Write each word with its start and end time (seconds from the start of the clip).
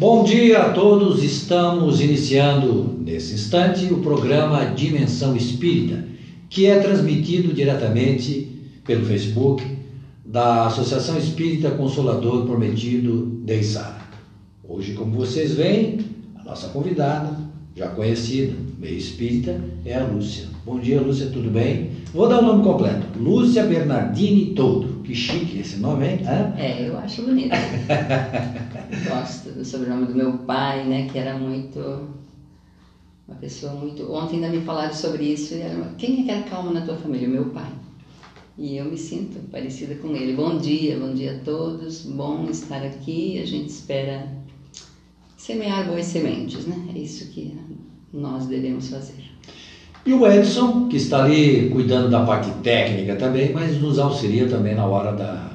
Bom 0.00 0.24
dia 0.24 0.62
a 0.62 0.72
todos, 0.72 1.22
estamos 1.22 2.00
iniciando 2.00 2.96
nesse 3.04 3.34
instante 3.34 3.92
o 3.92 3.98
programa 3.98 4.64
Dimensão 4.64 5.36
Espírita, 5.36 6.02
que 6.48 6.64
é 6.64 6.80
transmitido 6.80 7.52
diretamente 7.52 8.48
pelo 8.82 9.04
Facebook 9.04 9.62
da 10.24 10.64
Associação 10.68 11.18
Espírita 11.18 11.72
Consolador 11.72 12.46
Prometido 12.46 13.42
de 13.44 13.58
Isara. 13.58 14.00
Hoje, 14.66 14.94
como 14.94 15.18
vocês 15.18 15.52
veem, 15.52 15.98
a 16.34 16.44
nossa 16.44 16.68
convidada, 16.68 17.38
já 17.76 17.88
conhecida, 17.88 18.54
meio 18.78 18.96
espírita, 18.96 19.62
é 19.84 19.96
a 19.96 20.06
Lúcia. 20.06 20.46
Bom 20.64 20.80
dia, 20.80 20.98
Lúcia, 20.98 21.26
tudo 21.26 21.50
bem? 21.50 21.89
Vou 22.12 22.28
dar 22.28 22.40
o 22.40 22.42
nome 22.42 22.64
completo: 22.64 23.18
Lúcia 23.18 23.64
Bernardini 23.64 24.54
Todo. 24.54 25.02
Que 25.02 25.14
chique 25.14 25.58
esse 25.60 25.78
nome, 25.78 26.06
hein? 26.06 26.20
Hã? 26.24 26.54
É, 26.56 26.88
eu 26.88 26.98
acho 26.98 27.22
bonito. 27.22 27.50
Gosto 29.08 29.50
do 29.50 29.64
sobrenome 29.64 30.06
do 30.06 30.14
meu 30.14 30.38
pai, 30.38 30.84
né? 30.84 31.08
Que 31.10 31.18
era 31.18 31.36
muito. 31.36 31.78
Uma 33.26 33.36
pessoa 33.40 33.72
muito. 33.74 34.12
Ontem 34.12 34.36
ainda 34.36 34.48
me 34.48 34.60
falaram 34.62 34.92
sobre 34.92 35.24
isso. 35.24 35.54
E 35.54 35.60
era 35.60 35.76
uma... 35.76 35.94
Quem 35.94 36.20
é 36.20 36.24
que 36.24 36.30
era 36.30 36.42
calmo 36.42 36.72
na 36.72 36.80
tua 36.82 36.96
família? 36.96 37.28
Meu 37.28 37.46
pai. 37.46 37.70
E 38.58 38.76
eu 38.76 38.84
me 38.84 38.98
sinto 38.98 39.38
parecida 39.50 39.94
com 39.94 40.14
ele. 40.14 40.34
Bom 40.34 40.58
dia, 40.58 40.98
bom 40.98 41.14
dia 41.14 41.36
a 41.36 41.38
todos. 41.44 42.02
Bom 42.02 42.44
estar 42.50 42.82
aqui. 42.82 43.40
A 43.40 43.46
gente 43.46 43.70
espera 43.70 44.28
semear 45.36 45.86
boas 45.86 46.06
sementes, 46.06 46.66
né? 46.66 46.76
É 46.94 46.98
isso 46.98 47.30
que 47.30 47.56
nós 48.12 48.46
devemos 48.46 48.88
fazer. 48.90 49.29
E 50.04 50.12
o 50.12 50.26
Edson, 50.26 50.88
que 50.88 50.96
está 50.96 51.24
ali 51.24 51.68
cuidando 51.70 52.08
da 52.08 52.24
parte 52.24 52.50
técnica 52.62 53.16
também, 53.16 53.52
mas 53.52 53.80
nos 53.80 53.98
auxilia 53.98 54.48
também 54.48 54.74
na 54.74 54.86
hora 54.86 55.12
da 55.12 55.50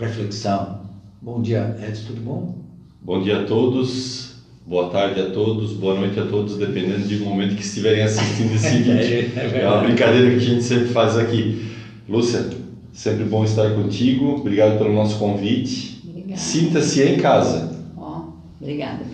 reflexão. 0.00 0.80
Bom 1.20 1.42
dia, 1.42 1.76
Edson, 1.86 2.06
tudo 2.08 2.22
bom? 2.22 2.54
Bom 3.02 3.22
dia 3.22 3.40
a 3.40 3.44
todos, 3.44 4.36
boa 4.66 4.88
tarde 4.88 5.20
a 5.20 5.30
todos, 5.30 5.72
boa 5.74 5.94
noite 5.94 6.18
a 6.18 6.24
todos, 6.24 6.56
dependendo 6.56 7.06
do 7.06 7.24
momento 7.24 7.54
que 7.54 7.62
estiverem 7.62 8.02
assistindo 8.02 8.54
esse 8.54 8.76
vídeo. 8.80 9.30
é, 9.36 9.60
é 9.60 9.68
uma 9.68 9.82
brincadeira 9.82 10.30
que 10.30 10.36
a 10.36 10.38
gente 10.38 10.62
sempre 10.62 10.88
faz 10.88 11.18
aqui. 11.18 11.70
Lúcia, 12.08 12.48
sempre 12.92 13.24
bom 13.24 13.44
estar 13.44 13.70
contigo, 13.74 14.36
obrigado 14.36 14.78
pelo 14.78 14.94
nosso 14.94 15.18
convite. 15.18 16.00
Sinta-se 16.34 17.02
em 17.02 17.18
casa. 17.18 17.78
Ó, 17.96 18.20
oh, 18.20 18.32
obrigada. 18.60 19.04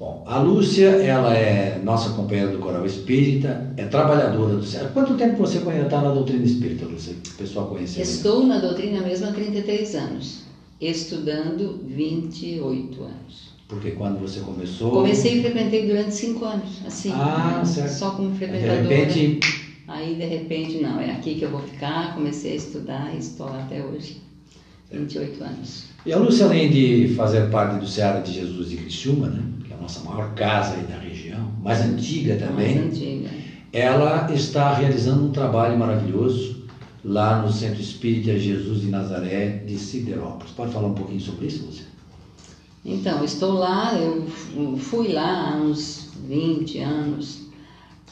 Bom, 0.00 0.24
a 0.26 0.38
Lúcia, 0.38 0.88
ela 0.88 1.36
é 1.36 1.78
nossa 1.84 2.14
companheira 2.14 2.50
do 2.50 2.58
Coral 2.58 2.86
Espírita, 2.86 3.70
é 3.76 3.84
trabalhadora 3.84 4.56
do 4.56 4.64
céu. 4.64 4.88
Quanto 4.94 5.12
tempo 5.12 5.36
você 5.36 5.58
está 5.58 6.00
na 6.00 6.10
doutrina 6.10 6.42
espírita, 6.42 6.86
Lúcia? 6.86 7.12
O 7.12 7.34
pessoal 7.34 7.66
conhece? 7.66 8.00
Estou 8.00 8.46
na 8.46 8.58
doutrina 8.60 9.02
mesmo 9.02 9.28
há 9.28 9.32
33 9.32 9.94
anos, 9.96 10.44
estudando 10.80 11.84
28 11.86 13.02
anos. 13.02 13.50
Porque 13.68 13.90
quando 13.90 14.18
você 14.18 14.40
começou. 14.40 14.90
Comecei 14.90 15.36
e 15.36 15.42
frequentei 15.42 15.86
durante 15.86 16.14
5 16.14 16.44
anos, 16.46 16.80
assim. 16.86 17.12
Ah, 17.12 17.62
certo. 17.62 17.90
Só 17.90 18.12
como 18.12 18.34
frequentadora. 18.34 18.82
De 18.82 18.94
repente. 18.94 19.40
Aí, 19.86 20.14
de 20.14 20.24
repente, 20.24 20.78
não, 20.78 20.98
é 20.98 21.10
aqui 21.10 21.34
que 21.34 21.44
eu 21.44 21.50
vou 21.50 21.60
ficar. 21.60 22.14
Comecei 22.14 22.52
a 22.52 22.56
estudar 22.56 23.14
e 23.14 23.18
estou 23.18 23.44
lá 23.44 23.64
até 23.64 23.84
hoje. 23.84 24.16
28 24.90 25.44
anos. 25.44 25.84
E 26.04 26.12
a 26.12 26.18
Lúcia, 26.18 26.46
além 26.46 26.70
de 26.70 27.14
fazer 27.14 27.50
parte 27.50 27.78
do 27.78 27.86
Seara 27.86 28.20
de 28.20 28.32
Jesus 28.32 28.70
de 28.70 28.76
Criciúma, 28.78 29.28
né? 29.28 29.42
nossa 29.90 30.00
maior 30.08 30.34
casa 30.34 30.74
aí 30.74 30.84
da 30.84 30.98
região, 30.98 31.50
mais 31.60 31.80
antiga 31.80 32.36
também. 32.36 32.76
Mais 32.76 32.92
antiga. 32.92 33.30
Ela 33.72 34.32
está 34.32 34.74
realizando 34.74 35.26
um 35.26 35.32
trabalho 35.32 35.78
maravilhoso 35.78 36.64
lá 37.04 37.42
no 37.42 37.50
Centro 37.50 37.80
Espírita 37.80 38.38
Jesus 38.38 38.82
de 38.82 38.88
Nazaré 38.88 39.64
de 39.66 39.78
Siderópolis. 39.78 40.52
Pode 40.52 40.72
falar 40.72 40.88
um 40.88 40.94
pouquinho 40.94 41.20
sobre 41.20 41.46
isso, 41.46 41.64
Lúcia? 41.66 41.86
Então, 42.84 43.24
estou 43.24 43.54
lá, 43.54 43.94
eu 43.98 44.26
fui 44.78 45.12
lá 45.12 45.52
há 45.52 45.56
uns 45.56 46.10
20 46.26 46.78
anos 46.78 47.49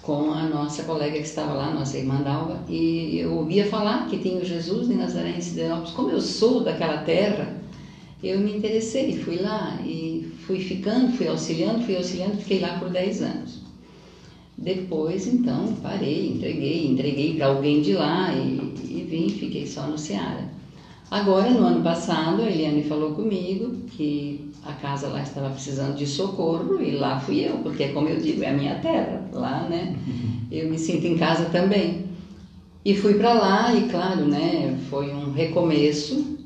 com 0.08 0.32
a 0.32 0.44
nossa 0.44 0.84
colega 0.84 1.18
que 1.18 1.26
estava 1.26 1.52
lá, 1.52 1.70
nossa 1.70 1.98
irmã 1.98 2.22
Dalva, 2.22 2.64
e 2.66 3.18
eu 3.18 3.34
ouvia 3.34 3.66
falar 3.66 4.08
que 4.08 4.16
tinha 4.16 4.40
o 4.40 4.44
Jesus 4.44 4.88
de 4.88 4.94
Nazaré 4.94 5.34
em 5.36 5.40
Siderópolis. 5.42 5.90
Como 5.90 6.10
eu 6.10 6.18
sou 6.18 6.64
daquela 6.64 7.02
terra, 7.02 7.54
eu 8.22 8.40
me 8.40 8.56
interessei, 8.56 9.18
fui 9.18 9.36
lá 9.36 9.78
e 9.84 10.32
fui 10.46 10.60
ficando, 10.60 11.12
fui 11.12 11.28
auxiliando, 11.28 11.84
fui 11.84 11.94
auxiliando, 11.94 12.38
fiquei 12.38 12.58
lá 12.58 12.78
por 12.78 12.88
10 12.88 13.22
anos. 13.22 13.60
Depois, 14.56 15.26
então, 15.26 15.74
parei, 15.82 16.30
entreguei, 16.30 16.86
entreguei 16.86 17.36
para 17.36 17.48
alguém 17.48 17.82
de 17.82 17.92
lá 17.92 18.32
e, 18.32 18.72
e 18.88 19.06
vim, 19.06 19.28
fiquei 19.28 19.66
só 19.66 19.88
no 19.88 19.98
Ceará. 19.98 20.48
Agora, 21.10 21.50
no 21.50 21.66
ano 21.66 21.82
passado, 21.82 22.40
a 22.40 22.50
Eliane 22.50 22.82
falou 22.84 23.12
comigo 23.12 23.76
que 23.88 24.47
a 24.64 24.72
casa 24.72 25.08
lá 25.08 25.22
estava 25.22 25.50
precisando 25.50 25.96
de 25.96 26.06
socorro 26.06 26.80
e 26.80 26.92
lá 26.92 27.18
fui 27.20 27.40
eu, 27.40 27.58
porque, 27.58 27.88
como 27.88 28.08
eu 28.08 28.20
digo, 28.20 28.42
é 28.42 28.50
a 28.50 28.52
minha 28.52 28.76
terra, 28.76 29.28
lá, 29.32 29.68
né? 29.68 29.96
Eu 30.50 30.70
me 30.70 30.78
sinto 30.78 31.06
em 31.06 31.16
casa 31.16 31.46
também. 31.46 32.06
E 32.84 32.94
fui 32.94 33.14
para 33.14 33.34
lá 33.34 33.74
e, 33.74 33.88
claro, 33.88 34.26
né, 34.26 34.78
foi 34.88 35.12
um 35.12 35.30
recomeço, 35.30 36.38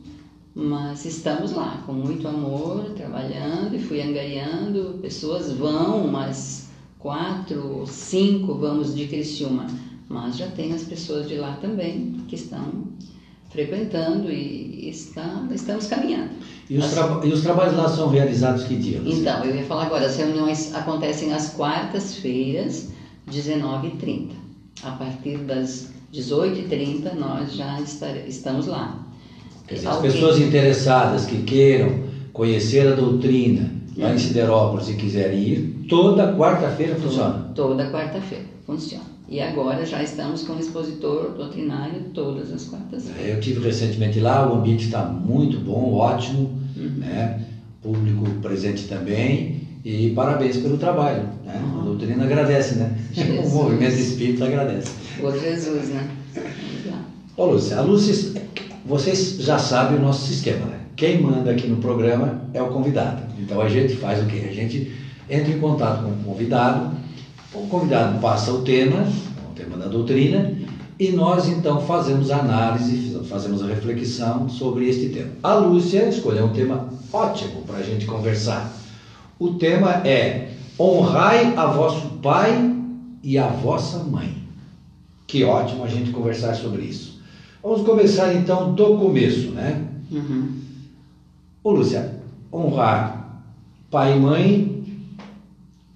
mas 0.54 1.04
estamos 1.04 1.52
lá 1.52 1.82
com 1.86 1.92
muito 1.92 2.26
amor, 2.26 2.90
trabalhando 2.96 3.76
e 3.76 3.78
fui 3.78 4.02
angariando. 4.02 4.98
Pessoas 5.00 5.52
vão, 5.52 6.08
mas 6.08 6.68
quatro, 6.98 7.84
cinco 7.86 8.54
vamos 8.54 8.94
de 8.94 9.06
Criciúma, 9.06 9.66
mas 10.08 10.36
já 10.36 10.48
tem 10.48 10.72
as 10.72 10.82
pessoas 10.82 11.28
de 11.28 11.36
lá 11.36 11.56
também 11.60 12.16
que 12.28 12.34
estão 12.34 12.84
frequentando 13.52 14.30
e 14.30 14.88
está, 14.88 15.46
estamos 15.54 15.86
caminhando. 15.86 16.30
E 16.68 16.78
os, 16.78 16.92
e 17.24 17.28
os, 17.28 17.42
trabalhos 17.42 17.76
lá 17.76 17.88
são 17.88 18.08
realizados 18.08 18.64
que 18.64 18.76
dia? 18.76 19.00
Então, 19.04 19.44
eu 19.44 19.54
ia 19.54 19.64
falar 19.64 19.84
agora, 19.84 20.06
as 20.06 20.16
reuniões 20.16 20.74
acontecem 20.74 21.32
às 21.34 21.50
quartas-feiras, 21.50 22.88
19h30. 23.30 24.30
A 24.82 24.92
partir 24.92 25.36
das 25.38 25.90
18h30 26.12 27.14
nós 27.14 27.54
já 27.54 27.78
estar, 27.80 28.16
estamos 28.26 28.66
lá. 28.66 28.98
Dizer, 29.68 29.86
as 29.86 29.98
pessoas 29.98 30.38
interessadas 30.38 31.26
que 31.26 31.42
queiram 31.42 32.04
conhecer 32.32 32.88
a 32.88 32.94
doutrina 32.94 33.70
lá 33.96 34.08
em 34.08 34.12
uhum. 34.12 34.18
Siderópolis 34.18 34.88
e 34.88 34.94
quiserem 34.94 35.38
ir, 35.40 35.86
toda 35.88 36.34
quarta-feira 36.34 36.96
funciona? 36.96 37.52
Toda 37.54 37.90
quarta-feira 37.90 38.44
funciona. 38.66 39.11
E 39.28 39.40
agora 39.40 39.86
já 39.86 40.02
estamos 40.02 40.42
com 40.42 40.54
o 40.54 40.58
expositor 40.58 41.30
doutrinário 41.30 42.02
todas 42.12 42.52
as 42.52 42.64
quartas-feiras. 42.64 43.24
É, 43.24 43.36
eu 43.36 43.40
tive 43.40 43.64
recentemente 43.64 44.20
lá, 44.20 44.50
o 44.50 44.56
ambiente 44.56 44.84
está 44.86 45.04
muito 45.04 45.58
bom, 45.58 45.94
ótimo, 45.94 46.50
uhum. 46.76 46.98
né? 46.98 47.44
público 47.82 48.30
presente 48.40 48.86
também. 48.88 49.62
E 49.84 50.10
parabéns 50.10 50.58
pelo 50.58 50.78
trabalho. 50.78 51.24
Né? 51.44 51.60
Uhum. 51.60 51.80
A 51.80 51.84
doutrina 51.84 52.24
agradece, 52.24 52.76
né? 52.76 52.96
Jesus. 53.12 53.52
O 53.52 53.56
movimento 53.56 53.94
espírita 53.94 54.44
agradece. 54.44 54.92
Por 55.20 55.38
Jesus, 55.38 55.88
né? 55.88 56.08
Ô 57.36 57.46
Lúcia, 57.46 57.78
a 57.78 57.80
Lúcia 57.80 58.42
vocês 58.84 59.38
já 59.38 59.58
sabem 59.58 59.98
o 59.98 60.02
nosso 60.02 60.26
sistema, 60.26 60.66
né? 60.66 60.80
Quem 60.96 61.20
manda 61.20 61.50
aqui 61.50 61.66
no 61.66 61.76
programa 61.76 62.42
é 62.52 62.60
o 62.60 62.68
convidado. 62.68 63.22
Então 63.38 63.60
a 63.60 63.68
gente 63.68 63.96
faz 63.96 64.22
o 64.22 64.26
quê? 64.26 64.46
A 64.48 64.52
gente 64.52 64.92
entra 65.28 65.52
em 65.52 65.58
contato 65.58 66.02
com 66.02 66.10
o 66.10 66.24
convidado, 66.24 66.94
o 67.54 67.66
convidado 67.66 68.18
passa 68.20 68.52
o 68.52 68.62
tema, 68.62 69.06
o 69.50 69.54
tema 69.54 69.76
da 69.76 69.86
doutrina, 69.86 70.52
e 70.98 71.10
nós 71.10 71.48
então 71.48 71.80
fazemos 71.80 72.30
a 72.30 72.38
análise, 72.38 73.20
fazemos 73.28 73.62
a 73.62 73.66
reflexão 73.66 74.48
sobre 74.48 74.88
este 74.88 75.08
tema. 75.08 75.30
A 75.42 75.54
Lúcia 75.54 76.08
escolheu 76.08 76.46
um 76.46 76.52
tema 76.52 76.88
ótimo 77.12 77.62
para 77.66 77.78
a 77.78 77.82
gente 77.82 78.06
conversar. 78.06 78.72
O 79.38 79.54
tema 79.54 80.06
é 80.06 80.52
Honrai 80.78 81.54
a 81.56 81.66
vosso 81.66 82.06
pai 82.22 82.74
e 83.22 83.38
a 83.38 83.48
vossa 83.48 84.02
mãe. 84.02 84.36
Que 85.26 85.44
ótimo 85.44 85.84
a 85.84 85.88
gente 85.88 86.10
conversar 86.10 86.54
sobre 86.54 86.82
isso. 86.82 87.20
Vamos 87.62 87.82
começar 87.82 88.34
então 88.34 88.74
do 88.74 88.96
começo, 88.98 89.50
né? 89.50 89.84
Uhum. 90.10 90.48
Ô 91.62 91.70
Lúcia, 91.70 92.16
honrar 92.52 93.42
pai 93.90 94.16
e 94.16 94.20
mãe 94.20 94.71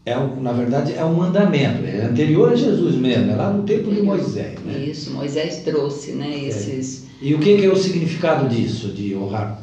é, 0.07 0.15
na 0.41 0.53
verdade, 0.53 0.95
é 0.95 1.05
um 1.05 1.15
mandamento, 1.15 1.85
é 1.85 2.03
anterior 2.03 2.53
a 2.53 2.55
Jesus 2.55 2.95
mesmo, 2.95 3.29
é 3.29 3.35
lá 3.35 3.51
no 3.51 3.65
tempo 3.65 3.91
de 3.91 4.01
Moisés. 4.01 4.57
Né? 4.65 4.85
Isso, 4.89 5.13
Moisés 5.13 5.63
trouxe, 5.65 6.13
né, 6.13 6.31
é. 6.31 6.45
esses... 6.45 7.03
É. 7.03 7.27
E 7.27 7.35
o 7.35 7.41
que, 7.41 7.57
que 7.57 7.67
é 7.67 7.69
o 7.69 7.75
significado 7.75 8.49
disso, 8.49 8.91
de 8.91 9.17
honrar 9.17 9.61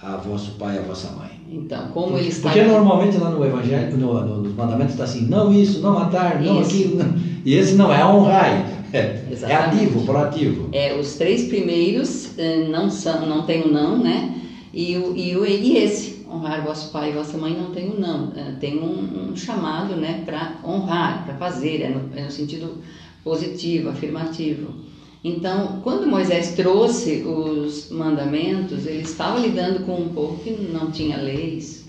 a 0.00 0.16
vosso 0.18 0.52
pai 0.52 0.76
e 0.76 0.78
a 0.78 0.82
vossa 0.82 1.10
mãe? 1.10 1.30
Então, 1.50 1.88
como 1.88 2.16
ele 2.16 2.28
está... 2.28 2.50
Porque 2.50 2.62
normalmente 2.62 3.18
lá 3.18 3.30
no 3.30 3.44
Evangelho, 3.44 3.96
no, 3.96 4.24
no, 4.24 4.36
nos 4.42 4.54
mandamentos 4.54 4.92
está 4.92 5.02
assim, 5.02 5.22
não 5.22 5.52
isso, 5.52 5.80
não 5.80 5.94
matar, 5.94 6.40
não 6.40 6.60
isso. 6.60 6.70
aquilo, 6.70 6.96
não. 6.96 7.12
e 7.44 7.54
esse 7.54 7.74
não 7.74 7.92
é 7.92 8.06
honrar. 8.06 8.80
É, 8.92 9.22
é 9.42 9.54
ativo, 9.54 10.04
proativo. 10.04 10.68
É, 10.72 10.94
os 10.94 11.14
três 11.14 11.44
primeiros 11.48 12.38
eh, 12.38 12.66
não 12.68 12.90
são, 12.90 13.24
não 13.24 13.42
tem 13.42 13.62
o 13.62 13.72
não, 13.72 13.98
né? 13.98 14.34
E, 14.72 14.96
o, 14.96 15.16
e, 15.16 15.36
o, 15.36 15.46
e 15.46 15.76
esse, 15.76 16.19
honrar 16.30 16.64
vosso 16.64 16.90
pai 16.92 17.10
e 17.10 17.14
vossa 17.14 17.36
mãe, 17.36 17.56
não 17.56 17.70
tem 17.70 17.90
o 17.90 17.98
não. 17.98 18.32
Eh, 18.36 18.54
tem 18.60 18.78
um, 18.78 19.30
um 19.30 19.36
chamado, 19.36 19.96
né, 19.96 20.22
para 20.24 20.58
honrar, 20.64 21.24
para 21.24 21.34
fazer, 21.34 21.82
é 21.82 21.88
no, 21.88 22.16
é 22.16 22.24
no 22.24 22.30
sentido 22.30 22.78
positivo, 23.24 23.88
afirmativo. 23.90 24.74
Então, 25.22 25.80
quando 25.82 26.06
Moisés 26.06 26.54
trouxe 26.54 27.22
os 27.22 27.90
mandamentos, 27.90 28.86
ele 28.86 29.02
estava 29.02 29.38
lidando 29.38 29.84
com 29.84 30.00
um 30.00 30.08
povo 30.08 30.42
que 30.42 30.50
não 30.50 30.90
tinha 30.90 31.18
leis, 31.18 31.80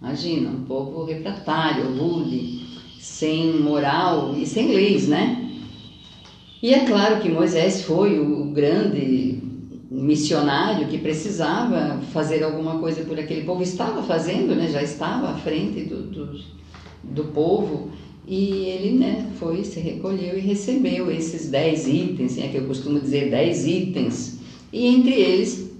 Imagina, 0.00 0.48
um 0.48 0.64
povo 0.64 1.04
refratário, 1.04 1.94
rude, 1.94 2.64
sem 2.98 3.60
moral 3.60 4.34
e 4.34 4.46
sem 4.46 4.68
leis, 4.68 5.06
né? 5.06 5.46
E 6.62 6.72
é 6.72 6.86
claro 6.86 7.20
que 7.20 7.28
Moisés 7.28 7.82
foi 7.84 8.18
o 8.18 8.46
grande 8.46 9.39
missionário 9.90 10.86
que 10.86 10.98
precisava 10.98 12.00
fazer 12.12 12.44
alguma 12.44 12.78
coisa 12.78 13.02
por 13.02 13.18
aquele 13.18 13.42
povo, 13.42 13.62
estava 13.62 14.02
fazendo, 14.02 14.54
né? 14.54 14.68
já 14.68 14.82
estava 14.82 15.30
à 15.30 15.34
frente 15.34 15.80
do, 15.80 16.02
do, 16.02 16.40
do 17.02 17.24
povo, 17.32 17.90
e 18.26 18.66
ele 18.66 18.98
né, 18.98 19.26
foi, 19.40 19.64
se 19.64 19.80
recolheu 19.80 20.38
e 20.38 20.40
recebeu 20.40 21.10
esses 21.10 21.50
dez 21.50 21.88
itens, 21.88 22.38
é 22.38 22.46
que 22.46 22.58
eu 22.58 22.66
costumo 22.66 23.00
dizer 23.00 23.30
dez 23.30 23.66
itens, 23.66 24.38
e 24.72 24.86
entre 24.86 25.14
eles 25.14 25.70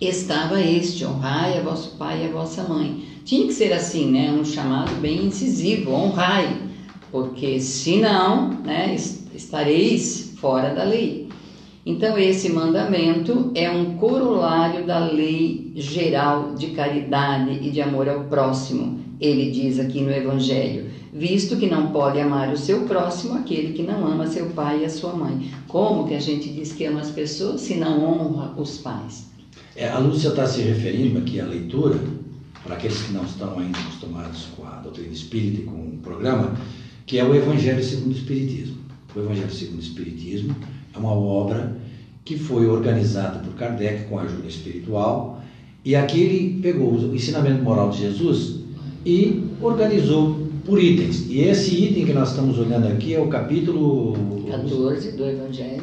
estava 0.00 0.60
este, 0.60 1.04
honrai 1.04 1.58
a 1.58 1.62
vosso 1.62 1.96
pai 1.96 2.22
e 2.22 2.28
a 2.28 2.32
vossa 2.32 2.62
mãe. 2.62 3.04
Tinha 3.24 3.46
que 3.46 3.52
ser 3.52 3.72
assim, 3.72 4.10
né, 4.10 4.30
um 4.30 4.44
chamado 4.44 4.94
bem 5.00 5.24
incisivo, 5.26 5.90
honrai, 5.90 6.62
porque 7.10 7.60
senão 7.60 8.50
né, 8.50 8.94
estareis 9.34 10.32
fora 10.36 10.74
da 10.74 10.84
lei. 10.84 11.21
Então, 11.84 12.16
esse 12.16 12.48
mandamento 12.48 13.50
é 13.56 13.68
um 13.68 13.96
corolário 13.96 14.86
da 14.86 15.00
lei 15.00 15.72
geral 15.74 16.54
de 16.54 16.68
caridade 16.68 17.58
e 17.60 17.70
de 17.70 17.82
amor 17.82 18.08
ao 18.08 18.24
próximo, 18.24 19.00
ele 19.20 19.50
diz 19.50 19.80
aqui 19.80 20.00
no 20.00 20.12
Evangelho, 20.12 20.86
visto 21.12 21.56
que 21.56 21.66
não 21.66 21.88
pode 21.88 22.20
amar 22.20 22.52
o 22.52 22.56
seu 22.56 22.82
próximo 22.82 23.34
aquele 23.34 23.72
que 23.72 23.82
não 23.82 24.06
ama 24.06 24.28
seu 24.28 24.46
pai 24.50 24.82
e 24.82 24.84
a 24.84 24.90
sua 24.90 25.12
mãe. 25.12 25.50
Como 25.66 26.06
que 26.06 26.14
a 26.14 26.20
gente 26.20 26.48
diz 26.50 26.72
que 26.72 26.84
ama 26.84 27.00
as 27.00 27.10
pessoas 27.10 27.60
se 27.60 27.74
não 27.74 28.04
honra 28.04 28.54
os 28.56 28.78
pais? 28.78 29.26
É, 29.74 29.88
a 29.88 29.98
Lúcia 29.98 30.28
está 30.28 30.46
se 30.46 30.62
referindo 30.62 31.18
aqui 31.18 31.40
à 31.40 31.46
leitura, 31.46 31.98
para 32.62 32.76
aqueles 32.76 33.02
que 33.02 33.12
não 33.12 33.24
estão 33.24 33.58
ainda 33.58 33.76
acostumados 33.76 34.46
com 34.56 34.64
a 34.64 34.76
doutrina 34.76 35.12
espírita 35.12 35.62
e 35.62 35.64
com 35.64 35.74
o 35.74 35.98
programa, 36.00 36.56
que 37.06 37.18
é 37.18 37.24
o 37.24 37.34
Evangelho 37.34 37.82
segundo 37.82 38.12
o 38.12 38.16
Espiritismo. 38.16 38.76
O 39.16 39.18
Evangelho 39.18 39.50
segundo 39.50 39.78
o 39.78 39.82
Espiritismo 39.82 40.54
é 40.94 40.98
uma 40.98 41.12
obra 41.12 41.76
que 42.24 42.38
foi 42.38 42.66
organizada 42.66 43.38
por 43.40 43.54
Kardec 43.54 44.04
com 44.04 44.18
ajuda 44.18 44.46
espiritual 44.46 45.42
e 45.84 45.96
aqui 45.96 46.20
ele 46.20 46.60
pegou 46.62 46.92
o 46.92 47.14
ensinamento 47.14 47.62
moral 47.62 47.90
de 47.90 47.98
Jesus 47.98 48.60
e 49.04 49.44
organizou 49.60 50.46
por 50.64 50.80
itens. 50.80 51.26
E 51.28 51.40
esse 51.40 51.74
item 51.74 52.06
que 52.06 52.12
nós 52.12 52.30
estamos 52.30 52.56
olhando 52.56 52.86
aqui 52.86 53.14
é 53.14 53.20
o 53.20 53.26
capítulo 53.26 54.14
14 54.48 55.12
do 55.12 55.26
Evangelho, 55.26 55.82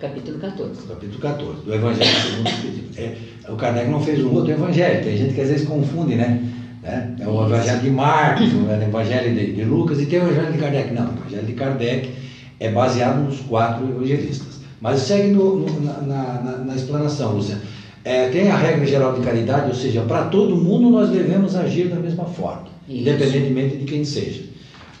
capítulo 0.00 0.38
14. 0.38 0.86
Capítulo 0.88 1.20
14 1.20 1.62
do 1.64 1.74
Evangelho 1.74 2.10
segundo 2.10 2.46
o 2.46 2.48
Espiritismo. 2.48 2.90
É, 2.96 3.52
o 3.52 3.56
Kardec 3.56 3.88
não 3.88 4.00
fez 4.00 4.24
um 4.24 4.34
outro 4.34 4.50
evangelho, 4.50 5.04
tem 5.04 5.16
gente 5.16 5.34
que 5.34 5.40
às 5.40 5.48
vezes 5.48 5.68
confunde, 5.68 6.16
né? 6.16 6.42
É, 6.82 7.22
é 7.22 7.28
o 7.28 7.46
Evangelho 7.46 7.80
de 7.80 7.90
Marcos, 7.90 8.52
o 8.52 8.70
Evangelho 8.70 9.34
de, 9.34 9.52
de 9.52 9.64
Lucas 9.64 10.00
e 10.00 10.06
tem 10.06 10.18
o 10.18 10.24
Evangelho 10.24 10.52
de 10.52 10.58
Kardec. 10.58 10.92
Não, 10.92 11.06
o 11.06 11.18
Evangelho 11.18 11.46
de 11.46 11.52
Kardec 11.52 12.10
é 12.58 12.70
baseado 12.70 13.24
nos 13.24 13.40
quatro 13.40 13.88
evangelistas. 13.88 14.60
Mas 14.80 15.00
segue 15.00 15.28
no, 15.28 15.56
no, 15.56 15.80
na, 15.80 16.00
na, 16.02 16.58
na, 16.58 16.74
explanação, 16.74 17.34
Luciano. 17.34 17.62
É, 18.04 18.28
tem 18.28 18.50
a 18.50 18.56
regra 18.56 18.86
geral 18.86 19.14
de 19.14 19.20
caridade, 19.20 19.68
ou 19.68 19.74
seja, 19.74 20.02
para 20.02 20.26
todo 20.26 20.56
mundo 20.56 20.90
nós 20.90 21.10
devemos 21.10 21.56
agir 21.56 21.88
da 21.88 21.96
mesma 21.96 22.24
forma, 22.24 22.64
Isso. 22.88 23.00
independentemente 23.00 23.78
de 23.78 23.84
quem 23.84 24.04
seja. 24.04 24.44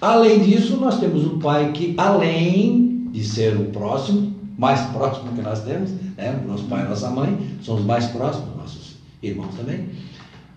Além 0.00 0.40
disso, 0.40 0.76
nós 0.76 0.98
temos 0.98 1.24
o 1.24 1.38
pai 1.38 1.70
que, 1.72 1.94
além 1.96 3.08
de 3.12 3.24
ser 3.24 3.56
o 3.56 3.66
próximo, 3.66 4.34
mais 4.58 4.80
próximo 4.86 5.32
que 5.32 5.42
nós 5.42 5.62
temos, 5.62 5.90
né? 6.16 6.40
nosso 6.46 6.64
pai 6.64 6.84
e 6.84 6.88
nossa 6.88 7.10
mãe, 7.10 7.38
são 7.62 7.76
os 7.76 7.84
mais 7.84 8.06
próximos, 8.06 8.56
nossos 8.56 8.96
irmãos 9.22 9.54
também, 9.56 9.86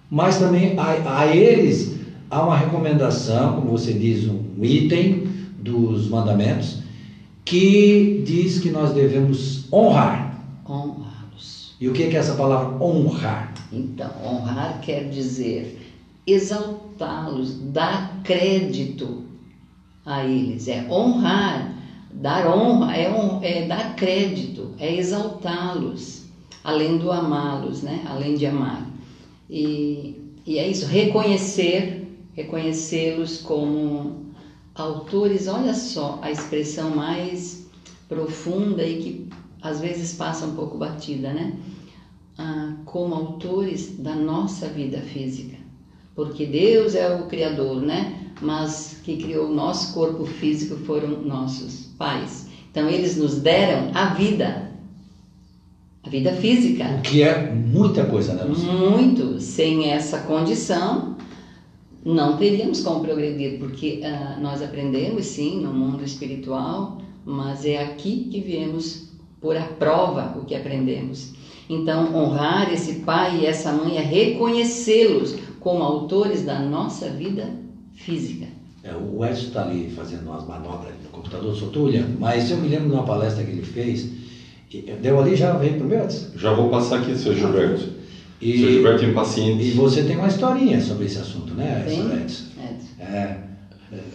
mas 0.10 0.38
também 0.38 0.74
a, 0.78 1.20
a 1.20 1.36
eles 1.36 2.00
há 2.30 2.44
uma 2.44 2.58
recomendação, 2.58 3.54
como 3.54 3.72
você 3.72 3.94
diz, 3.94 4.28
um 4.28 4.64
item 4.64 5.28
dos 5.60 6.10
mandamentos, 6.10 6.80
que 7.50 8.22
diz 8.24 8.60
que 8.60 8.70
nós 8.70 8.94
devemos 8.94 9.66
honrar. 9.74 10.40
Honrá-los. 10.70 11.74
E 11.82 11.90
o 11.90 11.94
que 11.94 12.04
é 12.04 12.16
essa 12.16 12.36
palavra 12.36 12.78
honrar? 12.84 13.52
Então, 13.74 14.12
honrar 14.24 14.80
quer 14.82 15.10
dizer 15.10 15.82
exaltá-los, 16.28 17.60
dar 17.72 18.22
crédito 18.24 19.24
a 20.06 20.24
eles. 20.24 20.68
É 20.68 20.86
honrar, 20.92 21.74
dar 22.14 22.46
honra, 22.56 22.96
é, 22.96 23.42
é 23.42 23.66
dar 23.66 23.96
crédito, 23.96 24.76
é 24.78 24.96
exaltá-los, 24.96 26.26
além 26.64 27.00
do 27.00 27.12
amá-los, 27.12 27.82
né? 27.82 28.06
Além 28.08 28.36
de 28.36 28.46
amar. 28.46 28.88
E, 29.50 30.16
e 30.46 30.60
é 30.60 30.68
isso, 30.68 30.86
reconhecer, 30.86 32.16
reconhecê-los 32.36 33.38
como 33.38 34.29
autores, 34.80 35.48
olha 35.48 35.74
só 35.74 36.20
a 36.22 36.32
expressão 36.32 36.96
mais 36.96 37.68
profunda 38.08 38.84
e 38.84 39.02
que 39.02 39.30
às 39.62 39.80
vezes 39.80 40.14
passa 40.14 40.46
um 40.46 40.56
pouco 40.56 40.78
batida, 40.78 41.32
né? 41.34 41.54
Ah, 42.38 42.74
como 42.86 43.14
autores 43.14 43.98
da 44.00 44.16
nossa 44.16 44.68
vida 44.68 45.00
física. 45.00 45.58
Porque 46.16 46.46
Deus 46.46 46.96
é 46.96 47.14
o 47.14 47.28
Criador, 47.28 47.82
né? 47.82 48.32
Mas 48.42 49.00
que 49.04 49.18
criou 49.18 49.50
o 49.50 49.54
nosso 49.54 49.94
corpo 49.94 50.26
físico 50.26 50.76
foram 50.78 51.22
nossos 51.22 51.90
pais. 51.98 52.48
Então 52.72 52.90
eles 52.90 53.18
nos 53.18 53.40
deram 53.40 53.92
a 53.94 54.14
vida, 54.14 54.72
a 56.04 56.10
vida 56.10 56.32
física. 56.34 56.86
O 57.00 57.02
que 57.02 57.22
é 57.22 57.52
muita 57.52 58.06
coisa, 58.06 58.34
né, 58.34 58.44
Luciana? 58.44 58.90
Muito. 58.90 59.40
Sem 59.42 59.92
essa 59.92 60.20
condição, 60.20 61.18
não 62.04 62.38
teríamos 62.38 62.82
como 62.82 63.02
progredir, 63.02 63.60
porque 63.60 64.02
uh, 64.04 64.42
nós 64.42 64.62
aprendemos 64.62 65.26
sim 65.26 65.60
no 65.60 65.74
mundo 65.74 66.04
espiritual, 66.04 67.02
mas 67.26 67.66
é 67.66 67.84
aqui 67.84 68.30
que 68.32 68.40
viemos 68.40 69.10
por 69.42 69.56
a 69.56 69.64
prova 69.64 70.38
o 70.40 70.46
que 70.46 70.56
aprendemos. 70.56 71.34
Então, 71.70 72.16
honrar 72.16 72.74
esse 72.74 73.02
pai 73.02 73.42
e 73.42 73.46
essa 73.46 73.72
mãe 73.72 73.98
é 73.98 74.02
reconhecê-los 74.02 75.36
como 75.60 75.84
autores 75.84 76.44
da 76.44 76.60
nossa 76.60 77.10
vida 77.10 77.54
física. 77.94 78.48
É, 78.84 78.94
o 78.96 79.24
Edson 79.24 79.48
está 79.48 79.64
ali 79.64 79.92
fazendo 79.92 80.24
umas 80.24 80.48
manobras 80.48 80.94
no 81.04 81.10
computador, 81.10 81.54
só 81.56 81.66
estou 81.66 81.86
olhando, 81.86 82.18
mas 82.20 82.50
eu 82.50 82.58
me 82.58 82.70
lembro 82.70 82.90
de 82.90 82.96
uma 82.96 83.04
palestra 83.04 83.44
que 83.44 83.52
ele 83.52 83.62
fez. 83.62 84.10
Deu 85.02 85.20
ali, 85.20 85.36
já 85.36 85.54
veio 85.54 85.76
primeiro? 85.76 86.08
Já 86.36 86.54
vou 86.54 86.70
passar 86.70 87.00
aqui, 87.00 87.16
seu 87.16 87.36
Gilberto. 87.36 87.99
E, 88.42 88.60
Seu 88.60 88.72
Gilberto 88.72 89.06
Impaciente. 89.06 89.64
E 89.64 89.72
você 89.72 90.04
tem 90.04 90.18
uma 90.18 90.28
historinha 90.28 90.80
sobre 90.80 91.06
esse 91.06 91.20
assunto, 91.20 91.54
né, 91.54 91.86
Edson? 91.86 92.46
É. 93.00 93.04
é. 93.04 93.50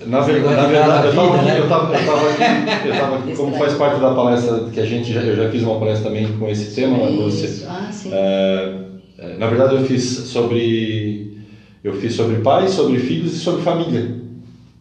Na, 0.07 0.21
ver, 0.21 0.41
na 0.43 0.67
verdade, 0.67 1.07
eu 1.07 1.11
estava 1.11 1.37
aqui, 1.37 1.49
eu 1.59 1.69
tava, 1.69 1.95
eu 1.97 2.07
tava 2.07 2.31
aqui, 2.31 2.89
eu 2.89 2.95
tava 2.95 3.17
aqui 3.19 3.35
como 3.37 3.57
faz 3.57 3.75
parte 3.75 4.01
da 4.01 4.15
palestra 4.15 4.69
que 4.73 4.79
a 4.79 4.85
gente 4.85 5.13
já, 5.13 5.21
eu 5.21 5.35
já 5.35 5.51
fiz 5.51 5.65
uma 5.65 5.79
palestra 5.81 6.11
também 6.11 6.33
com 6.39 6.49
esse 6.49 6.75
tema, 6.75 7.09
Lúcia. 7.09 7.67
Ah, 7.69 7.91
sim. 7.91 8.11
É, 8.13 8.79
é, 9.19 9.37
na 9.37 9.49
verdade, 9.49 9.75
eu 9.75 9.85
fiz 9.85 10.03
sobre 10.03 11.39
eu 11.83 11.93
fiz 11.93 12.15
sobre 12.15 12.37
pais, 12.37 12.71
sobre 12.71 12.99
filhos 12.99 13.35
e 13.35 13.39
sobre 13.39 13.63
família. 13.63 14.15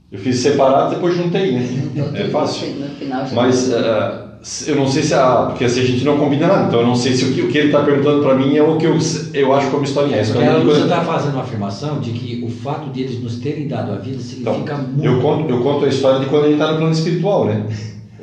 Eu 0.10 0.20
fiz 0.20 0.38
separado, 0.38 0.92
depois 0.92 1.16
juntei, 1.16 1.52
né? 1.52 1.68
É 2.14 2.30
fácil. 2.30 2.76
No 2.76 2.88
final, 2.90 3.26
Mas 3.34 3.68
uh, 3.68 4.23
eu 4.68 4.76
não 4.76 4.88
sei 4.88 5.04
se 5.04 5.14
a. 5.14 5.46
Porque 5.48 5.64
assim, 5.64 5.80
a 5.80 5.86
gente 5.86 6.04
não 6.04 6.18
combina 6.18 6.48
nada, 6.48 6.68
então 6.68 6.82
eu 6.82 6.88
não 6.88 6.96
sei 6.96 7.14
se 7.14 7.24
o 7.24 7.34
que, 7.34 7.42
o 7.42 7.48
que 7.48 7.58
ele 7.58 7.68
está 7.68 7.82
perguntando 7.82 8.22
para 8.22 8.36
mim 8.36 8.58
é 8.58 8.62
o 8.62 8.76
que 8.76 8.86
eu, 8.86 8.98
eu 9.34 9.54
acho 9.54 9.72
como 9.72 9.86
historinha. 9.86 10.18
É 10.18 10.24
porque 10.24 10.66
você 10.66 10.82
está 10.82 11.02
fazendo 11.02 11.36
uma 11.36 11.44
afirmação 11.44 12.00
de 12.02 12.12
que 12.12 12.44
o 12.44 12.50
fato 12.50 12.90
de 12.90 13.04
eles 13.04 13.24
nos 13.24 13.38
terem 13.38 13.70
dado 13.70 13.94
a 13.94 13.96
vida 13.96 14.20
significa 14.22 14.74
então, 14.74 14.78
muito. 14.80 15.06
Eu 15.06 15.22
conto, 15.22 15.50
eu 15.50 15.62
conto 15.62 15.86
a 15.86 15.88
história 15.88 16.20
de 16.20 16.26
quando 16.26 16.46
ele 16.46 16.54
está 16.54 16.72
no 16.74 16.78
plano 16.78 16.92
espiritual, 16.92 17.46
né? 17.46 17.64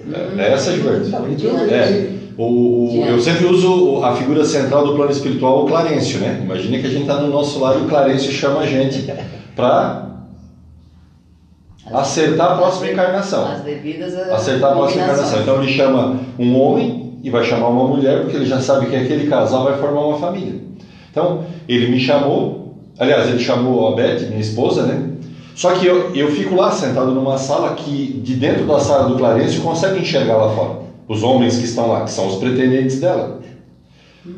Hum. 0.07 0.39
É 0.39 0.53
essa, 0.53 0.73
Gilberto? 0.73 1.09
É. 1.71 2.11
O, 2.37 3.01
o, 3.01 3.05
eu 3.07 3.19
sempre 3.19 3.47
uso 3.47 4.03
a 4.05 4.15
figura 4.15 4.45
central 4.45 4.87
do 4.87 4.95
plano 4.95 5.11
espiritual, 5.11 5.65
o 5.65 5.67
Clarencio, 5.67 6.21
né? 6.21 6.41
Imagina 6.43 6.79
que 6.79 6.87
a 6.87 6.91
gente 6.91 7.03
está 7.03 7.21
no 7.21 7.29
nosso 7.29 7.59
lado 7.61 7.81
e 7.81 7.83
o 7.83 7.89
Clarencio 7.89 8.31
chama 8.31 8.61
a 8.61 8.67
gente 8.67 9.11
para 9.57 10.11
acertar 11.93 12.53
a 12.53 12.57
próxima 12.57 12.91
encarnação. 12.91 13.47
As 13.47 13.61
devidas 13.61 14.15
acertar 14.15 14.73
a 14.73 14.75
próxima 14.75 15.05
encarnação. 15.05 15.41
Então 15.41 15.63
ele 15.63 15.73
chama 15.73 16.21
um 16.39 16.61
homem 16.61 17.19
e 17.23 17.31
vai 17.31 17.45
chamar 17.45 17.69
uma 17.69 17.87
mulher, 17.87 18.23
porque 18.23 18.37
ele 18.37 18.47
já 18.47 18.61
sabe 18.61 18.87
que 18.87 18.97
aquele 18.97 19.29
casal 19.29 19.65
vai 19.65 19.79
formar 19.79 20.01
uma 20.07 20.19
família. 20.19 20.55
Então 21.11 21.45
ele 21.69 21.89
me 21.89 22.01
chamou, 22.01 22.77
aliás, 22.99 23.29
ele 23.29 23.39
chamou 23.39 23.89
a 23.89 23.97
Beth, 23.97 24.29
minha 24.29 24.41
esposa, 24.41 24.85
né? 24.85 25.11
Só 25.55 25.73
que 25.73 25.85
eu, 25.85 26.15
eu 26.15 26.31
fico 26.31 26.55
lá 26.55 26.71
sentado 26.71 27.11
numa 27.11 27.37
sala 27.37 27.75
que, 27.75 28.21
de 28.25 28.35
dentro 28.35 28.65
da 28.65 28.79
sala 28.79 29.09
do 29.09 29.17
Clarencio, 29.17 29.61
consegue 29.61 30.01
enxergar 30.01 30.37
lá 30.37 30.55
fora. 30.55 30.79
Os 31.07 31.23
homens 31.23 31.59
que 31.59 31.65
estão 31.65 31.89
lá, 31.89 32.05
que 32.05 32.11
são 32.11 32.29
os 32.29 32.37
pretendentes 32.37 33.01
dela. 33.01 33.41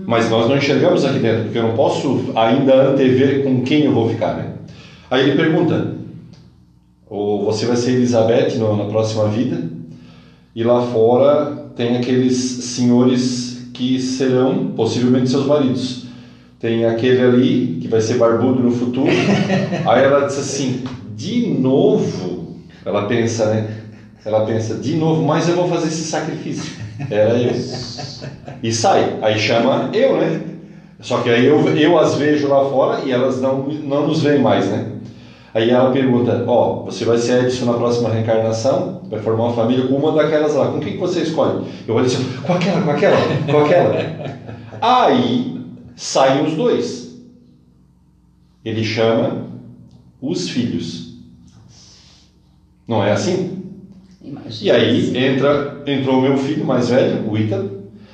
Mas 0.07 0.31
nós 0.31 0.49
não 0.49 0.57
enxergamos 0.57 1.05
aqui 1.05 1.19
dentro, 1.19 1.45
porque 1.45 1.59
eu 1.59 1.65
não 1.65 1.75
posso 1.75 2.33
ainda 2.35 2.91
antever 2.91 3.45
com 3.45 3.63
quem 3.63 3.85
eu 3.85 3.93
vou 3.93 4.09
ficar, 4.09 4.35
né? 4.35 4.53
Aí 5.11 5.29
ele 5.29 5.37
pergunta: 5.37 5.95
ou 7.13 7.45
você 7.45 7.67
vai 7.67 7.77
ser 7.77 7.91
Elizabeth 7.91 8.57
no, 8.57 8.75
na 8.75 8.87
próxima 8.87 9.29
vida, 9.29 9.69
e 10.55 10.65
lá 10.65 10.81
fora 10.81 11.67
tem 11.77 11.95
aqueles 11.95 12.35
senhores 12.35 13.69
que 13.75 14.01
serão 14.01 14.69
possivelmente 14.75 15.29
seus 15.29 15.45
maridos. 15.45 16.07
tem 16.59 16.87
aquele 16.87 17.23
ali 17.23 17.79
que 17.83 17.87
vai 17.87 18.01
ser 18.01 18.15
barbudo 18.15 18.63
no 18.63 18.71
futuro. 18.71 19.11
Aí 19.85 20.03
ela 20.03 20.25
diz 20.25 20.39
assim: 20.39 20.85
de 21.15 21.49
novo, 21.49 22.57
ela 22.83 23.07
pensa, 23.07 23.45
né? 23.45 23.69
Ela 24.25 24.47
pensa, 24.47 24.77
de 24.77 24.97
novo, 24.97 25.23
mas 25.23 25.47
eu 25.47 25.57
vou 25.57 25.69
fazer 25.69 25.89
esse 25.89 26.05
sacrifício. 26.05 26.73
Era 27.11 27.37
eu. 27.37 27.53
E 28.63 28.73
sai. 28.73 29.19
Aí 29.21 29.39
chama 29.39 29.91
eu, 29.93 30.17
né? 30.17 30.41
Só 30.99 31.19
que 31.19 31.29
aí 31.29 31.45
eu, 31.45 31.77
eu 31.77 31.99
as 31.99 32.15
vejo 32.15 32.49
lá 32.49 32.65
fora 32.71 33.05
e 33.05 33.13
elas 33.13 33.39
não, 33.39 33.67
não 33.67 34.07
nos 34.07 34.23
veem 34.23 34.41
mais, 34.41 34.67
né? 34.71 34.92
Aí 35.55 35.71
ela 35.71 35.91
pergunta, 35.91 36.45
ó, 36.47 36.81
oh, 36.81 36.85
você 36.85 37.05
vai 37.05 37.19
ser 37.19 37.45
Edson 37.45 37.67
na 37.67 37.75
próxima 37.75 38.09
reencarnação, 38.09 39.03
vai 39.11 39.21
formar 39.21 39.45
uma 39.45 39.53
família 39.53 39.87
com 39.87 39.97
uma 39.97 40.13
daquelas 40.13 40.55
lá, 40.55 40.69
com 40.69 40.81
quem 40.81 40.95
que 40.95 40.99
você 40.99 41.21
escolhe? 41.21 41.67
Eu 41.87 41.95
vou 41.95 42.03
dizer, 42.03 42.25
com 42.43 42.55
aquela, 42.55 42.81
com 42.81 42.91
aquela, 42.91 43.17
com 43.51 43.59
aquela. 43.59 43.95
Aí 44.81 45.61
saem 45.95 46.47
os 46.47 46.55
dois. 46.55 47.21
Ele 48.65 48.83
chama 48.83 49.47
os 50.21 50.49
filhos. 50.49 51.17
Não 52.89 53.05
é 53.05 53.13
assim? 53.13 53.63
Imagina 54.23 54.63
e 54.63 54.71
aí 54.71 55.17
entra, 55.19 55.83
entrou 55.87 56.19
o 56.19 56.23
meu 56.23 56.37
filho 56.39 56.65
mais 56.65 56.89
velho, 56.89 57.29
o 57.29 57.37
Ita, 57.37 57.71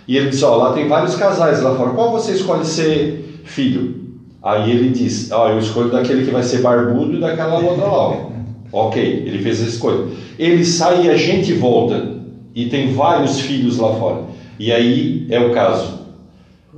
e 0.06 0.16
ele 0.16 0.30
diz, 0.30 0.42
ó, 0.42 0.56
lá 0.56 0.72
tem 0.72 0.88
vários 0.88 1.14
casais 1.16 1.60
lá 1.60 1.76
fora, 1.76 1.90
qual 1.90 2.10
você 2.10 2.32
escolhe 2.32 2.64
ser 2.64 3.42
filho? 3.44 4.07
Aí 4.42 4.70
ele 4.70 4.90
diz, 4.90 5.30
ó, 5.32 5.50
eu 5.50 5.58
escolho 5.58 5.90
daquele 5.90 6.24
que 6.24 6.30
vai 6.30 6.42
ser 6.42 6.62
barbudo 6.62 7.16
e 7.16 7.20
daquela 7.20 7.58
outra 7.58 7.86
lá. 7.86 8.28
ok, 8.72 9.02
ele 9.26 9.42
fez 9.42 9.62
a 9.62 9.66
escolha. 9.66 10.06
Ele 10.38 10.64
sai 10.64 11.06
e 11.06 11.10
a 11.10 11.16
gente 11.16 11.52
volta, 11.54 12.18
e 12.54 12.66
tem 12.66 12.92
vários 12.92 13.40
filhos 13.40 13.78
lá 13.78 13.92
fora. 13.94 14.22
E 14.58 14.72
aí 14.72 15.26
é 15.30 15.40
o 15.40 15.52
caso. 15.52 15.98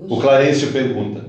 O 0.09 0.17
Clarencio 0.17 0.73
pergunta, 0.73 1.25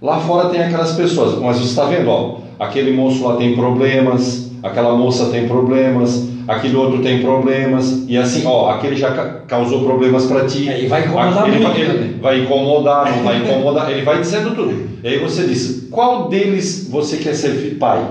lá 0.00 0.18
fora 0.20 0.48
tem 0.48 0.60
aquelas 0.60 0.92
pessoas, 0.92 1.38
mas 1.40 1.56
você 1.56 1.64
está 1.64 1.84
vendo, 1.86 2.08
ó, 2.08 2.38
aquele 2.58 2.92
moço 2.92 3.26
lá 3.26 3.36
tem 3.36 3.54
problemas, 3.54 4.50
aquela 4.62 4.96
moça 4.96 5.26
tem 5.26 5.48
problemas, 5.48 6.28
aquele 6.46 6.76
outro 6.76 7.02
tem 7.02 7.22
problemas, 7.22 8.04
e 8.08 8.16
assim, 8.16 8.46
ó, 8.46 8.70
aquele 8.70 8.96
já 8.96 9.12
causou 9.46 9.84
problemas 9.84 10.26
para 10.26 10.46
ti. 10.46 10.68
É, 10.68 10.82
e 10.82 10.86
vai 10.86 11.04
incomodar 11.04 11.48
ele, 11.48 11.58
muito, 11.58 11.78
ele 11.78 12.18
vai 12.20 12.40
incomodar, 12.40 13.16
não 13.16 13.24
vai 13.24 13.38
incomodar, 13.38 13.90
ele 13.90 14.02
vai 14.02 14.20
dizendo 14.20 14.54
tudo. 14.54 14.88
E 15.02 15.08
aí 15.08 15.18
você 15.18 15.44
diz, 15.44 15.88
qual 15.90 16.28
deles 16.28 16.88
você 16.88 17.16
quer 17.16 17.34
ser 17.34 17.76
pai? 17.78 18.06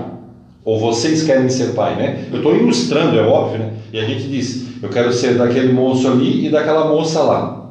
Ou 0.64 0.78
vocês 0.78 1.24
querem 1.24 1.48
ser 1.48 1.74
pai, 1.74 1.96
né? 1.96 2.26
Eu 2.30 2.36
estou 2.36 2.54
ilustrando, 2.54 3.18
é 3.18 3.22
óbvio, 3.22 3.58
né? 3.58 3.70
E 3.92 3.98
a 3.98 4.04
gente 4.04 4.28
diz, 4.28 4.66
eu 4.82 4.88
quero 4.88 5.12
ser 5.12 5.34
daquele 5.34 5.72
moço 5.72 6.06
ali 6.06 6.46
e 6.46 6.50
daquela 6.50 6.88
moça 6.88 7.20
lá. 7.20 7.70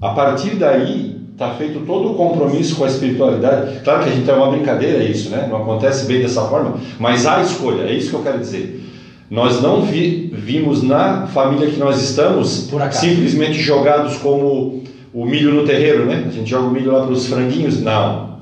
A 0.00 0.10
partir 0.10 0.50
daí, 0.50 1.07
está 1.38 1.54
feito 1.54 1.78
todo 1.86 2.10
o 2.10 2.14
compromisso 2.14 2.74
com 2.74 2.84
a 2.84 2.88
espiritualidade. 2.88 3.78
Claro 3.84 4.02
que 4.02 4.10
a 4.10 4.12
gente 4.12 4.28
é 4.28 4.34
uma 4.34 4.50
brincadeira 4.50 5.04
isso, 5.04 5.30
né? 5.30 5.46
Não 5.48 5.58
acontece 5.58 6.04
bem 6.06 6.20
dessa 6.20 6.42
forma, 6.42 6.74
mas 6.98 7.26
há 7.26 7.40
escolha, 7.40 7.82
é 7.82 7.92
isso 7.92 8.10
que 8.10 8.16
eu 8.16 8.22
quero 8.24 8.40
dizer. 8.40 8.84
Nós 9.30 9.62
não 9.62 9.82
vi, 9.82 10.32
vimos 10.34 10.82
na 10.82 11.28
família 11.28 11.70
que 11.70 11.78
nós 11.78 12.02
estamos 12.02 12.68
simplesmente 12.90 13.60
jogados 13.60 14.16
como 14.16 14.82
o 15.14 15.24
milho 15.24 15.54
no 15.54 15.64
terreiro, 15.64 16.06
né? 16.06 16.24
A 16.26 16.30
gente 16.32 16.50
joga 16.50 16.66
o 16.66 16.72
milho 16.72 16.90
lá 16.90 17.02
para 17.02 17.12
os 17.12 17.26
franguinhos. 17.28 17.80
Não. 17.80 18.38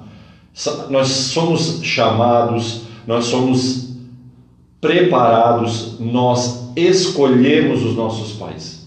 Nós 0.89 1.09
somos 1.09 1.81
chamados, 1.83 2.83
nós 3.07 3.27
somos 3.27 3.91
preparados, 4.81 5.97
nós 6.01 6.71
escolhemos 6.75 7.85
os 7.85 7.95
nossos 7.95 8.33
pais. 8.39 8.87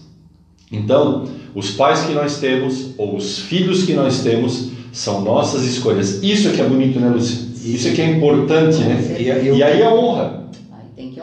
Então, 0.72 1.26
os 1.54 1.70
pais 1.72 2.02
que 2.02 2.12
nós 2.12 2.38
temos, 2.38 2.90
ou 2.96 3.16
os 3.16 3.38
filhos 3.38 3.84
que 3.84 3.92
nós 3.94 4.20
temos, 4.20 4.70
são 4.92 5.20
nossas 5.22 5.64
escolhas. 5.64 6.22
Isso 6.22 6.48
é 6.48 6.52
que 6.52 6.60
é 6.60 6.64
bonito, 6.64 6.98
né, 6.98 7.08
Lúcia? 7.08 7.48
Isso 7.64 7.88
é 7.88 7.92
que 7.92 8.00
é 8.00 8.10
importante, 8.10 8.78
né? 8.78 9.16
E, 9.18 9.24
e 9.24 9.62
aí 9.62 9.82
a 9.82 9.92
honra. 9.92 10.40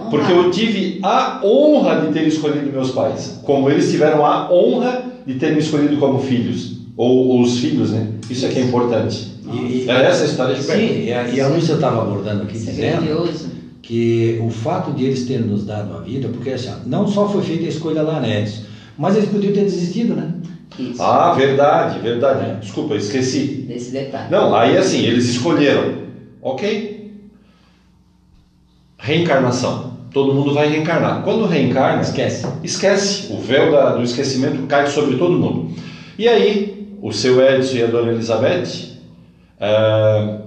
Porque 0.10 0.32
eu 0.32 0.52
tive 0.52 1.00
a 1.04 1.42
honra 1.44 2.02
de 2.02 2.14
ter 2.14 2.28
escolhido 2.28 2.72
meus 2.72 2.92
pais, 2.92 3.40
como 3.44 3.70
eles 3.70 3.90
tiveram 3.90 4.26
a 4.26 4.52
honra 4.52 5.04
de 5.26 5.36
ter 5.36 5.54
me 5.54 5.60
escolhido 5.60 5.98
como 5.98 6.20
filhos, 6.20 6.78
ou, 6.96 7.28
ou 7.28 7.42
os 7.42 7.60
filhos, 7.60 7.92
né? 7.92 8.08
Isso 8.30 8.46
é 8.46 8.50
que 8.50 8.60
é 8.60 8.62
importante. 8.64 9.38
E, 9.54 9.86
é 9.90 10.06
essa 10.06 10.24
a 10.24 10.28
história 10.28 10.56
de 10.56 10.64
Sim, 10.64 11.06
e 11.06 11.14
a, 11.14 11.28
e 11.28 11.42
a 11.42 11.48
Lúcia 11.48 11.74
estava 11.74 12.02
abordando 12.02 12.44
aqui, 12.44 12.58
Isso 12.58 12.70
é 12.70 12.74
dizendo 12.74 13.28
é 13.28 13.58
que 13.82 14.40
o 14.42 14.50
fato 14.50 14.92
de 14.92 15.06
eles 15.06 15.26
terem 15.26 15.46
nos 15.46 15.66
dado 15.66 15.96
a 15.96 16.02
vida, 16.02 16.28
porque 16.28 16.50
assim, 16.50 16.72
não 16.86 17.08
só 17.08 17.30
foi 17.30 17.42
feita 17.42 17.66
a 17.66 17.70
escolha 17.70 18.02
lá, 18.02 18.20
né, 18.20 18.42
Edson? 18.42 18.67
Mas 18.98 19.16
eles 19.16 19.30
podiam 19.30 19.54
ter 19.54 19.64
desistido, 19.64 20.16
né? 20.16 20.34
Isso. 20.80 21.02
Ah, 21.02 21.34
verdade, 21.34 22.00
verdade. 22.00 22.46
É. 22.46 22.54
Desculpa, 22.56 22.96
esqueci. 22.96 23.66
Desse 23.68 23.92
detalhe. 23.92 24.30
Não, 24.30 24.56
aí 24.56 24.78
assim, 24.78 25.04
eles 25.04 25.26
escolheram. 25.30 26.08
Ok. 26.42 27.14
Reencarnação. 28.98 29.98
Todo 30.12 30.34
mundo 30.34 30.54
vai 30.54 30.70
reencarnar. 30.70 31.24
Quando 31.24 31.46
reencarna, 31.46 32.02
esquece. 32.02 32.48
Esquece. 32.64 33.32
O 33.34 33.40
véu 33.40 33.72
da, 33.72 33.96
do 33.96 34.04
esquecimento 34.04 34.66
cai 34.68 34.88
sobre 34.88 35.18
todo 35.18 35.38
mundo. 35.38 35.72
E 36.18 36.28
aí, 36.28 36.98
o 37.02 37.12
seu 37.12 37.42
Edson 37.42 37.78
e 37.78 37.84
a 37.84 37.88
dona 37.88 38.12
Elizabeth, 38.12 38.98
uh, 39.60 40.42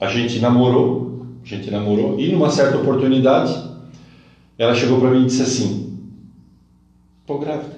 a 0.00 0.08
gente 0.08 0.38
namorou, 0.38 1.26
a 1.44 1.48
gente 1.48 1.70
namorou, 1.70 2.18
e 2.18 2.30
numa 2.30 2.50
certa 2.50 2.76
oportunidade, 2.76 3.52
ela 4.56 4.74
chegou 4.74 5.00
para 5.00 5.10
mim 5.10 5.22
e 5.22 5.26
disse 5.26 5.42
assim: 5.42 5.81
Estou 7.32 7.38
grávida. 7.38 7.76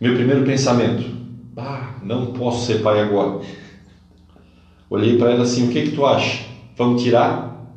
Meu 0.00 0.14
primeiro 0.14 0.42
pensamento: 0.44 1.04
ah, 1.56 1.90
não 2.02 2.26
posso 2.32 2.66
ser 2.66 2.82
pai 2.82 3.00
agora. 3.00 3.38
Olhei 4.88 5.16
para 5.16 5.30
ela 5.30 5.42
assim: 5.42 5.68
o 5.68 5.68
que 5.68 5.82
que 5.82 5.90
tu 5.90 6.04
acha? 6.04 6.44
Vamos 6.76 7.02
tirar? 7.02 7.70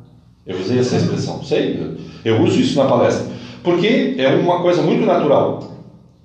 Eu 0.44 0.58
usei 0.58 0.78
essa 0.78 0.96
expressão, 0.96 1.42
sei, 1.42 1.96
eu 2.22 2.42
uso 2.42 2.60
isso 2.60 2.76
na 2.76 2.84
palestra, 2.86 3.26
porque 3.62 4.14
é 4.18 4.28
uma 4.28 4.60
coisa 4.60 4.82
muito 4.82 5.06
natural. 5.06 5.72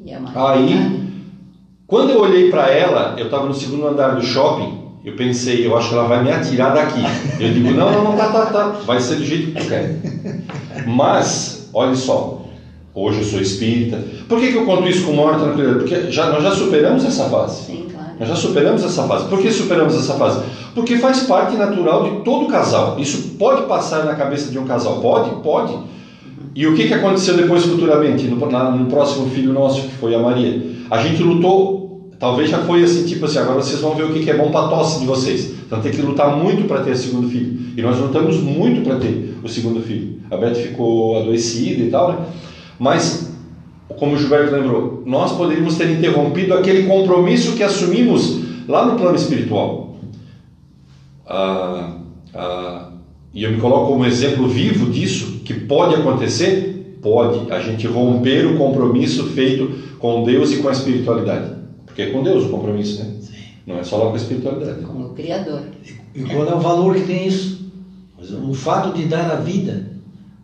É 0.06 0.18
Aí, 0.36 1.10
quando 1.88 2.10
eu 2.10 2.20
olhei 2.20 2.50
para 2.50 2.70
ela, 2.70 3.16
eu 3.18 3.25
estava 3.25 3.48
no 3.48 3.54
segundo 3.54 3.88
andar 3.88 4.16
do 4.16 4.22
shopping, 4.22 4.78
eu 5.06 5.16
pensei, 5.16 5.66
eu 5.66 5.78
acho 5.78 5.88
que 5.88 5.94
ela 5.94 6.06
vai 6.06 6.22
me 6.22 6.30
atirar 6.32 6.74
daqui. 6.74 7.01
Eu 7.39 7.54
digo, 7.54 7.72
não, 7.72 7.92
não, 7.94 8.04
não, 8.04 8.16
tá, 8.18 8.30
tá, 8.30 8.46
tá, 8.48 8.68
vai 8.86 9.00
ser 9.00 9.16
do 9.16 9.24
jeito 9.24 9.54
que 9.54 9.62
tu 9.62 9.70
quer. 9.70 9.96
Mas, 10.86 11.70
olha 11.74 11.96
só, 11.96 12.38
Hoje 13.01 13.20
eu 13.20 13.24
sou 13.24 13.39
espírita. 13.39 13.98
Por 14.27 14.41
que, 14.41 14.51
que 14.51 14.58
eu 14.58 14.65
conto 14.65 14.86
isso 14.86 15.06
com 15.06 15.13
maior 15.13 15.39
tranquilidade? 15.39 15.79
Porque 15.79 16.12
já, 16.12 16.29
nós 16.29 16.44
já 16.44 16.51
superamos 16.51 17.06
essa 17.06 17.29
fase. 17.29 17.63
Sim, 17.63 17.86
claro. 17.89 18.10
Nós 18.20 18.27
já 18.27 18.36
superamos 18.36 18.84
essa 18.84 19.03
fase. 19.03 19.29
Por 19.29 19.39
que 19.39 19.50
superamos 19.50 19.96
essa 19.96 20.15
fase? 20.15 20.44
Porque 20.75 20.98
faz 20.98 21.22
parte 21.22 21.56
natural 21.56 22.03
de 22.03 22.24
todo 22.25 22.51
casal. 22.51 22.98
Isso 23.00 23.36
pode 23.39 23.68
passar 23.68 24.03
na 24.03 24.15
cabeça 24.15 24.51
de 24.51 24.60
um 24.60 24.65
casal? 24.65 25.00
Pode? 25.00 25.29
Pode. 25.41 25.77
E 26.53 26.68
o 26.68 26.75
que, 26.75 26.89
que 26.89 26.94
aconteceu 26.94 27.38
depois 27.38 27.63
futuramente, 27.63 28.25
no, 28.25 28.51
na, 28.51 28.70
no 28.72 28.88
próximo 28.88 29.29
filho 29.29 29.53
nosso, 29.53 29.84
que 29.84 29.96
foi 29.96 30.13
a 30.13 30.20
Maria? 30.20 30.62
A 30.91 31.01
gente 31.01 31.24
lutou, 31.24 32.10
talvez 32.20 32.50
já 32.50 32.58
foi 32.58 32.84
assim, 32.84 33.06
tipo 33.06 33.24
assim, 33.24 33.38
agora 33.38 33.62
vocês 33.62 33.79
vão 33.79 33.96
ver 33.96 34.03
o 34.03 34.12
que, 34.12 34.25
que 34.25 34.29
é 34.29 34.36
bom 34.36 34.51
para 34.51 34.65
a 34.65 34.68
tosse 34.68 35.00
de 35.00 35.06
vocês. 35.06 35.53
Então 35.65 35.79
tem 35.79 35.94
que 35.94 36.01
lutar 36.01 36.36
muito 36.36 36.68
para 36.68 36.82
ter 36.82 36.91
o 36.91 36.98
segundo 36.98 37.29
filho. 37.29 37.58
E 37.77 37.82
nós 37.82 37.98
lutamos 37.98 38.36
muito 38.41 38.82
para 38.82 38.98
ter 38.98 39.36
o 39.41 39.48
segundo 39.48 39.82
filho. 39.82 40.20
A 40.29 40.36
Beth 40.36 40.56
ficou 40.56 41.18
adoecida 41.18 41.82
e 41.82 41.89
tal, 41.89 42.12
né? 42.12 42.18
Mas, 42.79 43.29
como 43.89 44.15
o 44.15 44.17
Gilberto 44.17 44.55
lembrou, 44.55 45.03
nós 45.05 45.33
poderíamos 45.33 45.75
ter 45.75 45.89
interrompido 45.91 46.53
aquele 46.53 46.88
compromisso 46.88 47.53
que 47.53 47.62
assumimos 47.62 48.39
lá 48.67 48.86
no 48.86 48.98
plano 48.98 49.17
espiritual. 49.17 49.98
Ah, 51.27 51.98
ah, 52.33 52.91
e 53.33 53.43
eu 53.43 53.51
me 53.51 53.59
coloco 53.59 53.91
como 53.91 54.05
exemplo 54.05 54.48
vivo 54.48 54.89
disso, 54.89 55.41
que 55.43 55.53
pode 55.53 55.95
acontecer? 55.95 56.98
Pode. 57.01 57.51
A 57.51 57.59
gente 57.59 57.86
romper 57.86 58.45
o 58.45 58.57
compromisso 58.57 59.27
feito 59.27 59.71
com 60.00 60.24
Deus 60.24 60.51
e 60.51 60.57
com 60.57 60.69
a 60.69 60.71
espiritualidade. 60.71 61.55
Porque 61.86 62.01
é 62.01 62.12
com 62.12 62.24
Deus 62.24 62.45
o 62.45 62.50
compromisso, 62.50 63.03
né? 63.03 63.15
Sim. 63.21 63.33
Não 63.67 63.77
é 63.77 63.83
só 63.83 63.98
lá 63.98 64.07
com 64.07 64.13
a 64.13 64.17
espiritualidade. 64.17 64.81
Com 64.81 65.01
o 65.01 65.09
Criador. 65.09 65.62
E, 66.15 66.19
e 66.19 66.24
qual 66.24 66.48
é 66.48 66.55
o 66.55 66.59
valor 66.59 66.95
que 66.95 67.01
tem 67.01 67.27
isso? 67.27 67.59
O 68.43 68.53
fato 68.53 68.98
de 68.98 69.05
dar 69.05 69.31
a 69.31 69.36
vida 69.36 69.99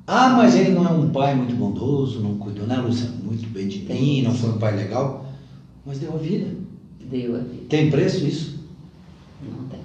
ah, 0.07 0.29
mas 0.29 0.55
ele 0.55 0.69
não 0.69 0.85
é 0.85 0.91
um 0.91 1.09
pai 1.09 1.33
muito 1.33 1.55
bondoso, 1.55 2.19
não 2.19 2.37
cuidou, 2.37 2.67
né, 2.67 2.77
Lúcia? 2.77 3.09
Muito 3.23 3.47
bem 3.49 3.67
de 3.67 3.79
mim, 3.79 4.21
não 4.21 4.33
foi 4.33 4.51
um 4.51 4.57
pai 4.59 4.75
legal. 4.75 5.25
Mas 5.83 5.97
deu 5.97 6.13
a 6.13 6.17
vida. 6.17 6.47
Deu 6.99 7.35
a 7.35 7.39
vida. 7.39 7.65
Tem 7.69 7.89
preço 7.89 8.23
isso? 8.25 8.59
Não 9.41 9.67
tem. 9.67 9.79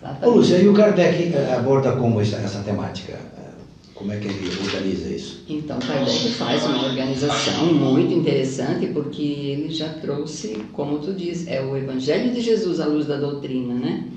Exatamente. 0.00 0.26
Ô, 0.26 0.30
Lúcia, 0.30 0.56
e 0.56 0.68
o 0.68 0.72
Kardec 0.72 1.34
eh, 1.34 1.54
aborda 1.54 1.92
como 1.92 2.20
essa, 2.22 2.36
essa 2.36 2.60
temática? 2.60 3.12
Eh, 3.12 3.50
como 3.94 4.12
é 4.12 4.16
que 4.16 4.28
ele 4.28 4.48
organiza 4.64 5.08
isso? 5.10 5.44
Então, 5.46 5.78
Kardec 5.78 6.30
faz 6.30 6.64
uma 6.64 6.86
organização 6.86 7.74
muito 7.74 8.14
interessante 8.14 8.86
porque 8.86 9.22
ele 9.22 9.70
já 9.70 9.90
trouxe, 9.90 10.64
como 10.72 11.00
tu 11.00 11.12
diz, 11.12 11.46
é 11.46 11.60
o 11.62 11.76
Evangelho 11.76 12.32
de 12.32 12.40
Jesus 12.40 12.80
à 12.80 12.86
luz 12.86 13.04
da 13.04 13.18
doutrina, 13.18 13.74
né? 13.74 14.08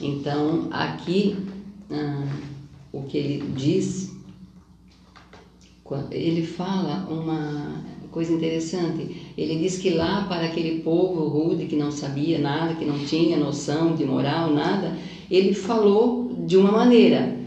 Então, 0.00 0.66
aqui, 0.72 1.36
ah, 1.90 2.26
o 2.92 3.02
que 3.02 3.16
ele 3.16 3.52
diz 3.54 4.10
ele 6.10 6.42
fala 6.42 7.06
uma 7.10 7.82
coisa 8.10 8.32
interessante. 8.32 9.32
Ele 9.36 9.56
diz 9.56 9.78
que 9.78 9.90
lá 9.90 10.24
para 10.28 10.46
aquele 10.46 10.80
povo 10.80 11.28
rude 11.28 11.66
que 11.66 11.76
não 11.76 11.90
sabia 11.90 12.38
nada, 12.38 12.74
que 12.74 12.84
não 12.84 12.98
tinha 12.98 13.36
noção 13.36 13.94
de 13.94 14.04
moral, 14.04 14.52
nada, 14.52 14.96
ele 15.30 15.54
falou 15.54 16.34
de 16.46 16.56
uma 16.56 16.72
maneira. 16.72 17.38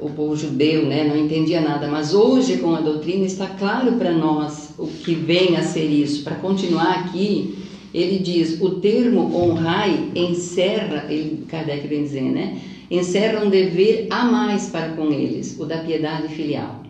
O 0.00 0.10
povo 0.10 0.36
judeu, 0.36 0.86
né, 0.86 1.04
não 1.04 1.16
entendia 1.16 1.60
nada, 1.60 1.86
mas 1.86 2.14
hoje 2.14 2.58
com 2.58 2.74
a 2.74 2.80
doutrina 2.80 3.24
está 3.24 3.46
claro 3.46 3.92
para 3.92 4.12
nós 4.12 4.74
o 4.78 4.86
que 4.86 5.14
vem 5.14 5.56
a 5.56 5.62
ser 5.62 5.84
isso. 5.84 6.24
Para 6.24 6.36
continuar 6.36 6.90
aqui, 6.98 7.56
ele 7.92 8.18
diz: 8.18 8.60
o 8.60 8.80
termo 8.80 9.34
honrai 9.34 10.10
encerra, 10.14 11.06
ele, 11.08 11.44
Kardec 11.46 11.86
vem 11.86 12.02
dizer, 12.02 12.22
né? 12.22 12.60
Encerra 12.90 13.44
um 13.44 13.48
dever 13.48 14.08
a 14.10 14.24
mais 14.24 14.68
para 14.68 14.90
com 14.90 15.10
eles, 15.10 15.56
o 15.58 15.64
da 15.64 15.78
piedade 15.78 16.28
filial. 16.28 16.83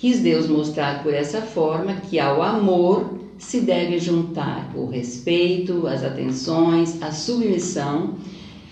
Quis 0.00 0.18
Deus 0.20 0.48
mostrar 0.48 1.02
por 1.02 1.12
essa 1.12 1.42
forma 1.42 1.96
que 1.96 2.18
ao 2.18 2.42
amor 2.42 3.20
se 3.36 3.60
deve 3.60 3.98
juntar 3.98 4.72
o 4.74 4.86
respeito, 4.86 5.86
as 5.86 6.02
atenções, 6.02 7.02
a 7.02 7.12
submissão 7.12 8.14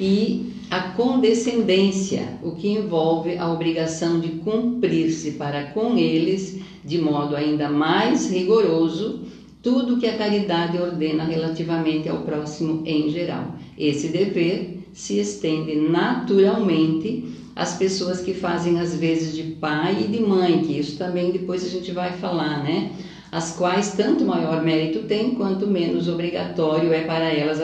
e 0.01 0.55
a 0.71 0.81
condescendência, 0.93 2.39
o 2.43 2.53
que 2.53 2.69
envolve 2.69 3.37
a 3.37 3.53
obrigação 3.53 4.21
de 4.21 4.39
cumprir-se 4.39 5.33
para 5.33 5.65
com 5.65 5.99
eles, 5.99 6.63
de 6.83 6.97
modo 6.97 7.37
ainda 7.37 7.69
mais 7.69 8.31
rigoroso, 8.31 9.21
tudo 9.63 9.99
que 9.99 10.07
a 10.07 10.17
caridade 10.17 10.79
ordena 10.79 11.25
relativamente 11.25 12.09
ao 12.09 12.23
próximo 12.23 12.83
em 12.87 13.11
geral. 13.11 13.55
Esse 13.77 14.09
dever 14.09 14.79
se 14.95 15.19
estende 15.19 15.77
naturalmente 15.77 17.27
as 17.59 17.75
pessoas 17.75 18.21
que 18.21 18.33
fazem 18.33 18.79
as 18.79 18.95
vezes 18.95 19.35
de 19.35 19.43
pai 19.43 20.05
e 20.05 20.07
de 20.07 20.23
mãe, 20.23 20.63
que 20.63 20.79
isso 20.79 20.97
também 20.97 21.33
depois 21.33 21.67
a 21.67 21.69
gente 21.69 21.91
vai 21.91 22.13
falar, 22.13 22.63
né? 22.63 22.93
As 23.33 23.57
quais 23.57 23.95
tanto 23.95 24.25
maior 24.25 24.63
mérito 24.63 25.01
têm, 25.09 25.35
quanto 25.35 25.67
menos 25.67 26.07
obrigatório 26.07 26.93
é 26.93 27.01
para 27.01 27.29
elas 27.35 27.59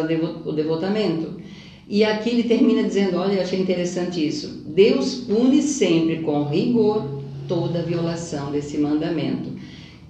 o 0.44 0.52
devotamento. 0.52 1.40
E 1.88 2.02
aqui 2.02 2.30
ele 2.30 2.42
termina 2.42 2.82
dizendo: 2.82 3.18
Olha, 3.18 3.34
eu 3.34 3.42
achei 3.42 3.60
interessante 3.60 4.26
isso. 4.26 4.64
Deus 4.66 5.14
pune 5.14 5.62
sempre 5.62 6.22
com 6.22 6.42
rigor 6.42 7.22
toda 7.46 7.80
violação 7.80 8.50
desse 8.50 8.76
mandamento. 8.76 9.50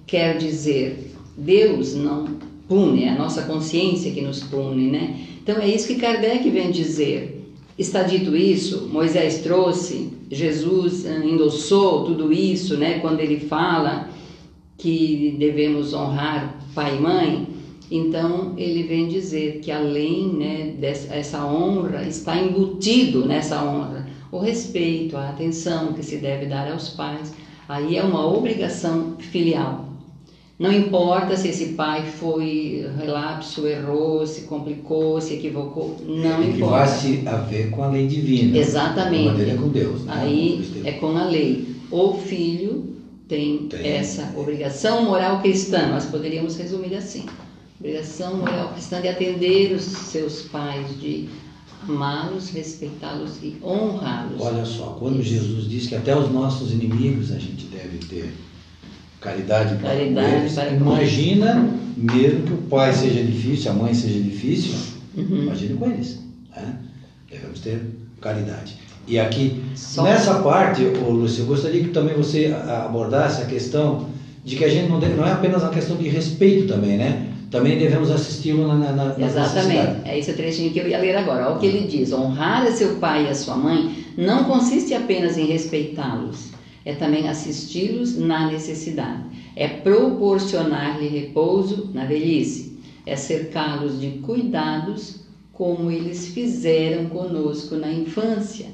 Quer 0.07 0.39
dizer, 0.39 1.11
Deus 1.37 1.93
não 1.93 2.39
pune, 2.67 3.03
é 3.03 3.09
a 3.09 3.15
nossa 3.15 3.43
consciência 3.43 4.11
que 4.11 4.21
nos 4.21 4.41
pune, 4.41 4.89
né? 4.89 5.15
Então 5.43 5.59
é 5.59 5.67
isso 5.67 5.85
que 5.85 5.95
Kardec 5.95 6.49
vem 6.49 6.71
dizer. 6.71 7.34
Está 7.77 8.03
dito 8.03 8.35
isso, 8.35 8.87
Moisés 8.87 9.39
trouxe, 9.39 10.13
Jesus 10.31 11.05
eh, 11.05 11.25
endossou 11.25 12.05
tudo 12.05 12.31
isso, 12.31 12.77
né? 12.77 12.99
Quando 12.99 13.19
ele 13.19 13.39
fala 13.39 14.09
que 14.77 15.35
devemos 15.37 15.93
honrar 15.93 16.57
pai 16.73 16.95
e 16.95 16.99
mãe, 17.01 17.47
então 17.91 18.53
ele 18.57 18.83
vem 18.83 19.07
dizer 19.07 19.59
que 19.59 19.71
além 19.71 20.27
né, 20.33 20.73
dessa 20.79 21.45
honra 21.45 22.03
está 22.07 22.39
embutido 22.41 23.25
nessa 23.25 23.61
honra 23.63 24.07
o 24.31 24.39
respeito, 24.39 25.15
a 25.17 25.29
atenção 25.29 25.93
que 25.93 26.03
se 26.03 26.17
deve 26.17 26.45
dar 26.45 26.71
aos 26.71 26.89
pais. 26.89 27.33
Aí 27.67 27.97
é 27.97 28.03
uma 28.03 28.25
obrigação 28.25 29.15
filial. 29.19 29.94
Não 30.57 30.71
importa 30.71 31.35
se 31.35 31.49
esse 31.49 31.73
pai 31.73 32.05
foi 32.05 32.89
relapso, 32.97 33.67
errou, 33.67 34.25
se 34.25 34.41
complicou, 34.43 35.19
se 35.19 35.33
equivocou, 35.33 35.97
não 36.05 36.41
é, 36.41 36.47
importa. 36.47 36.53
Que 36.53 36.61
vai 36.61 36.87
se 36.87 37.27
a 37.27 37.35
ver 37.37 37.69
com 37.71 37.83
a 37.83 37.89
lei 37.89 38.07
divina. 38.07 38.57
Exatamente. 38.57 39.41
A 39.41 39.47
é 39.47 39.55
com 39.55 39.67
Deus. 39.67 40.05
Né? 40.05 40.13
Aí 40.15 40.81
é 40.85 40.93
com 40.93 41.17
a 41.17 41.25
lei. 41.25 41.75
O 41.91 42.13
filho 42.13 42.95
tem, 43.27 43.67
tem, 43.67 43.85
essa 43.85 44.33
obrigação 44.37 45.03
moral 45.03 45.41
cristã, 45.41 45.87
nós 45.87 46.05
poderíamos 46.05 46.55
resumir 46.55 46.95
assim. 46.95 47.25
Obrigação 47.77 48.37
moral 48.37 48.69
cristã 48.71 49.01
de 49.01 49.09
atender 49.09 49.73
os 49.73 49.83
seus 49.83 50.43
pais, 50.43 50.87
de 51.01 51.27
amá-los, 51.83 52.49
respeitá-los 52.51 53.43
e 53.43 53.57
honrá-los. 53.61 54.41
Olha 54.41 54.63
só, 54.63 54.95
quando. 54.97 55.21
Jesus 55.21 55.69
diz 55.69 55.87
que 55.87 55.95
até 55.95 56.17
os 56.17 56.31
nossos 56.31 56.71
inimigos 56.71 57.33
a 57.33 57.39
gente 57.39 57.65
deve 57.65 57.97
ter 57.97 58.33
caridade 59.25 59.75
para 59.75 59.89
caridade 59.89 60.35
eles. 60.35 60.53
Para 60.53 60.69
imagina 60.69 61.69
mesmo 61.97 62.43
que 62.43 62.53
o 62.53 62.57
pai 62.57 62.93
seja 62.93 63.23
difícil, 63.23 63.71
a 63.71 63.73
mãe 63.73 63.93
seja 63.93 64.19
difícil, 64.19 64.73
uhum. 65.17 65.43
imagine 65.43 65.73
com 65.75 65.89
eles. 65.89 66.19
Né? 66.55 66.75
Devemos 67.29 67.59
ter 67.59 67.81
caridade. 68.21 68.75
E 69.07 69.19
aqui, 69.19 69.63
Só 69.75 70.03
nessa 70.03 70.35
parte, 70.39 70.83
ô, 70.83 71.11
Lúcio, 71.11 71.43
eu 71.43 71.47
gostaria 71.47 71.83
que 71.83 71.89
também 71.89 72.15
você 72.15 72.55
abordasse 72.85 73.41
a 73.41 73.45
questão 73.45 74.07
de 74.43 74.55
que 74.55 74.63
a 74.63 74.69
gente 74.69 74.89
não, 74.89 74.99
deve, 74.99 75.15
não 75.15 75.25
é 75.25 75.31
apenas 75.31 75.61
uma 75.61 75.71
questão 75.71 75.95
de 75.95 76.07
respeito 76.07 76.67
também, 76.67 76.97
né? 76.97 77.27
Também 77.51 77.77
devemos 77.77 78.11
assisti-lo 78.11 78.67
na, 78.67 78.75
na, 78.75 78.91
na 78.91 79.25
Exatamente, 79.25 80.01
é 80.03 80.17
esse 80.17 80.33
trechinho 80.33 80.71
que 80.71 80.79
eu 80.79 80.87
ia 80.87 80.97
ler 80.97 81.15
agora. 81.15 81.47
Olha 81.47 81.55
o 81.55 81.59
que 81.59 81.67
ele 81.67 81.87
diz: 81.87 82.11
honrar 82.11 82.63
a 82.63 82.71
seu 82.71 82.95
pai 82.95 83.25
e 83.25 83.29
a 83.29 83.35
sua 83.35 83.55
mãe 83.55 84.03
não 84.17 84.43
consiste 84.45 84.93
apenas 84.93 85.37
em 85.37 85.45
respeitá-los, 85.45 86.49
é 86.85 86.93
também 86.93 87.27
assisti-los 87.27 88.15
na 88.15 88.47
necessidade, 88.47 89.23
é 89.55 89.67
proporcionar-lhe 89.67 91.07
repouso 91.07 91.89
na 91.91 92.05
velhice, 92.05 92.77
é 93.07 93.15
cercá-los 93.15 93.99
de 93.99 94.19
cuidados 94.19 95.25
como 95.51 95.89
eles 95.89 96.27
fizeram 96.27 97.09
conosco 97.09 97.75
na 97.75 97.91
infância. 97.91 98.67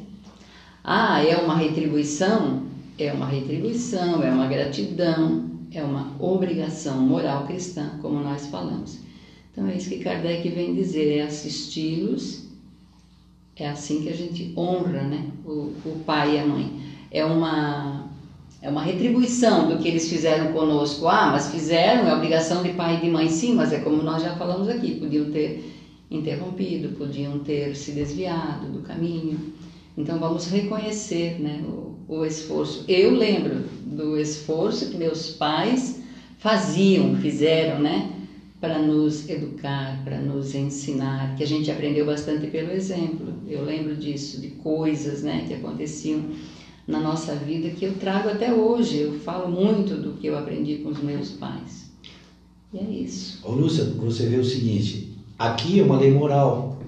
Ah, 0.84 1.24
é 1.24 1.38
uma 1.38 1.56
retribuição? 1.56 2.64
É 2.98 3.14
uma 3.14 3.28
retribuição, 3.28 4.22
é 4.22 4.30
uma 4.30 4.48
gratidão, 4.48 5.50
é 5.72 5.82
uma 5.82 6.14
obrigação 6.20 7.00
moral 7.00 7.46
cristã, 7.46 7.98
como 8.02 8.20
nós 8.20 8.48
falamos. 8.48 9.00
Então 9.52 9.68
é 9.68 9.76
isso 9.76 9.90
que 9.90 10.00
Kardec 10.00 10.48
vem 10.50 10.74
dizer, 10.74 11.18
é 11.18 11.22
assisti-los, 11.22 12.50
é 13.56 13.70
assim 13.70 14.02
que 14.02 14.10
a 14.10 14.14
gente 14.14 14.54
honra 14.58 15.04
né, 15.04 15.30
o, 15.46 15.72
o 15.86 16.04
pai 16.06 16.36
e 16.36 16.40
a 16.40 16.46
mãe 16.46 16.82
é 17.12 17.26
uma, 17.26 18.01
é 18.62 18.70
uma 18.70 18.84
retribuição 18.84 19.68
do 19.68 19.80
que 19.80 19.88
eles 19.88 20.08
fizeram 20.08 20.54
conosco. 20.54 21.08
Ah, 21.08 21.32
mas 21.32 21.50
fizeram, 21.50 22.08
é 22.08 22.16
obrigação 22.16 22.62
de 22.62 22.70
pai 22.74 22.98
e 22.98 23.02
de 23.02 23.10
mãe, 23.10 23.28
sim, 23.28 23.56
mas 23.56 23.74
é 23.74 23.80
como 23.80 24.04
nós 24.04 24.22
já 24.22 24.36
falamos 24.36 24.70
aqui, 24.70 25.00
podiam 25.00 25.32
ter 25.32 25.74
interrompido, 26.12 26.96
podiam 26.96 27.40
ter 27.40 27.76
se 27.76 27.92
desviado 27.92 28.68
do 28.68 28.82
caminho. 28.82 29.40
Então 29.98 30.20
vamos 30.20 30.48
reconhecer 30.48 31.42
né, 31.42 31.64
o, 31.66 31.96
o 32.08 32.26
esforço. 32.26 32.86
Eu 32.88 33.16
lembro 33.16 33.64
do 33.86 34.18
esforço 34.18 34.90
que 34.90 34.98
meus 34.98 35.30
pais 35.32 36.00
faziam, 36.38 37.16
fizeram, 37.16 37.80
né? 37.80 38.12
Para 38.60 38.78
nos 38.78 39.28
educar, 39.28 40.04
para 40.04 40.20
nos 40.20 40.54
ensinar, 40.54 41.36
que 41.36 41.42
a 41.42 41.48
gente 41.48 41.72
aprendeu 41.72 42.06
bastante 42.06 42.46
pelo 42.48 42.72
exemplo. 42.72 43.34
Eu 43.48 43.64
lembro 43.64 43.96
disso, 43.96 44.40
de 44.40 44.50
coisas 44.50 45.24
né, 45.24 45.46
que 45.48 45.56
aconteciam 45.56 46.26
na 46.88 47.00
nossa 47.00 47.36
vida 47.36 47.70
que 47.70 47.86
eu 47.86 47.94
trago 47.96 48.30
até 48.30 48.54
hoje. 48.54 49.00
Eu 49.00 49.20
falo 49.20 49.50
muito 49.50 49.96
do 49.96 50.14
que 50.14 50.28
eu 50.28 50.38
aprendi 50.38 50.78
com 50.78 50.90
os 50.90 51.02
meus 51.02 51.32
pais. 51.32 51.92
E 52.74 52.78
é 52.78 52.84
isso. 52.84 53.40
Ô 53.44 53.52
Lúcia, 53.52 53.84
você 53.98 54.28
vê 54.28 54.38
o 54.38 54.44
seguinte: 54.44 55.18
aqui 55.38 55.80
é 55.80 55.84
uma 55.84 55.98
lei 55.98 56.12
moral. 56.12 56.80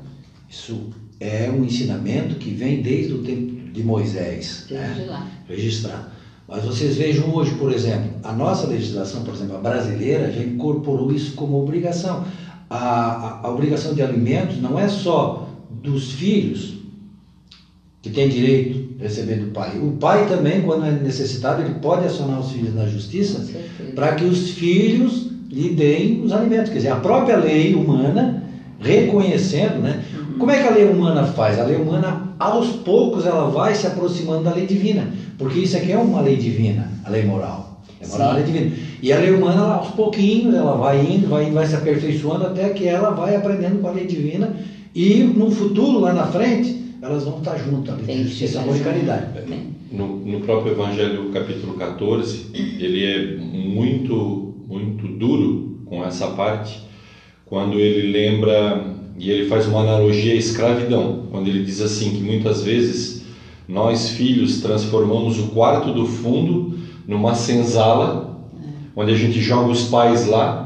Isso 0.50 0.90
é 1.20 1.50
um 1.50 1.64
ensinamento 1.64 2.36
que 2.36 2.52
vem 2.52 2.82
desde 2.82 3.14
o 3.14 3.24
tempo 3.24 3.72
de 3.72 3.84
Moisés. 3.84 4.66
Desde 4.70 5.02
né? 5.02 5.06
lá. 5.08 5.28
Registrado. 5.48 6.12
Mas 6.48 6.64
vocês 6.64 6.96
vejam 6.96 7.34
hoje, 7.34 7.56
por 7.56 7.72
exemplo, 7.72 8.12
a 8.22 8.34
nossa 8.34 8.68
legislação, 8.68 9.24
por 9.24 9.34
exemplo, 9.34 9.56
a 9.56 9.60
brasileira, 9.60 10.32
já 10.32 10.44
incorporou 10.44 11.12
isso 11.12 11.34
como 11.36 11.60
obrigação. 11.60 12.26
A, 12.70 12.78
a, 12.78 13.48
a 13.48 13.52
obrigação 13.52 13.94
de 13.94 14.02
alimentos 14.02 14.62
não 14.62 14.78
é 14.78 14.88
só 14.88 15.50
dos 15.70 16.12
filhos, 16.12 16.76
que 18.02 18.10
têm 18.10 18.28
direito 18.28 18.83
receber 19.00 19.36
do 19.36 19.52
pai. 19.52 19.78
O 19.78 19.92
pai 19.92 20.28
também, 20.28 20.62
quando 20.62 20.86
é 20.86 20.92
necessitado, 20.92 21.62
ele 21.62 21.76
pode 21.76 22.06
acionar 22.06 22.40
os 22.40 22.52
filhos 22.52 22.74
na 22.74 22.86
justiça 22.86 23.46
para 23.96 24.16
que 24.16 24.24
os 24.24 24.52
filhos 24.52 25.32
lhe 25.50 25.70
deem 25.70 26.22
os 26.24 26.32
alimentos. 26.32 26.70
Quer 26.70 26.78
dizer, 26.78 26.90
a 26.90 26.98
própria 26.98 27.38
lei 27.38 27.76
humana 27.76 28.44
reconhecendo, 28.80 29.80
né? 29.80 30.04
Uhum. 30.14 30.38
Como 30.40 30.52
é 30.52 30.62
que 30.62 30.68
a 30.68 30.72
lei 30.72 30.86
humana 30.86 31.24
faz? 31.24 31.60
A 31.60 31.64
lei 31.64 31.78
humana, 31.78 32.36
aos 32.38 32.68
poucos, 32.78 33.26
ela 33.26 33.50
vai 33.50 33.74
se 33.74 33.88
aproximando 33.88 34.44
da 34.44 34.54
lei 34.54 34.66
divina, 34.66 35.08
porque 35.38 35.60
isso 35.60 35.78
aqui 35.78 35.92
é 35.92 35.98
uma 35.98 36.22
lei 36.22 36.36
divina, 36.36 36.90
a 37.06 37.10
lei 37.10 37.24
moral. 37.24 37.82
É 38.02 38.08
moral, 38.08 38.32
a 38.32 38.34
lei 38.34 38.44
divina. 38.44 38.76
E 39.02 39.14
a 39.14 39.20
lei 39.20 39.32
humana, 39.32 39.62
ela, 39.62 39.76
aos 39.76 39.90
pouquinhos, 39.92 40.54
ela 40.54 40.76
vai 40.76 41.00
indo, 41.00 41.30
vai, 41.30 41.50
vai 41.50 41.66
se 41.66 41.76
aperfeiçoando 41.76 42.46
até 42.46 42.70
que 42.70 42.88
ela 42.88 43.12
vai 43.12 43.36
aprendendo 43.36 43.80
com 43.80 43.88
a 43.88 43.92
lei 43.92 44.06
divina 44.06 44.54
e 44.94 45.24
no 45.24 45.50
futuro, 45.50 46.00
lá 46.00 46.14
na 46.14 46.28
frente, 46.28 46.83
elas 47.04 47.26
vão 47.26 47.40
estar 47.40 47.58
juntas, 47.58 47.96
ali, 48.00 48.24
justiça, 48.24 48.62
amor 48.62 48.78
e 48.78 48.80
caridade. 48.80 49.26
No, 49.92 50.20
no 50.20 50.40
próprio 50.40 50.72
Evangelho, 50.72 51.30
capítulo 51.32 51.74
14, 51.74 52.48
ele 52.54 53.06
é 53.06 53.36
muito, 53.38 54.56
muito 54.70 55.06
duro 55.10 55.82
com 55.86 56.04
essa 56.04 56.28
parte, 56.28 56.82
quando 57.46 57.78
ele 57.78 58.10
lembra 58.10 58.86
e 59.20 59.30
ele 59.30 59.50
faz 59.50 59.68
uma 59.68 59.82
analogia 59.82 60.32
à 60.32 60.38
escravidão, 60.38 61.28
quando 61.30 61.48
ele 61.48 61.64
diz 61.64 61.82
assim 61.82 62.12
que 62.12 62.24
muitas 62.24 62.64
vezes 62.64 63.24
nós 63.68 64.10
filhos 64.10 64.62
transformamos 64.62 65.38
o 65.40 65.48
quarto 65.48 65.94
do 65.94 66.06
fundo 66.06 66.80
numa 67.06 67.36
senzala 67.36 68.50
onde 68.96 69.12
a 69.12 69.16
gente 69.16 69.42
joga 69.42 69.70
os 69.70 69.90
pais 69.90 70.26
lá, 70.26 70.63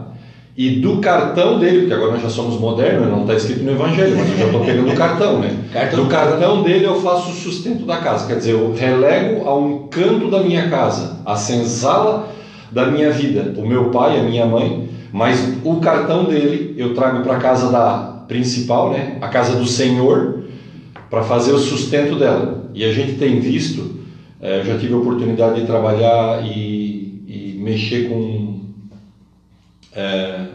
e 0.58 0.72
do 0.72 0.98
cartão 0.98 1.60
dele, 1.60 1.82
porque 1.82 1.93
agora 1.93 2.13
nós 2.13 2.24
já 2.24 2.30
somos 2.30 2.60
modernos, 2.60 3.08
não 3.12 3.22
está 3.22 3.36
escrito 3.36 3.63
no 3.63 3.74
Evangelho, 3.74 4.17
mas 4.17 4.28
eu 4.32 4.38
já 4.38 4.46
estou 4.46 4.65
pegando 4.65 4.91
o 4.91 4.96
cartão, 4.96 5.39
né? 5.39 5.56
Cartão. 5.72 6.04
Do 6.04 6.10
cartão 6.10 6.63
dele 6.63 6.86
eu 6.86 7.00
faço 7.00 7.30
o 7.30 7.34
sustento 7.36 7.86
da 7.86 7.98
casa, 7.98 8.26
quer 8.26 8.39
dizer, 8.39 8.54
eu 8.54 8.74
relego 8.74 9.48
a 9.48 9.56
um 9.56 9.88
canto 9.88 10.32
da 10.32 10.41
minha 10.41 10.67
casa, 10.67 11.20
a 11.24 11.36
senzala 11.36 12.30
da 12.72 12.88
minha 12.88 13.12
vida, 13.12 13.54
o 13.56 13.67
meu 13.67 13.91
pai, 13.91 14.20
a 14.20 14.24
minha 14.24 14.48
mãe, 14.48 14.89
mas 15.13 15.58
o 15.63 15.76
cartão 15.76 16.26
dele 16.26 16.74
eu 16.76 16.96
trago 16.96 17.22
para 17.22 17.36
a 17.36 17.39
casa 17.39 17.72
da 17.72 18.26
principal, 18.28 18.89
né? 18.89 19.17
A 19.22 19.28
casa 19.28 19.56
do 19.56 19.65
Senhor, 19.67 20.43
para 21.08 21.22
fazer 21.22 21.52
o 21.52 21.60
sustento 21.60 22.15
dela. 22.15 22.67
E 22.74 22.84
a 22.84 22.91
gente 22.91 23.13
tem 23.13 23.39
visto, 23.39 24.00
eh, 24.41 24.62
eu 24.62 24.65
já 24.65 24.78
tive 24.78 24.96
a 24.96 24.98
oportunidade 24.98 25.62
de 25.62 25.67
trabalhar 25.67 26.43
e, 26.43 27.22
e 27.28 27.60
mexer 27.62 28.10
com 28.10 28.47
é, 29.98 30.46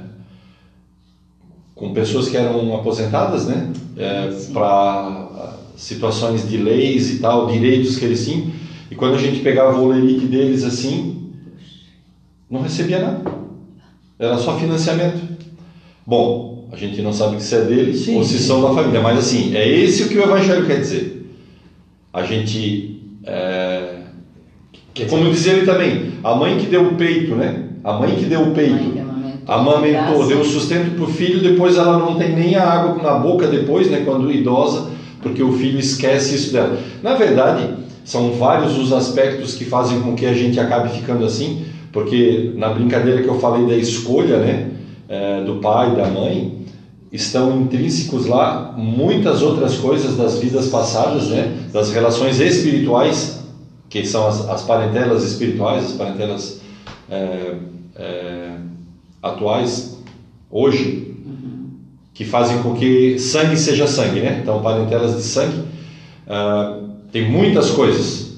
com 1.75 1.93
pessoas 1.93 2.29
que 2.29 2.37
eram 2.37 2.77
aposentadas, 2.77 3.45
né? 3.45 3.73
É, 3.97 4.29
para 4.53 5.57
situações 5.77 6.49
de 6.49 6.57
leis 6.59 7.11
e 7.11 7.19
tal, 7.19 7.49
direitos 7.49 7.97
que 7.97 8.05
eles 8.05 8.25
tinham. 8.25 8.53
E 8.89 8.95
quando 8.95 9.17
a 9.17 9.19
gente 9.19 9.41
pegava 9.41 9.77
o 9.77 9.85
olerite 9.85 10.27
deles 10.27 10.63
assim, 10.63 11.33
não 12.49 12.61
recebia 12.61 13.01
nada. 13.01 13.21
Era 14.17 14.39
só 14.39 14.57
financiamento. 14.57 15.21
Bom, 16.07 16.69
a 16.71 16.77
gente 16.77 17.03
não 17.03 17.13
sabe 17.13 17.43
se 17.43 17.55
é 17.55 17.63
deles 17.63 18.01
Sim, 18.01 18.17
ou 18.17 18.23
se 18.23 18.39
sim. 18.39 18.47
são 18.47 18.63
da 18.63 18.73
família, 18.73 19.01
mas 19.01 19.19
assim, 19.19 19.55
é 19.55 19.69
esse 19.69 20.05
o 20.05 20.09
que 20.09 20.17
o 20.17 20.23
Evangelho 20.23 20.67
quer 20.67 20.79
dizer. 20.79 21.27
A 22.13 22.23
gente. 22.23 23.01
É, 23.25 24.03
Quer 24.95 25.09
como 25.09 25.31
dizia 25.31 25.55
ele 25.55 25.67
também, 25.67 26.13
a 26.23 26.35
mãe 26.35 26.59
que 26.59 26.67
deu 26.67 26.87
o 26.87 26.95
peito, 26.95 27.35
né? 27.35 27.71
A 27.83 27.95
mãe 27.95 28.15
que 28.15 28.27
deu 28.27 28.43
o 28.43 28.53
peito 28.53 29.02
amamentou. 29.55 30.27
deu 30.27 30.45
sustento 30.45 30.95
para 30.95 31.05
o 31.05 31.09
filho, 31.09 31.43
depois 31.43 31.77
ela 31.77 31.99
não 31.99 32.17
tem 32.17 32.35
nem 32.35 32.55
a 32.57 32.65
água 32.65 33.03
na 33.03 33.19
boca 33.19 33.47
depois, 33.47 33.91
né, 33.91 34.03
quando 34.05 34.31
idosa, 34.31 34.91
porque 35.21 35.43
o 35.43 35.53
filho 35.53 35.79
esquece 35.79 36.35
isso 36.35 36.53
dela. 36.53 36.79
Na 37.03 37.15
verdade, 37.15 37.69
são 38.05 38.33
vários 38.33 38.77
os 38.79 38.93
aspectos 38.93 39.55
que 39.55 39.65
fazem 39.65 40.01
com 40.01 40.15
que 40.15 40.27
a 40.27 40.35
gente 40.35 40.59
acabe 40.59 40.91
ficando 40.91 41.25
assim, 41.25 41.65
porque 41.93 42.53
na 42.57 42.71
brincadeira 42.71 43.23
que 43.23 43.29
eu 43.29 43.38
falei 43.38 43.67
da 43.67 43.77
escolha, 43.77 44.38
né, 44.38 44.71
eh, 45.09 45.43
do 45.45 45.57
pai 45.57 45.93
e 45.93 45.97
da 45.97 46.07
mãe, 46.07 46.62
estão 47.12 47.61
intrínsecos 47.61 48.27
lá 48.27 48.75
muitas 48.77 49.43
outras 49.43 49.77
coisas 49.77 50.17
das 50.17 50.38
vidas 50.38 50.69
passadas, 50.69 51.29
né, 51.29 51.53
das 51.73 51.93
relações 51.93 52.41
espirituais, 52.41 53.43
que 53.91 54.05
são 54.07 54.27
as, 54.27 54.49
as 54.49 54.62
parentelas 54.62 55.23
espirituais, 55.23 55.85
as 55.85 55.93
parentelas 55.93 56.61
eh, 57.11 57.55
eh, 57.97 58.57
atuais 59.23 60.03
hoje 60.51 61.15
que 62.13 62.25
fazem 62.25 62.59
com 62.63 62.75
que 62.75 63.19
sangue 63.19 63.57
seja 63.57 63.87
sangue, 63.87 64.21
né? 64.21 64.41
Então, 64.43 64.61
parentelas 64.61 65.17
de 65.17 65.23
sangue 65.23 65.63
ah, 66.27 66.81
tem 67.11 67.31
muitas 67.31 67.71
coisas. 67.71 68.33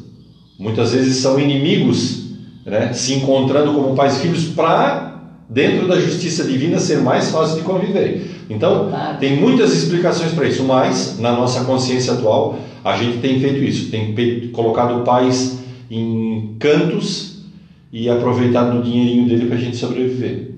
Muitas 0.59 0.93
vezes 0.93 1.17
são 1.17 1.39
inimigos, 1.39 2.31
né? 2.65 2.93
Se 2.93 3.15
encontrando 3.15 3.73
como 3.73 3.97
pais 3.97 4.19
e 4.19 4.21
filhos 4.21 4.45
para 4.47 5.23
dentro 5.49 5.87
da 5.87 6.01
justiça 6.01 6.45
divina 6.45 6.79
ser 6.79 6.99
mais 6.99 7.31
fácil 7.31 7.57
de 7.57 7.63
conviver. 7.63 8.31
Então, 8.49 8.91
tem 9.19 9.37
muitas 9.37 9.75
explicações 9.75 10.33
para 10.33 10.47
isso, 10.47 10.63
mas 10.65 11.19
na 11.19 11.33
nossa 11.33 11.65
consciência 11.65 12.15
atual 12.15 12.59
a 12.85 12.97
gente 12.97 13.19
tem 13.19 13.41
feito 13.41 13.63
isso, 13.63 13.91
tem 13.91 14.15
colocado 14.53 15.03
pais 15.05 15.59
em 15.91 16.57
cantos 16.59 17.45
e 17.93 18.09
aproveitado 18.09 18.79
o 18.79 18.83
dinheirinho 18.83 19.29
dele 19.29 19.47
para 19.47 19.57
a 19.57 19.61
gente 19.61 19.77
sobreviver. 19.77 20.54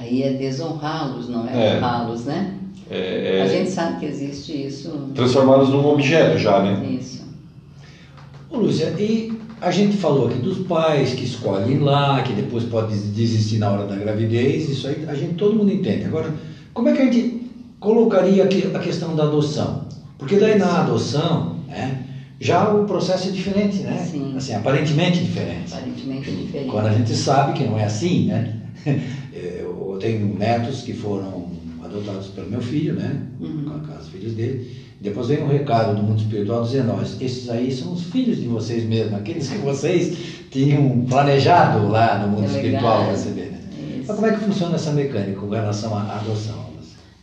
Aí 0.00 0.22
é 0.22 0.32
desonrá-los, 0.32 1.28
não 1.28 1.46
é, 1.46 1.74
É. 1.74 1.76
honrá-los, 1.76 2.24
né? 2.24 2.54
É, 2.90 3.38
é 3.38 3.42
A 3.42 3.46
gente 3.46 3.70
sabe 3.70 4.00
que 4.00 4.06
existe 4.06 4.66
isso. 4.66 4.90
transformá-los 5.14 5.68
num 5.68 5.86
objeto 5.86 6.38
já, 6.38 6.62
né? 6.62 6.96
Isso. 6.98 7.22
Ô, 8.50 8.56
Lúcia, 8.56 8.94
e 8.98 9.32
a 9.60 9.70
gente 9.70 9.96
falou 9.98 10.26
aqui 10.28 10.38
dos 10.38 10.58
pais 10.66 11.12
que 11.12 11.24
escolhem 11.24 11.78
lá, 11.80 12.22
que 12.22 12.32
depois 12.32 12.64
pode 12.64 12.96
desistir 12.98 13.58
na 13.58 13.70
hora 13.70 13.84
da 13.86 13.94
gravidez, 13.94 14.68
isso 14.70 14.88
aí 14.88 15.04
a 15.06 15.14
gente 15.14 15.34
todo 15.34 15.54
mundo 15.54 15.70
entende. 15.70 16.06
Agora, 16.06 16.32
como 16.72 16.88
é 16.88 16.92
que 16.94 17.02
a 17.02 17.04
gente 17.04 17.50
colocaria 17.78 18.42
aqui 18.42 18.70
a 18.74 18.78
questão 18.78 19.14
da 19.14 19.24
adoção? 19.24 19.84
Porque 20.18 20.36
daí 20.36 20.58
na 20.58 20.80
adoção, 20.80 21.56
né, 21.68 21.98
já 22.40 22.70
o 22.72 22.84
processo 22.86 23.28
é 23.28 23.32
diferente, 23.32 23.82
né? 23.82 23.98
Sim. 24.10 24.32
Assim, 24.34 24.54
aparentemente 24.54 25.22
diferente. 25.22 25.72
Aparentemente 25.74 26.30
diferente. 26.30 26.70
Quando 26.70 26.86
a 26.86 26.92
gente 26.92 27.14
sabe 27.14 27.52
que 27.52 27.64
não 27.64 27.78
é 27.78 27.84
assim, 27.84 28.26
né? 28.26 28.56
Tenho 30.00 30.26
netos 30.38 30.82
que 30.82 30.92
foram 30.92 31.48
adotados 31.82 32.28
pelo 32.28 32.48
meu 32.48 32.60
filho, 32.60 32.94
né? 32.94 33.22
Uhum. 33.40 33.64
Com 33.64 33.92
os 33.98 34.08
filhos 34.08 34.32
dele. 34.32 34.76
Depois 35.00 35.28
vem 35.28 35.42
um 35.42 35.46
recado 35.46 35.94
do 35.96 36.02
mundo 36.02 36.18
espiritual 36.18 36.62
dizendo: 36.62 36.92
ó, 36.92 37.00
esses 37.00 37.48
aí 37.48 37.70
são 37.70 37.92
os 37.92 38.02
filhos 38.04 38.38
de 38.38 38.46
vocês 38.46 38.84
mesmos, 38.84 39.14
aqueles 39.14 39.48
que 39.48 39.58
vocês 39.58 40.16
tinham 40.50 41.04
planejado 41.08 41.88
lá 41.88 42.18
no 42.18 42.28
mundo 42.28 42.44
É 42.44 42.46
espiritual 42.46 43.06
receber. 43.10 43.50
Né? 43.50 43.60
Isso. 43.98 44.04
Mas 44.08 44.16
como 44.16 44.26
é 44.26 44.32
que 44.32 44.44
funciona 44.44 44.74
essa 44.74 44.90
mecânica 44.92 45.38
com 45.40 45.48
relação 45.48 45.96
à 45.96 46.16
adoção? 46.16 46.70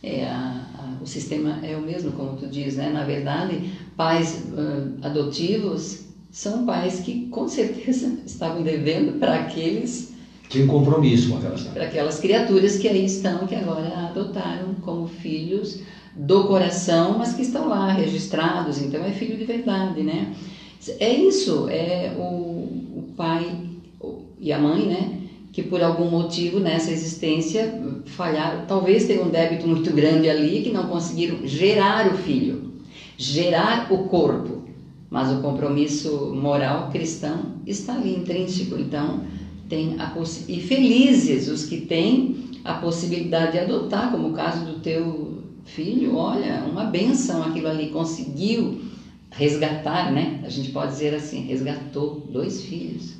É, 0.02 0.24
a- 0.24 0.64
a- 0.74 1.02
o 1.02 1.06
sistema 1.06 1.58
é 1.62 1.76
o 1.76 1.80
mesmo, 1.80 2.12
como 2.12 2.36
tu 2.36 2.46
diz, 2.46 2.76
né? 2.76 2.90
Na 2.92 3.04
verdade, 3.04 3.70
pais 3.96 4.42
ah, 4.56 5.06
adotivos 5.08 6.00
são 6.30 6.64
pais 6.64 7.00
que 7.00 7.26
com 7.28 7.46
certeza 7.48 8.12
estavam 8.26 8.62
devendo 8.62 9.18
para 9.18 9.34
aqueles, 9.36 10.10
Tinha 10.48 10.64
um 10.64 10.68
compromisso 10.68 11.28
com 11.28 11.36
aquela 11.36 11.58
para 11.58 11.84
aquelas 11.84 12.18
criaturas 12.18 12.78
que 12.78 12.88
aí 12.88 13.04
estão, 13.04 13.46
que 13.46 13.54
agora 13.54 14.08
adotaram 14.08 14.74
como 14.80 15.06
filhos 15.06 15.80
do 16.16 16.44
coração, 16.44 17.18
mas 17.18 17.34
que 17.34 17.42
estão 17.42 17.68
lá 17.68 17.92
registrados, 17.92 18.80
então 18.80 19.04
é 19.04 19.12
filho 19.12 19.36
de 19.36 19.44
verdade, 19.44 20.02
né? 20.02 20.32
É 20.98 21.12
isso, 21.12 21.68
é 21.68 22.12
o, 22.16 22.22
o 22.22 23.04
pai 23.16 23.68
e 24.40 24.52
a 24.52 24.58
mãe, 24.58 24.86
né? 24.86 25.20
Que 25.52 25.62
por 25.62 25.82
algum 25.82 26.10
motivo 26.10 26.60
nessa 26.60 26.90
existência 26.90 27.80
falharam, 28.06 28.64
talvez 28.66 29.06
tenham 29.06 29.24
um 29.24 29.30
débito 29.30 29.66
muito 29.66 29.92
grande 29.92 30.28
ali 30.28 30.62
que 30.62 30.70
não 30.70 30.86
conseguiram 30.86 31.46
gerar 31.46 32.12
o 32.12 32.16
filho, 32.16 32.72
gerar 33.16 33.92
o 33.92 34.08
corpo, 34.08 34.64
mas 35.10 35.30
o 35.30 35.40
compromisso 35.40 36.32
moral 36.34 36.90
cristão 36.90 37.56
está 37.66 37.94
ali 37.94 38.14
intrínseco, 38.14 38.76
então 38.78 39.20
tem 39.68 39.96
a 39.98 40.14
e 40.48 40.60
felizes 40.60 41.48
os 41.48 41.64
que 41.64 41.82
têm 41.82 42.48
a 42.64 42.74
possibilidade 42.74 43.52
de 43.52 43.58
adotar, 43.58 44.10
como 44.10 44.28
o 44.28 44.32
caso 44.32 44.64
do 44.64 44.80
teu 44.80 45.42
filho, 45.64 46.16
olha, 46.16 46.64
uma 46.64 46.84
benção 46.84 47.42
aquilo 47.42 47.68
ali 47.68 47.90
conseguiu 47.90 48.80
resgatar, 49.30 50.10
né? 50.10 50.40
A 50.42 50.48
gente 50.48 50.70
pode 50.70 50.92
dizer 50.92 51.14
assim, 51.14 51.42
resgatou 51.42 52.26
dois 52.30 52.62
filhos. 52.62 53.14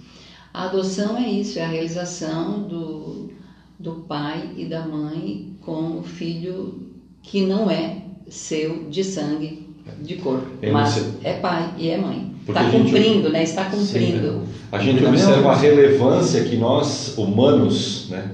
A 0.52 0.64
adoção 0.64 1.16
é 1.16 1.28
isso, 1.28 1.58
é 1.58 1.64
a 1.64 1.68
realização 1.68 2.62
do, 2.62 3.30
do 3.78 4.04
pai 4.08 4.50
e 4.56 4.64
da 4.64 4.86
mãe 4.86 5.54
com 5.60 5.98
o 5.98 6.02
filho 6.02 6.88
que 7.22 7.42
não 7.42 7.70
é 7.70 8.02
seu 8.28 8.88
de 8.88 9.04
sangue, 9.04 9.67
de 10.02 10.14
corpo, 10.16 10.46
É, 10.62 10.70
mas 10.70 10.90
você- 10.90 11.04
é 11.24 11.32
pai 11.34 11.70
e 11.78 11.90
é 11.90 11.98
mãe. 11.98 12.26
Porque 12.46 12.58
Está 12.58 12.60
a 12.68 12.70
gente- 12.70 12.90
cumprindo, 12.92 13.28
né? 13.30 13.42
Está 13.42 13.64
cumprindo. 13.66 14.42
A 14.72 14.78
gente 14.78 14.96
Também 15.02 15.10
observa 15.10 15.40
é 15.40 15.46
um- 15.46 15.50
a 15.50 15.54
relevância 15.56 16.44
que 16.44 16.56
nós, 16.56 17.14
humanos, 17.18 18.06
né, 18.10 18.24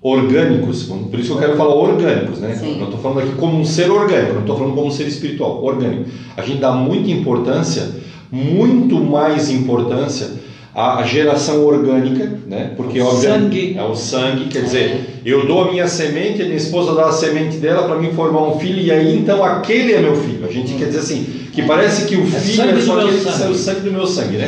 orgânicos, 0.00 0.82
por 0.84 1.18
isso 1.18 1.28
que 1.28 1.34
eu 1.34 1.38
quero 1.38 1.56
falar 1.56 1.74
orgânicos, 1.74 2.40
né? 2.40 2.54
Sim. 2.54 2.78
Não 2.78 2.86
estou 2.86 3.00
falando 3.00 3.20
aqui 3.20 3.32
como 3.36 3.58
um 3.60 3.64
ser 3.64 3.88
orgânico, 3.90 4.32
não 4.34 4.40
estou 4.40 4.56
falando 4.56 4.74
como 4.74 4.88
um 4.88 4.90
ser 4.90 5.06
espiritual, 5.06 5.62
orgânico. 5.62 6.10
A 6.36 6.42
gente 6.42 6.58
dá 6.58 6.72
muita 6.72 7.10
importância, 7.10 7.88
muito 8.30 8.96
mais 8.96 9.48
importância 9.50 10.28
à 10.74 11.02
geração 11.02 11.64
orgânica, 11.66 12.32
né? 12.46 12.72
Porque 12.76 13.00
O 13.00 13.10
sangue. 13.12 13.76
é 13.78 13.82
o 13.82 13.94
sangue, 13.94 14.46
quer 14.46 14.62
dizer, 14.62 15.20
eu 15.24 15.46
dou 15.46 15.64
a 15.64 15.70
minha 15.70 15.86
semente, 15.86 16.40
a 16.40 16.44
minha 16.46 16.56
esposa 16.56 16.94
dá 16.94 17.06
a 17.08 17.12
semente 17.12 17.58
dela 17.58 17.86
para 17.86 17.98
mim 17.98 18.12
formar 18.12 18.42
um 18.48 18.58
filho 18.58 18.80
e 18.80 18.90
aí 18.90 19.16
então 19.18 19.44
aquele 19.44 19.92
é 19.92 20.00
meu 20.00 20.16
filho. 20.16 20.46
A 20.46 20.50
gente 20.50 20.72
quer 20.74 20.86
dizer 20.86 21.00
assim, 21.00 21.24
que 21.52 21.62
parece 21.62 22.06
que 22.06 22.16
o 22.16 22.24
filho 22.26 22.56
sangue 22.56 22.78
é 22.78 22.80
só 22.80 22.98
aquele 22.98 23.18
que 23.18 23.30
sai 23.30 23.50
o 23.50 23.54
sangue 23.54 23.80
do 23.80 23.92
meu 23.92 24.06
sangue, 24.06 24.38
né? 24.38 24.44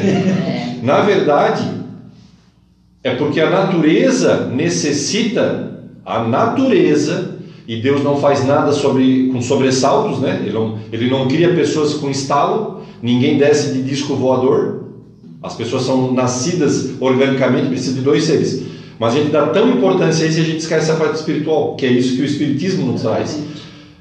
É, 0.80 0.84
Na 0.84 1.00
verdade, 1.02 1.62
é 3.02 3.14
porque 3.14 3.40
a 3.40 3.50
natureza 3.50 4.46
necessita, 4.46 5.80
a 6.06 6.22
natureza, 6.24 7.34
e 7.68 7.76
Deus 7.76 8.02
não 8.02 8.16
faz 8.16 8.46
nada 8.46 8.72
sobre, 8.72 9.28
com 9.28 9.40
sobressaltos, 9.42 10.20
né? 10.20 10.40
Ele 10.42 10.52
não, 10.54 10.78
ele 10.90 11.10
não 11.10 11.28
cria 11.28 11.54
pessoas 11.54 11.94
com 11.94 12.08
estalo, 12.10 12.82
ninguém 13.02 13.36
desce 13.36 13.72
de 13.74 13.82
disco 13.82 14.14
voador, 14.14 14.83
as 15.44 15.54
pessoas 15.54 15.82
são 15.82 16.12
nascidas 16.12 16.92
organicamente, 16.98 17.68
precisa 17.68 17.94
de 17.94 18.00
dois 18.00 18.24
seres. 18.24 18.62
Mas 18.98 19.14
a 19.14 19.18
gente 19.18 19.30
dá 19.30 19.46
tão 19.48 19.68
importância 19.68 20.24
a 20.24 20.28
isso 20.28 20.38
e 20.38 20.42
a 20.42 20.44
gente 20.44 20.58
esquece 20.60 20.90
a 20.90 20.94
parte 20.96 21.16
espiritual, 21.16 21.76
que 21.76 21.84
é 21.84 21.90
isso 21.90 22.16
que 22.16 22.22
o 22.22 22.24
Espiritismo 22.24 22.90
nos 22.90 23.02
traz. 23.02 23.38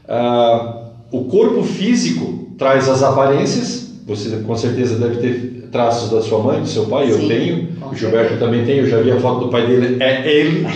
Ah, 0.07 0.85
o 1.11 1.25
corpo 1.25 1.61
físico 1.63 2.55
traz 2.57 2.87
as 2.87 3.03
aparências, 3.03 3.91
você 4.07 4.37
com 4.37 4.55
certeza 4.55 4.95
deve 4.95 5.17
ter 5.17 5.69
traços 5.69 6.11
da 6.11 6.21
sua 6.21 6.39
mãe, 6.39 6.61
do 6.61 6.67
seu 6.67 6.85
pai, 6.85 7.11
Sim, 7.11 7.23
eu 7.23 7.27
tenho, 7.27 7.69
o 7.91 7.95
Gilberto 7.95 8.37
também 8.37 8.63
tem, 8.63 8.77
eu 8.77 8.87
já 8.87 9.01
vi 9.01 9.11
a 9.11 9.19
foto 9.19 9.45
do 9.45 9.49
pai 9.49 9.67
dele, 9.67 9.97
é 10.01 10.31
ele, 10.31 10.67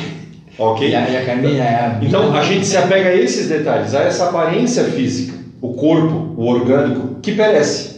ok? 0.58 0.90
E 0.90 0.96
a, 0.96 1.10
e 1.10 1.18
a 1.18 1.26
Carminha 1.26 1.64
é 1.64 1.76
a 1.76 2.00
Então 2.02 2.36
a 2.36 2.42
gente 2.44 2.66
se 2.66 2.76
apega 2.76 3.10
a 3.10 3.16
esses 3.16 3.48
detalhes, 3.48 3.94
a 3.94 4.02
essa 4.02 4.26
aparência 4.26 4.84
física, 4.86 5.38
o 5.62 5.74
corpo, 5.76 6.34
o 6.36 6.46
orgânico, 6.46 7.20
que 7.22 7.34
perece. 7.34 7.97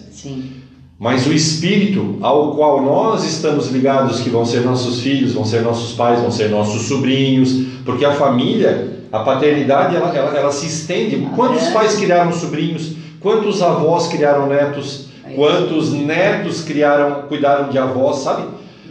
Mas 0.99 1.25
o 1.25 1.31
espírito 1.31 2.17
ao 2.21 2.55
qual 2.55 2.81
nós 2.83 3.23
estamos 3.23 3.69
ligados, 3.71 4.19
que 4.19 4.29
vão 4.29 4.45
ser 4.45 4.62
nossos 4.62 4.99
filhos, 4.99 5.31
vão 5.31 5.45
ser 5.45 5.62
nossos 5.62 5.93
pais, 5.93 6.19
vão 6.19 6.29
ser 6.29 6.49
nossos 6.49 6.83
sobrinhos, 6.89 7.53
porque 7.85 8.03
a 8.03 8.12
família, 8.12 8.97
a 9.12 9.19
paternidade, 9.19 9.95
ela, 9.95 10.13
ela, 10.13 10.38
ela 10.38 10.51
se 10.51 10.65
estende. 10.67 11.15
Quantos 11.35 11.67
pais 11.69 11.95
criaram 11.95 12.33
sobrinhos? 12.33 12.91
Quantos 13.21 13.62
avós 13.62 14.07
criaram 14.07 14.47
netos? 14.49 15.05
É. 15.25 15.33
Quantos 15.35 15.93
netos 15.93 16.63
criaram, 16.63 17.23
cuidaram 17.29 17.69
de 17.69 17.77
avós, 17.77 18.17
sabe? 18.17 18.43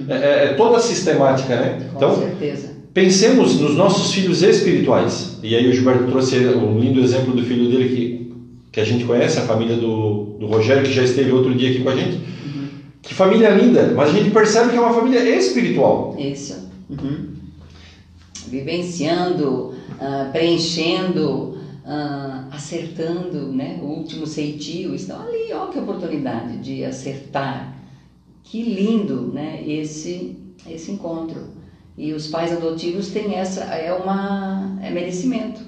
É, 0.09 0.15
é- 0.15 0.45
é 0.45 0.55
toda 0.55 0.79
a 0.79 0.81
sistemática, 0.81 1.57
né? 1.57 1.89
com 1.93 1.97
Então, 1.97 2.17
certeza. 2.17 2.71
pensemos 2.95 3.61
nos 3.61 3.75
nossos 3.77 4.13
filhos 4.13 4.43
espirituais. 4.43 5.39
E 5.43 5.55
aí 5.55 5.69
o 5.69 5.73
Gilberto 5.75 6.05
trouxe 6.05 6.37
um 6.39 6.79
lindo 6.79 7.01
exemplo 7.01 7.35
do 7.35 7.43
filho 7.43 7.69
dele 7.71 7.89
que, 7.95 8.28
que 8.71 8.81
a 8.81 8.85
gente 8.85 9.05
conhece, 9.05 9.39
a 9.39 9.43
família 9.43 9.77
do, 9.77 10.37
do 10.39 10.47
Rogério, 10.47 10.83
que 10.83 10.93
já 10.93 11.03
esteve 11.03 11.33
outro 11.33 11.55
dia 11.55 11.71
aqui 11.71 11.83
com 11.83 11.91
a 11.91 11.97
gente. 11.97 12.21
Que 13.09 13.15
família 13.15 13.49
linda, 13.51 13.93
mas 13.97 14.11
a 14.11 14.13
gente 14.13 14.31
percebe 14.31 14.71
que 14.71 14.77
é 14.77 14.81
uma 14.81 14.93
família 14.93 15.21
espiritual. 15.21 16.15
Isso. 16.19 16.69
Uhum. 16.91 17.29
Vivenciando, 18.49 19.75
ah, 19.99 20.29
preenchendo, 20.31 21.57
ah, 21.87 22.49
acertando, 22.51 23.51
né? 23.51 23.79
O 23.83 23.87
último 23.87 24.27
ceitio. 24.27 24.95
Estão 24.95 25.23
ali, 25.23 25.53
ó, 25.55 25.69
que 25.69 25.79
oportunidade 25.79 26.59
de 26.59 26.85
acertar. 26.85 27.75
Que 28.45 28.63
lindo, 28.63 29.33
né? 29.33 29.63
Esse, 29.67 30.37
esse 30.69 30.91
encontro. 30.91 31.49
E 31.97 32.13
os 32.13 32.27
pais 32.27 32.53
adotivos 32.53 33.09
têm 33.09 33.35
essa, 33.35 33.65
é 33.65 33.93
uma, 33.93 34.79
é 34.83 34.91
merecimento. 34.91 35.61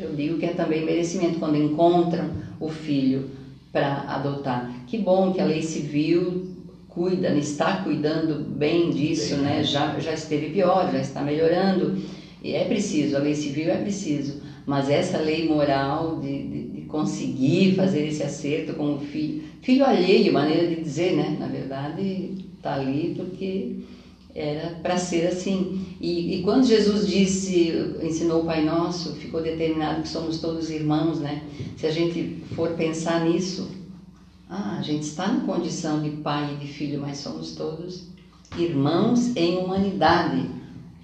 Eu 0.00 0.14
digo 0.14 0.38
que 0.38 0.46
é 0.46 0.52
também 0.52 0.84
merecimento 0.84 1.38
quando 1.38 1.56
encontram 1.56 2.30
o 2.58 2.68
filho 2.68 3.28
para 3.72 4.04
adotar. 4.08 4.84
Que 4.86 4.98
bom 4.98 5.32
que 5.32 5.40
a 5.40 5.44
lei 5.44 5.62
civil 5.62 6.46
cuida, 6.88 7.28
está 7.38 7.82
cuidando 7.82 8.36
bem 8.36 8.90
disso, 8.90 9.36
né? 9.36 9.62
Já, 9.62 9.98
já 9.98 10.12
esteve 10.12 10.50
pior, 10.50 10.90
já 10.90 10.98
está 10.98 11.22
melhorando. 11.22 11.96
E 12.42 12.52
é 12.52 12.64
preciso, 12.64 13.16
a 13.16 13.20
lei 13.20 13.34
civil 13.34 13.70
é 13.70 13.76
preciso. 13.76 14.40
Mas 14.66 14.88
essa 14.88 15.18
lei 15.18 15.46
moral 15.46 16.18
de, 16.18 16.42
de, 16.44 16.62
de 16.62 16.80
conseguir 16.82 17.74
fazer 17.76 18.06
esse 18.06 18.22
acerto 18.22 18.74
com 18.74 18.94
o 18.94 18.98
filho, 18.98 19.42
filho 19.60 19.84
alheio, 19.84 20.32
maneira 20.32 20.66
de 20.66 20.76
dizer, 20.76 21.12
né? 21.14 21.36
Na 21.38 21.46
verdade, 21.46 22.34
está 22.56 22.74
ali 22.74 23.14
porque 23.16 23.76
era 24.34 24.76
para 24.82 24.96
ser 24.96 25.26
assim. 25.26 25.84
E, 26.00 26.36
e 26.36 26.42
quando 26.42 26.66
Jesus 26.66 27.06
disse, 27.06 27.72
ensinou 28.02 28.42
o 28.42 28.46
Pai 28.46 28.64
Nosso, 28.64 29.14
ficou 29.14 29.42
determinado 29.42 30.02
que 30.02 30.08
somos 30.08 30.40
todos 30.40 30.70
irmãos, 30.70 31.18
né? 31.18 31.42
Se 31.76 31.86
a 31.86 31.90
gente 31.90 32.42
for 32.54 32.70
pensar 32.70 33.24
nisso, 33.24 33.68
ah, 34.48 34.76
a 34.78 34.82
gente 34.82 35.02
está 35.02 35.28
na 35.28 35.44
condição 35.44 36.02
de 36.02 36.10
pai 36.10 36.54
e 36.54 36.64
de 36.64 36.72
filho, 36.72 37.00
mas 37.00 37.18
somos 37.18 37.52
todos 37.52 38.08
irmãos 38.58 39.34
em 39.36 39.58
humanidade. 39.58 40.48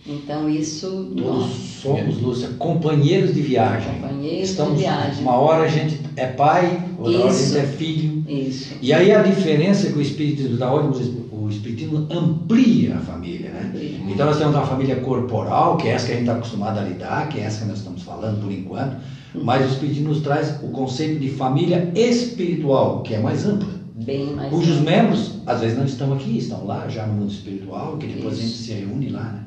Então 0.04 0.48
isso, 0.48 1.12
Todos 1.16 1.75
somos, 1.86 2.20
Lúcia, 2.20 2.48
companheiros 2.58 3.34
de 3.34 3.40
viagem. 3.40 3.92
companheiros 4.00 4.50
Estamos, 4.50 4.74
de 4.74 4.80
viagem. 4.80 5.22
Uma 5.22 5.36
hora 5.36 5.64
a 5.64 5.68
gente 5.68 6.00
é 6.16 6.26
pai, 6.26 6.82
outra 6.98 7.18
hora 7.18 7.28
a 7.28 7.30
Isso. 7.32 7.54
gente 7.54 7.58
é 7.58 7.66
filho. 7.66 8.24
Isso. 8.28 8.74
E 8.82 8.92
aí 8.92 9.12
a 9.12 9.22
diferença 9.22 9.86
é 9.86 9.92
que 9.92 9.98
o 9.98 10.02
Espiritismo 10.02 10.56
da 10.56 10.72
onde 10.72 10.98
o 11.32 11.48
Espiritismo 11.48 12.06
amplia 12.10 12.96
a 12.96 13.00
família, 13.00 13.50
né? 13.50 13.70
Amplia. 13.72 13.98
Então 14.12 14.26
nós 14.26 14.38
temos 14.38 14.54
uma 14.54 14.66
família 14.66 14.96
corporal, 14.96 15.76
que 15.76 15.88
é 15.88 15.92
essa 15.92 16.06
que 16.06 16.12
a 16.12 16.14
gente 16.16 16.24
está 16.24 16.36
acostumado 16.36 16.78
a 16.78 16.82
lidar, 16.82 17.28
que 17.28 17.38
é 17.38 17.42
essa 17.42 17.62
que 17.62 17.68
nós 17.68 17.78
estamos 17.78 18.02
falando 18.02 18.42
por 18.42 18.50
enquanto, 18.52 18.96
mas 19.34 19.64
o 19.64 19.72
Espiritismo 19.72 20.08
nos 20.08 20.22
traz 20.22 20.58
o 20.62 20.68
conceito 20.68 21.20
de 21.20 21.28
família 21.30 21.90
espiritual, 21.94 23.02
que 23.02 23.14
é 23.14 23.18
mais 23.18 23.46
ampla. 23.46 23.76
Bem 23.94 24.26
mais. 24.34 24.50
Cujos 24.50 24.80
membros, 24.80 25.32
às 25.46 25.60
vezes, 25.60 25.78
não 25.78 25.84
estão 25.86 26.12
aqui, 26.12 26.36
estão 26.36 26.66
lá 26.66 26.86
já 26.88 27.06
no 27.06 27.14
mundo 27.14 27.30
espiritual, 27.30 27.96
que 27.96 28.06
depois 28.06 28.38
a 28.38 28.42
gente 28.42 28.52
se 28.52 28.72
reúne 28.72 29.08
lá, 29.08 29.22
né? 29.22 29.40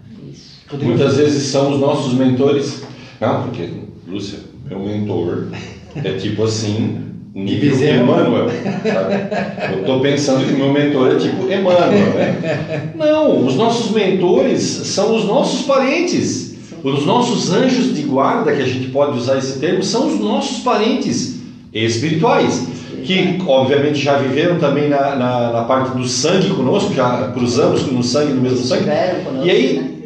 Muitas 0.77 1.17
vezes 1.17 1.47
são 1.47 1.73
os 1.73 1.79
nossos 1.79 2.13
mentores. 2.13 2.83
Não, 3.19 3.43
porque, 3.43 3.69
Lúcia, 4.07 4.39
meu 4.69 4.79
mentor 4.79 5.47
é 5.95 6.13
tipo 6.13 6.43
assim, 6.43 6.99
nível 7.33 7.71
Bezerra. 7.71 8.03
Emmanuel. 8.03 8.49
sabe? 8.83 9.73
Eu 9.73 9.79
estou 9.79 9.99
pensando 9.99 10.45
que 10.45 10.53
meu 10.53 10.71
mentor 10.71 11.11
é 11.11 11.15
tipo 11.15 11.43
Emmanuel, 11.43 12.13
né? 12.13 12.91
Não, 12.95 13.45
os 13.45 13.55
nossos 13.55 13.91
mentores 13.91 14.61
são 14.61 15.15
os 15.15 15.25
nossos 15.25 15.65
parentes. 15.65 16.49
Os 16.81 17.05
nossos 17.05 17.51
anjos 17.51 17.93
de 17.93 18.03
guarda, 18.03 18.55
que 18.55 18.61
a 18.61 18.65
gente 18.65 18.87
pode 18.87 19.17
usar 19.17 19.37
esse 19.37 19.59
termo, 19.59 19.83
são 19.83 20.07
os 20.07 20.19
nossos 20.19 20.59
parentes 20.59 21.39
espirituais. 21.73 22.67
Que, 23.03 23.37
obviamente, 23.45 23.99
já 23.99 24.17
viveram 24.17 24.59
também 24.59 24.87
na, 24.87 25.15
na, 25.15 25.51
na 25.51 25.63
parte 25.63 25.97
do 25.97 26.07
sangue 26.07 26.49
conosco, 26.49 26.93
já 26.93 27.31
cruzamos 27.33 27.85
no 27.91 28.03
sangue, 28.03 28.33
no 28.33 28.41
mesmo 28.41 28.59
sangue. 28.59 28.85
E 29.43 29.49
aí, 29.49 29.73
né? 29.73 29.98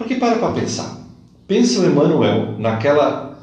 Porque 0.00 0.14
para 0.14 0.36
para 0.36 0.52
pensar. 0.52 0.96
Pensa 1.46 1.80
o 1.80 1.84
Emmanuel 1.84 2.54
naquela 2.58 3.38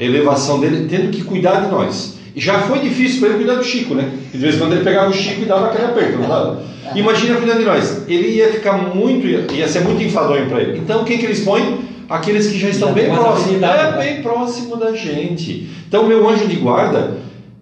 elevação 0.00 0.58
dele, 0.58 0.88
tendo 0.88 1.10
que 1.10 1.22
cuidar 1.22 1.60
de 1.60 1.70
nós. 1.70 2.14
E 2.34 2.40
já 2.40 2.60
foi 2.60 2.78
difícil 2.78 3.20
para 3.20 3.28
ele 3.28 3.38
cuidar 3.44 3.56
do 3.56 3.64
Chico, 3.64 3.94
né? 3.94 4.10
De 4.32 4.38
vez 4.38 4.54
em 4.54 4.58
quando 4.58 4.72
ele 4.72 4.82
pegava 4.82 5.10
o 5.10 5.12
Chico 5.12 5.42
e 5.42 5.44
dava 5.44 5.66
aquele 5.66 5.84
aperto, 5.84 6.18
não 6.18 6.26
dava? 6.26 6.62
Imagina 6.94 7.36
cuidando 7.36 7.58
de 7.58 7.64
nós. 7.66 8.08
Ele 8.08 8.28
ia 8.28 8.50
ficar 8.50 8.94
muito, 8.94 9.26
ia 9.26 9.68
ser 9.68 9.80
muito 9.80 10.02
enfadonho 10.02 10.48
para 10.48 10.62
ele. 10.62 10.78
Então, 10.78 11.04
quem 11.04 11.18
que 11.18 11.26
eles 11.26 11.40
põem? 11.40 11.80
Aqueles 12.08 12.46
que 12.46 12.58
já 12.58 12.70
estão 12.70 12.94
bem 12.94 13.10
próximos. 13.10 13.62
É, 13.62 13.98
bem 13.98 14.22
próximo 14.22 14.76
da 14.76 14.94
gente. 14.94 15.68
Então, 15.86 16.08
meu 16.08 16.26
anjo 16.26 16.46
de 16.46 16.56
guarda 16.56 17.18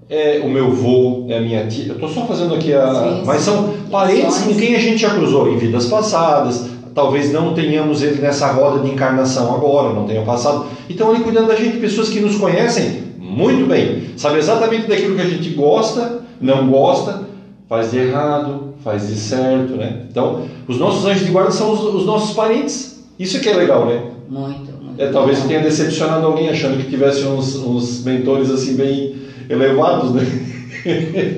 é 0.09 0.41
o 0.45 0.49
meu 0.49 0.67
avô, 0.67 1.27
é 1.29 1.39
a 1.39 1.41
minha 1.41 1.67
tia. 1.67 1.89
Eu 1.89 1.95
estou 1.95 2.09
só 2.09 2.25
fazendo 2.25 2.55
aqui 2.55 2.73
a. 2.73 2.87
Sim, 2.87 3.23
mas 3.27 3.41
sim. 3.41 3.51
são 3.51 3.75
parentes 3.91 4.39
com 4.39 4.55
quem 4.55 4.77
a 4.77 4.79
gente 4.79 4.99
já 4.99 5.11
cruzou 5.11 5.53
em 5.53 5.57
vidas 5.57 5.87
passadas. 5.87 6.71
Talvez 6.95 7.33
não 7.33 7.55
tenhamos 7.55 8.03
ele 8.03 8.21
nessa 8.21 8.51
roda 8.53 8.81
de 8.81 8.91
encarnação 8.91 9.55
agora, 9.55 9.93
não 9.93 10.07
tenham 10.07 10.25
passado. 10.25 10.67
Então, 10.89 11.11
ali 11.11 11.23
cuidando 11.23 11.49
da 11.49 11.55
gente, 11.55 11.79
pessoas 11.79 12.09
que 12.09 12.21
nos 12.21 12.37
conhecem 12.37 13.05
muito 13.19 13.69
bem, 13.69 14.09
sabe 14.17 14.39
exatamente 14.39 14.89
daquilo 14.89 15.15
que 15.15 15.23
a 15.23 15.29
gente 15.29 15.51
gosta, 15.51 16.21
não 16.41 16.69
gosta, 16.69 17.29
faz 17.69 17.93
de 17.93 17.99
errado, 17.99 18.75
faz 18.83 19.07
de 19.09 19.15
certo, 19.15 19.77
né? 19.77 20.03
Então, 20.11 20.43
os 20.67 20.79
nossos 20.79 21.07
anjos 21.07 21.25
de 21.25 21.31
guarda 21.31 21.53
são 21.53 21.73
os, 21.73 21.81
os 21.81 22.07
nossos 22.07 22.35
parentes. 22.35 23.05
Isso 23.19 23.41
que 23.41 23.49
é 23.49 23.55
legal, 23.55 23.87
né? 23.87 24.03
Muito, 24.29 24.73
muito. 24.83 25.01
É, 25.01 25.11
talvez 25.11 25.39
legal. 25.39 25.49
tenha 25.49 25.63
decepcionado 25.63 26.27
alguém 26.27 26.49
achando 26.49 26.83
que 26.83 26.91
tivesse 26.91 27.25
uns, 27.25 27.55
uns 27.57 28.05
mentores 28.05 28.51
assim 28.51 28.75
bem 28.75 29.15
elevados, 29.49 30.13
né? 30.13 30.23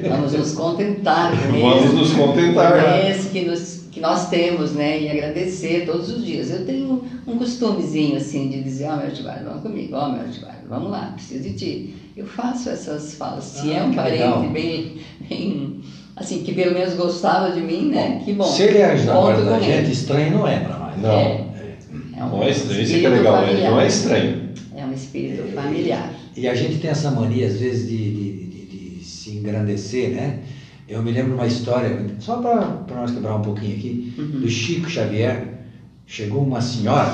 Vamos 0.08 0.32
nos 0.32 0.52
contentar 0.52 1.32
Vamos 1.50 1.94
nos 1.94 2.12
contentar. 2.12 2.72
com 2.72 3.08
esse 3.08 3.28
que, 3.30 3.44
nos, 3.44 3.82
que 3.92 4.00
nós 4.00 4.28
temos, 4.31 4.72
né? 4.72 5.00
E 5.02 5.09
agradecer 5.11 5.85
todos 5.87 6.11
os 6.11 6.24
dias. 6.24 6.50
Eu 6.50 6.64
tenho 6.66 7.05
um 7.26 7.37
costumezinho 7.38 8.16
assim 8.16 8.48
de 8.48 8.62
dizer, 8.62 8.87
ó 8.87 8.96
meu 8.96 9.07
Artibardo, 9.07 9.44
vamos 9.44 9.62
comigo, 9.62 9.94
ó 9.94 10.09
meu 10.11 10.22
Artibardo, 10.22 10.66
vamos 10.68 10.90
lá, 10.90 11.12
preciso 11.14 11.42
de 11.44 11.52
ti. 11.52 11.94
Eu 12.16 12.26
faço 12.26 12.70
essas 12.70 13.14
falas. 13.14 13.44
Se 13.44 13.70
Ah, 13.70 13.78
é 13.78 13.83
um 13.85 13.92
parente 13.94 14.48
bem, 14.48 14.96
bem, 15.28 15.81
assim, 16.16 16.42
que 16.42 16.52
pelo 16.55 16.74
menos 16.74 16.94
gostava 16.94 17.50
de 17.52 17.61
mim, 17.61 17.90
né? 17.90 18.20
Que 18.24 18.33
bom. 18.33 18.44
Se 18.44 18.62
ele 18.64 18.78
é 18.78 18.94
da 18.96 19.12
Conto 19.12 19.22
guarda 19.22 19.44
da 19.44 19.59
com 19.59 19.64
ele. 19.64 19.72
gente, 19.76 19.92
estranho 19.92 20.31
não 20.38 20.48
é 20.48 20.59
para 20.61 20.78
nós. 20.78 21.00
Não. 21.00 21.11
É. 21.11 21.46
É 22.16 22.24
um 22.24 22.28
Não 22.28 22.42
é 22.42 22.50
estranho, 22.50 22.83
isso 22.83 22.92
que 22.98 23.07
é 23.07 23.09
legal, 23.09 23.40
né? 23.40 23.46
familiar. 23.48 23.70
não 23.72 23.81
é 23.81 23.87
estranho. 23.87 24.42
É 24.76 24.85
um 24.87 24.92
espírito 24.92 25.52
familiar. 25.55 26.12
E 26.37 26.48
a 26.48 26.55
gente 26.55 26.78
tem 26.78 26.90
essa 26.90 27.11
mania, 27.11 27.46
às 27.46 27.59
vezes, 27.59 27.88
de, 27.88 27.96
de, 27.96 28.46
de- 28.46 28.98
de 28.98 29.05
se 29.05 29.31
engrandecer, 29.37 30.11
né? 30.11 30.38
Eu 30.92 31.02
me 31.02 31.11
lembro 31.11 31.33
uma 31.33 31.46
história, 31.46 32.07
só 32.18 32.37
para 32.37 32.85
nós 32.94 33.11
quebrar 33.11 33.35
um 33.35 33.40
pouquinho 33.40 33.74
aqui, 33.78 34.12
Uhum. 34.18 34.40
do 34.40 34.48
Chico 34.50 34.87
Xavier. 34.87 35.61
Chegou 36.05 36.44
uma 36.44 36.61
senhora, 36.61 37.11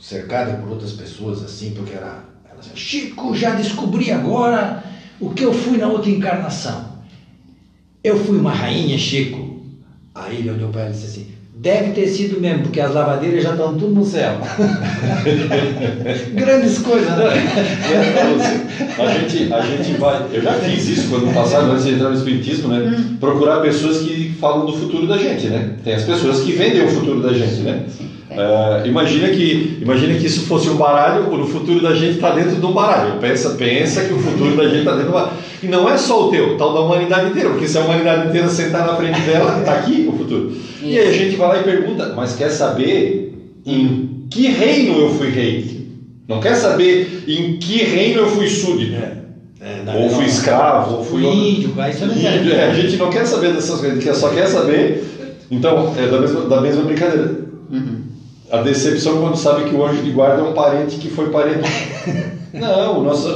cercada 0.00 0.54
por 0.54 0.68
outras 0.70 0.92
pessoas, 0.92 1.40
assim, 1.44 1.70
porque 1.70 1.92
era, 1.92 2.24
ela 2.50 2.58
dizia, 2.58 2.74
Chico, 2.74 3.32
já 3.36 3.54
descobri 3.54 4.10
agora 4.10 4.82
o 5.20 5.30
que 5.30 5.44
eu 5.44 5.52
fui 5.52 5.78
na 5.78 5.86
outra 5.86 6.10
encarnação. 6.10 6.98
Eu 8.02 8.16
fui 8.16 8.36
uma 8.38 8.52
rainha, 8.52 8.98
Chico. 8.98 9.60
Aí 10.12 10.38
ele 10.40 10.50
olhou 10.50 10.68
para 10.70 10.80
ela 10.82 10.90
e 10.90 10.94
disse 10.94 11.06
assim, 11.06 11.28
deve 11.62 11.92
ter 11.92 12.08
sido 12.08 12.40
mesmo, 12.40 12.62
porque 12.64 12.80
as 12.80 12.92
lavadeiras 12.92 13.44
já 13.44 13.52
estão 13.52 13.74
tudo 13.74 13.94
no 13.94 14.04
céu. 14.04 14.36
Grandes 16.34 16.78
coisas, 16.78 17.16
né? 17.16 17.26
A 18.98 19.06
gente, 19.12 19.54
a 19.54 19.60
gente 19.60 19.92
vai. 19.92 20.26
Eu 20.32 20.42
já 20.42 20.54
fiz 20.54 20.88
isso 20.88 21.08
quando 21.08 21.32
passado, 21.32 21.70
antes 21.70 21.84
de 21.84 21.94
entrar 21.94 22.08
no 22.08 22.16
Espiritismo, 22.16 22.66
né? 22.68 23.16
Procurar 23.20 23.60
pessoas 23.60 23.98
que 23.98 24.34
falam 24.40 24.66
do 24.66 24.72
futuro 24.72 25.06
da 25.06 25.16
gente, 25.16 25.46
né? 25.46 25.74
Tem 25.84 25.94
as 25.94 26.02
pessoas 26.02 26.40
que 26.40 26.50
vendem 26.50 26.84
o 26.84 26.88
futuro 26.88 27.22
da 27.22 27.32
gente, 27.32 27.60
né? 27.60 27.84
Uh, 28.32 28.86
imagina 28.86 29.28
que 29.28 29.78
imagina 29.80 30.14
que 30.14 30.26
isso 30.26 30.46
fosse 30.46 30.68
um 30.68 30.76
baralho, 30.76 31.32
o 31.32 31.46
futuro 31.46 31.80
da 31.80 31.94
gente 31.94 32.14
está 32.14 32.30
dentro 32.30 32.56
de 32.56 32.64
um 32.64 32.72
baralho. 32.72 33.18
Pensa, 33.20 33.50
pensa 33.50 34.04
que 34.04 34.12
o 34.12 34.18
futuro 34.18 34.56
da 34.56 34.64
gente 34.64 34.78
está 34.78 34.92
dentro 34.92 35.06
de 35.06 35.10
um 35.10 35.14
baralho. 35.14 35.36
E 35.62 35.66
não 35.66 35.88
é 35.88 35.98
só 35.98 36.28
o 36.28 36.30
teu, 36.30 36.56
tal 36.56 36.72
da 36.72 36.80
humanidade 36.80 37.30
inteira, 37.30 37.50
porque 37.50 37.68
se 37.68 37.78
a 37.78 37.82
humanidade 37.82 38.28
inteira 38.28 38.48
sentar 38.48 38.86
na 38.86 38.96
frente 38.96 39.20
dela, 39.20 39.58
está 39.60 39.74
aqui 39.74 40.08
o 40.08 40.16
futuro. 40.16 40.50
Isso. 40.50 40.84
E 40.84 40.98
aí 40.98 41.08
a 41.08 41.12
gente 41.12 41.36
vai 41.36 41.48
lá 41.48 41.60
e 41.60 41.64
pergunta, 41.64 42.12
mas 42.16 42.34
quer 42.34 42.50
saber 42.50 43.34
em 43.64 44.26
que 44.30 44.48
reino 44.48 44.98
eu 44.98 45.10
fui 45.10 45.28
rei? 45.28 45.88
Não 46.26 46.40
quer 46.40 46.54
saber 46.54 47.24
em 47.28 47.58
que 47.58 47.78
reino 47.78 48.22
eu 48.22 48.28
fui 48.28 48.48
súdito? 48.48 48.94
É. 48.94 49.22
É, 49.64 49.96
ou 49.96 50.10
fui 50.10 50.24
escravo, 50.24 50.96
ou 50.96 51.04
fui 51.04 51.24
índio, 51.24 51.70
vai 51.70 51.94
não 51.94 52.12
índio, 52.12 52.52
é, 52.52 52.70
A 52.70 52.74
gente 52.74 52.96
não 52.96 53.08
quer 53.10 53.24
saber 53.24 53.52
dessas 53.52 53.78
coisas, 53.78 53.98
a 53.98 54.00
gente 54.00 54.18
só 54.18 54.30
quer 54.30 54.48
saber. 54.48 55.04
Então, 55.48 55.94
é 55.96 56.08
da 56.08 56.20
mesma, 56.20 56.40
da 56.48 56.60
mesma 56.60 56.82
brincadeira. 56.82 57.30
Uhum. 57.70 58.00
A 58.52 58.62
decepção 58.62 59.20
quando 59.20 59.36
sabe 59.36 59.68
que 59.68 59.74
o 59.74 59.84
anjo 59.84 60.02
de 60.02 60.10
guarda 60.10 60.42
é 60.42 60.44
um 60.44 60.52
parente 60.52 60.98
que 60.98 61.08
foi 61.08 61.30
parente. 61.30 61.68
não, 62.52 63.00
o 63.00 63.02
nosso, 63.02 63.28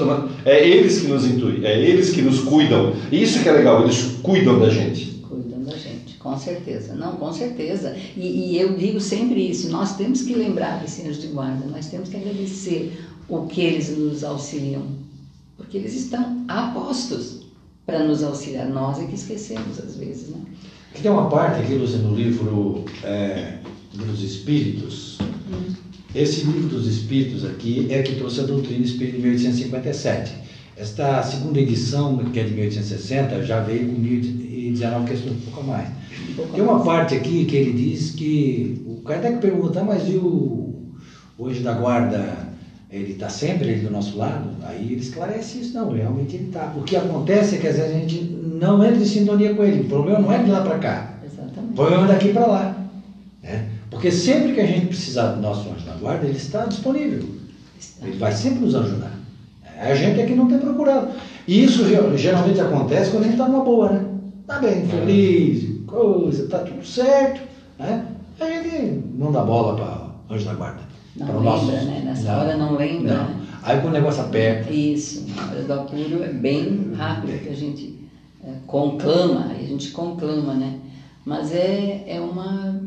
é 0.45 0.69
eles 0.69 1.01
que 1.01 1.09
nos 1.09 1.25
intuem, 1.25 1.65
é 1.65 1.81
eles 1.81 2.11
que 2.11 2.23
nos 2.23 2.41
cuidam. 2.41 2.93
Isso 3.11 3.43
que 3.43 3.49
é 3.49 3.53
legal, 3.53 3.83
eles 3.83 4.19
cuidam 4.23 4.59
da 4.59 4.69
gente. 4.69 5.23
Cuidam 5.29 5.63
da 5.65 5.77
gente, 5.77 6.15
com 6.19 6.37
certeza. 6.37 6.95
Não, 6.95 7.17
com 7.17 7.33
certeza. 7.33 7.97
E, 8.17 8.53
e 8.53 8.61
eu 8.61 8.75
digo 8.75 9.01
sempre 9.01 9.41
isso: 9.41 9.71
nós 9.71 9.97
temos 9.97 10.23
que 10.23 10.35
lembrar 10.35 10.81
desse 10.81 11.09
anjo 11.09 11.21
de 11.21 11.29
guarda, 11.29 11.67
nós 11.67 11.87
temos 11.87 12.09
que 12.09 12.17
agradecer 12.17 12.93
o 13.29 13.47
que 13.47 13.61
eles 13.61 13.97
nos 13.97 14.23
auxiliam 14.23 14.83
porque 15.57 15.79
eles 15.79 15.95
estão 15.95 16.45
apostos 16.49 17.41
para 17.85 18.05
nos 18.05 18.23
auxiliar. 18.23 18.69
Nós 18.69 18.99
é 18.99 19.07
que 19.07 19.15
esquecemos 19.15 19.79
às 19.79 19.97
vezes, 19.97 20.29
né? 20.29 20.41
Aqui 20.91 21.03
tem 21.03 21.11
uma 21.11 21.29
parte 21.29 21.61
aqui, 21.61 21.75
Lúcia, 21.75 21.99
no 21.99 22.15
livro 22.15 22.85
é, 23.03 23.59
dos 24.05 24.23
Espíritos. 24.23 25.19
Esse 26.15 26.45
livro 26.45 26.69
dos 26.69 26.87
Espíritos 26.87 27.45
aqui 27.45 27.87
é 27.91 28.03
que 28.03 28.15
trouxe 28.17 28.41
a 28.41 28.45
doutrina 28.45 28.85
espírita 28.85 29.17
de 29.17 29.23
1857. 29.23 30.33
Esta 30.77 31.23
segunda 31.23 31.59
edição, 31.59 32.17
que 32.19 32.39
é 32.39 32.45
de 32.45 32.53
1860, 32.53 33.43
já 33.45 33.61
veio 33.61 33.89
com 33.89 33.99
1019 33.99 35.07
questões, 35.07 35.33
um 35.37 35.51
pouco 35.51 35.67
mais. 35.67 35.89
Tem 36.55 36.63
uma 36.63 36.85
parte 36.85 37.15
aqui 37.15 37.45
que 37.47 37.57
ele 37.57 37.73
diz 37.73 38.11
que 38.11 38.83
o 38.87 38.97
Kardec 39.03 39.39
pergunta, 39.39 39.83
mas 39.83 40.09
e 40.09 40.17
o, 40.17 40.93
o 41.39 41.47
anjo 41.47 41.63
da 41.63 41.73
guarda 41.73 42.47
ele 42.91 43.13
está 43.13 43.29
sempre 43.29 43.71
ali 43.71 43.81
do 43.81 43.91
nosso 43.91 44.17
lado, 44.17 44.51
aí 44.63 44.93
ele 44.93 45.01
esclarece 45.01 45.61
isso, 45.61 45.75
não, 45.75 45.91
realmente 45.91 46.37
ele 46.37 46.47
está. 46.47 46.73
O 46.77 46.83
que 46.83 46.97
acontece 46.97 47.57
é 47.57 47.59
que 47.59 47.67
às 47.67 47.77
vezes 47.77 47.91
a 47.91 47.99
gente 47.99 48.23
não 48.23 48.85
entra 48.85 49.03
em 49.03 49.05
sintonia 49.05 49.55
com 49.55 49.65
ele, 49.65 49.81
o 49.81 49.85
problema 49.85 50.21
não 50.21 50.33
é 50.33 50.43
de 50.43 50.51
lá 50.51 50.63
para 50.63 50.79
cá, 50.79 51.19
Exatamente. 51.25 51.73
o 51.73 51.75
problema 51.75 52.05
é 52.05 52.09
daqui 52.09 52.33
para 52.33 52.47
lá. 52.47 52.89
Né? 53.43 53.69
Porque 54.07 54.19
sempre 54.19 54.55
que 54.55 54.61
a 54.61 54.67
gente 54.67 54.87
precisar 54.87 55.33
do 55.33 55.43
nosso 55.43 55.69
anjo 55.69 55.85
da 55.85 55.95
guarda, 55.95 56.27
ele 56.27 56.37
está 56.37 56.65
disponível, 56.65 57.25
ele 58.01 58.17
vai 58.19 58.31
sempre 58.31 58.61
nos 58.61 58.77
ajudar. 58.77 59.11
A 59.81 59.95
gente 59.97 60.21
é 60.21 60.27
que 60.27 60.35
não 60.37 60.47
tem 60.47 60.59
procurado. 60.59 61.09
E 61.45 61.65
isso 61.65 61.85
geralmente 62.17 62.61
acontece 62.61 63.11
quando 63.11 63.25
a 63.25 63.27
gente 63.27 63.33
está 63.33 63.49
numa 63.49 63.65
boa, 63.65 63.91
né? 63.91 64.07
Está 64.43 64.61
bem, 64.61 64.83
é. 64.83 64.87
feliz, 64.87 65.81
coisa, 65.89 66.45
está 66.45 66.61
tudo 66.61 66.87
certo, 66.87 67.41
né? 67.81 68.07
A 68.39 68.45
gente 68.45 69.03
não 69.19 69.33
dá 69.33 69.43
bola 69.43 69.75
para 69.75 70.37
anjo 70.37 70.45
da 70.45 70.55
guarda. 70.55 70.83
Não 71.17 71.27
lembra, 71.27 71.43
nosso... 71.43 71.67
né? 71.67 72.03
Nessa 72.05 72.33
não, 72.33 72.41
hora 72.41 72.57
não 72.57 72.77
lembra. 72.77 73.13
Não. 73.13 73.25
Né? 73.25 73.41
Aí 73.65 73.81
quando 73.81 73.95
o 73.95 73.97
negócio 73.97 74.23
aperta. 74.23 74.73
Isso, 74.73 75.27
na 75.35 75.51
hora 75.51 75.63
do 75.63 75.73
apuro 75.73 76.23
é 76.23 76.33
bem 76.33 76.93
rápido 76.97 77.43
que 77.43 77.49
a 77.49 77.57
gente 77.57 77.99
é, 78.45 78.53
conclama, 78.69 79.47
a 79.51 79.65
gente 79.65 79.91
conclama, 79.91 80.55
né? 80.55 80.79
Mas 81.25 81.53
é, 81.53 82.05
é 82.07 82.21
uma 82.21 82.86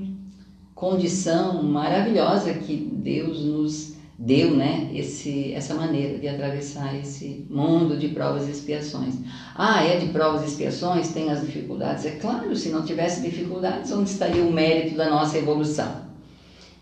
condição 0.80 1.62
maravilhosa 1.62 2.54
que 2.54 2.74
Deus 2.78 3.44
nos 3.44 3.96
deu, 4.18 4.56
né? 4.56 4.89
Esse, 4.94 5.52
essa 5.54 5.74
maneira 5.74 6.18
de 6.18 6.28
atravessar 6.28 6.96
esse 6.96 7.46
mundo 7.50 7.98
de 7.98 8.08
provas 8.08 8.48
e 8.48 8.52
expiações. 8.52 9.15
Ah, 9.54 9.84
é 9.84 9.98
de 9.98 10.08
provas 10.08 10.42
e 10.44 10.46
expiações? 10.46 11.10
Tem 11.10 11.30
as 11.30 11.42
dificuldades? 11.42 12.06
É 12.06 12.12
claro, 12.12 12.56
se 12.56 12.70
não 12.70 12.84
tivesse 12.84 13.22
dificuldades, 13.22 13.92
onde 13.92 14.10
estaria 14.10 14.42
o 14.42 14.54
mérito 14.54 14.96
da 14.96 15.10
nossa 15.10 15.38
evolução? 15.38 16.08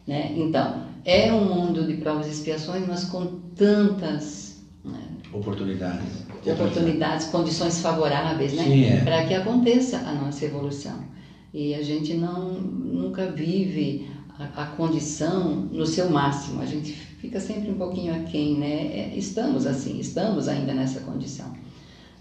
Né? 0.06 0.32
Então, 0.36 0.84
é 1.04 1.34
um 1.34 1.46
mundo 1.46 1.88
de 1.88 1.96
provas 1.96 2.28
e 2.28 2.32
expiações, 2.32 2.88
mas 2.88 3.06
com 3.06 3.40
tantas 3.56 4.62
né, 4.86 5.00
oportunidades, 5.34 6.24
oportunidades, 6.46 7.26
condições 7.28 7.82
favoráveis, 7.82 8.54
né, 8.54 8.90
é. 8.90 9.04
para 9.04 9.26
que 9.26 9.34
aconteça 9.34 9.98
a 9.98 10.14
nossa 10.14 10.46
evolução. 10.46 11.17
E 11.54 11.74
a 11.74 11.82
gente 11.82 12.14
não 12.14 12.52
nunca 12.52 13.32
vive 13.32 14.08
a, 14.38 14.64
a, 14.64 14.66
condição 14.68 15.68
no 15.72 15.86
seu 15.86 16.10
máximo. 16.10 16.62
A 16.62 16.66
gente 16.66 16.92
fica 16.92 17.40
sempre 17.40 17.72
um 17.72 17.76
pouquinho 17.76 18.14
aquém, 18.14 18.56
né? 18.56 18.92
É, 18.94 19.14
estamos 19.16 19.66
assim, 19.66 20.00
estamos 20.00 20.48
ainda 20.48 20.74
nessa 20.74 21.00
condição. 21.02 21.52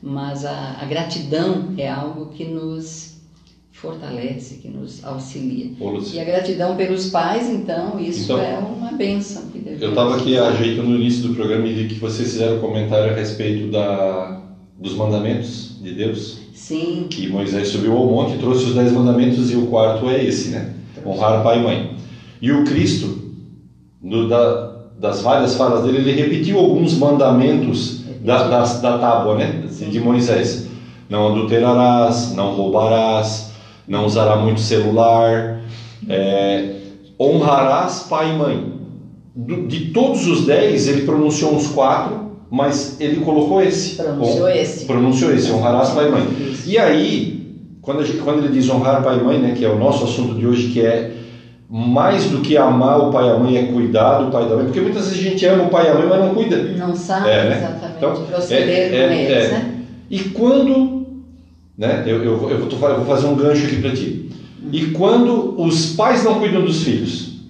Mas 0.03 0.45
a, 0.45 0.77
a 0.81 0.85
gratidão 0.85 1.75
é 1.77 1.91
algo 1.91 2.27
que 2.27 2.45
nos 2.45 3.17
fortalece, 3.73 4.57
que 4.57 4.69
nos 4.69 5.05
auxilia. 5.05 5.73
E 6.15 6.19
a 6.19 6.25
gratidão 6.25 6.77
pelos 6.77 7.11
pais, 7.11 7.49
então, 7.51 8.01
isso 8.01 8.25
então, 8.25 8.41
é 8.41 8.59
uma 8.59 8.93
benção. 8.93 9.43
eu 9.55 9.91
estava 9.91 10.17
aqui 10.17 10.39
ajeitando 10.39 10.89
no 10.89 10.97
início 10.97 11.29
do 11.29 11.35
programa 11.35 11.67
e 11.67 11.75
vi 11.75 11.89
que 11.89 12.01
vocês 12.01 12.33
fizeram 12.33 12.57
um 12.57 12.61
comentário 12.61 13.13
a 13.13 13.15
respeito 13.15 13.71
da, 13.71 14.41
dos 14.79 14.95
mandamentos 14.95 15.79
de 15.83 15.95
Deus. 15.95 16.46
Sim. 16.57 17.07
Que 17.11 17.29
Moisés 17.29 17.69
subiu 17.69 17.95
ao 17.95 18.07
monte, 18.07 18.39
trouxe 18.39 18.65
os 18.65 18.75
dez 18.75 18.91
mandamentos 18.91 19.53
e 19.53 19.57
o 19.57 19.67
quarto 19.67 20.09
é 20.09 20.25
esse, 20.25 20.49
né? 20.49 20.73
Honrar 21.05 21.43
pai 21.43 21.61
e 21.61 21.63
mãe. 21.63 21.97
E 22.41 22.51
o 22.51 22.65
Cristo, 22.65 23.35
no, 24.03 24.27
da, 24.27 24.75
das 24.99 25.21
várias 25.21 25.55
falas 25.55 25.85
dele, 25.85 25.99
ele 25.99 26.13
repetiu 26.13 26.59
alguns 26.59 26.97
mandamentos 26.97 28.05
da, 28.25 28.49
da, 28.49 28.63
da 28.65 28.99
tábua, 28.99 29.37
né? 29.37 29.65
De 29.69 30.01
Moisés. 30.01 30.67
Não 31.11 31.29
adulterarás, 31.29 32.35
não 32.35 32.55
roubarás, 32.55 33.51
não 33.87 34.07
usará 34.07 34.37
muito 34.37 34.59
celular, 34.59 35.61
é, 36.09 36.75
honrarás 37.21 38.07
pai 38.09 38.33
e 38.33 38.39
mãe. 38.39 38.73
De 39.69 39.91
todos 39.91 40.27
os 40.27 40.47
dez, 40.47 40.89
ele 40.89 41.03
pronunciou 41.03 41.55
uns 41.55 41.67
quatro, 41.67 42.26
mas 42.51 43.01
ele 43.01 43.21
colocou 43.21 43.63
esse. 43.63 43.97
Pronunciou 43.97 44.49
esse. 44.49 44.85
Pronunciou 44.85 45.35
esse, 45.35 45.51
honrarás 45.51 45.91
pai 45.91 46.09
e 46.09 46.11
mãe. 46.11 46.57
E 46.67 46.79
aí, 46.79 47.57
quando, 47.83 48.05
gente, 48.05 48.19
quando 48.19 48.45
ele 48.45 48.53
diz 48.53 48.69
honrar 48.69 49.03
pai 49.03 49.19
e 49.19 49.23
mãe, 49.23 49.39
né, 49.39 49.55
que 49.57 49.65
é 49.65 49.69
o 49.69 49.79
nosso 49.79 50.05
assunto 50.05 50.35
de 50.35 50.47
hoje, 50.47 50.69
que 50.69 50.81
é 50.81 51.13
mais 51.69 52.31
do 52.31 52.41
que 52.41 52.57
amar 52.57 53.01
o 53.01 53.11
pai 53.11 53.27
e 53.27 53.31
a 53.31 53.39
mãe 53.39 53.57
é 53.57 53.67
cuidar 53.67 54.19
do 54.19 54.31
pai 54.31 54.45
e 54.45 54.49
da 54.49 54.57
mãe, 54.57 54.67
porque 54.67 54.81
muitas 54.81 55.09
vezes 55.09 55.19
a 55.19 55.31
gente 55.31 55.45
ama 55.47 55.65
o 55.65 55.69
pai 55.69 55.87
e 55.87 55.89
a 55.89 55.95
mãe, 55.95 56.07
mas 56.09 56.21
não 56.21 56.35
cuida. 56.35 56.57
Não 56.57 56.95
sabe 56.95 57.29
é, 57.29 57.49
né? 57.49 57.57
exatamente 57.57 57.97
então, 57.97 58.27
proceder 58.27 58.69
é, 58.69 58.89
com 58.89 58.95
é, 58.95 59.23
eles, 59.23 59.45
é. 59.45 59.49
né? 59.49 59.75
E 60.09 60.19
quando 60.21 60.97
né? 61.77 62.05
Eu, 62.07 62.25
eu, 62.25 62.25
eu, 62.25 62.39
vou, 62.39 62.51
eu 62.51 62.97
vou 62.97 63.05
fazer 63.05 63.27
um 63.27 63.35
gancho 63.35 63.67
aqui 63.67 63.81
para 63.81 63.93
ti. 63.93 64.31
E 64.73 64.87
quando 64.87 65.61
os 65.61 65.95
pais 65.95 66.25
não 66.25 66.39
cuidam 66.41 66.65
dos 66.65 66.83
filhos, 66.83 67.41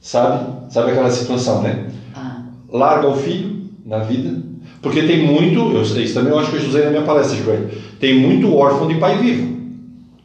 sabe? 0.00 0.72
Sabe 0.72 0.90
aquela 0.90 1.10
situação, 1.10 1.62
né? 1.62 1.86
Ah. 2.14 2.42
Larga 2.70 3.08
o 3.08 3.16
filho 3.16 3.47
na 3.88 3.98
vida, 3.98 4.42
porque 4.82 5.02
tem 5.02 5.26
muito, 5.26 5.72
eu, 5.72 5.82
isso 5.82 6.14
também 6.14 6.30
eu 6.30 6.38
acho 6.38 6.50
que 6.50 6.58
eu 6.58 6.68
usei 6.68 6.84
na 6.84 6.90
minha 6.90 7.02
palestra, 7.02 7.36
Gilberto, 7.36 7.76
tem 7.98 8.20
muito 8.20 8.54
órfão 8.54 8.86
de 8.86 8.96
pai 8.96 9.18
vivo. 9.18 9.56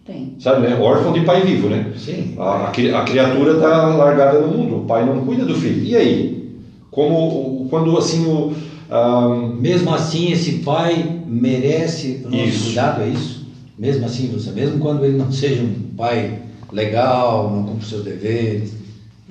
Tem. 0.05 0.35
Sabe, 0.37 0.67
né? 0.67 0.75
Órfão 0.75 1.13
de 1.13 1.21
pai 1.21 1.41
vivo, 1.41 1.69
né? 1.69 1.93
Sim. 1.97 2.35
A, 2.37 2.67
a 2.67 3.03
criatura 3.03 3.53
está 3.53 3.87
largada 3.95 4.41
no 4.41 4.49
mundo, 4.49 4.77
o 4.79 4.85
pai 4.85 5.05
não 5.05 5.25
cuida 5.25 5.45
do 5.45 5.55
filho. 5.55 5.81
E 5.81 5.95
aí? 5.95 6.43
Como, 6.91 7.67
quando 7.69 7.97
assim 7.97 8.25
o 8.25 8.53
um, 8.93 9.55
mesmo 9.55 9.93
assim, 9.93 10.31
esse 10.31 10.59
pai 10.59 11.21
merece 11.25 12.21
o 12.25 12.29
nosso 12.29 12.43
isso. 12.43 12.65
cuidado, 12.65 13.01
é 13.01 13.07
isso? 13.07 13.47
Mesmo 13.77 14.05
assim, 14.05 14.27
você, 14.27 14.51
mesmo 14.51 14.79
quando 14.79 15.03
ele 15.03 15.17
não 15.17 15.31
seja 15.33 15.63
um 15.63 15.95
pai 15.95 16.41
legal, 16.71 17.51
não 17.51 17.63
cumpre 17.63 17.87
seus 17.87 18.03
deveres. 18.03 18.82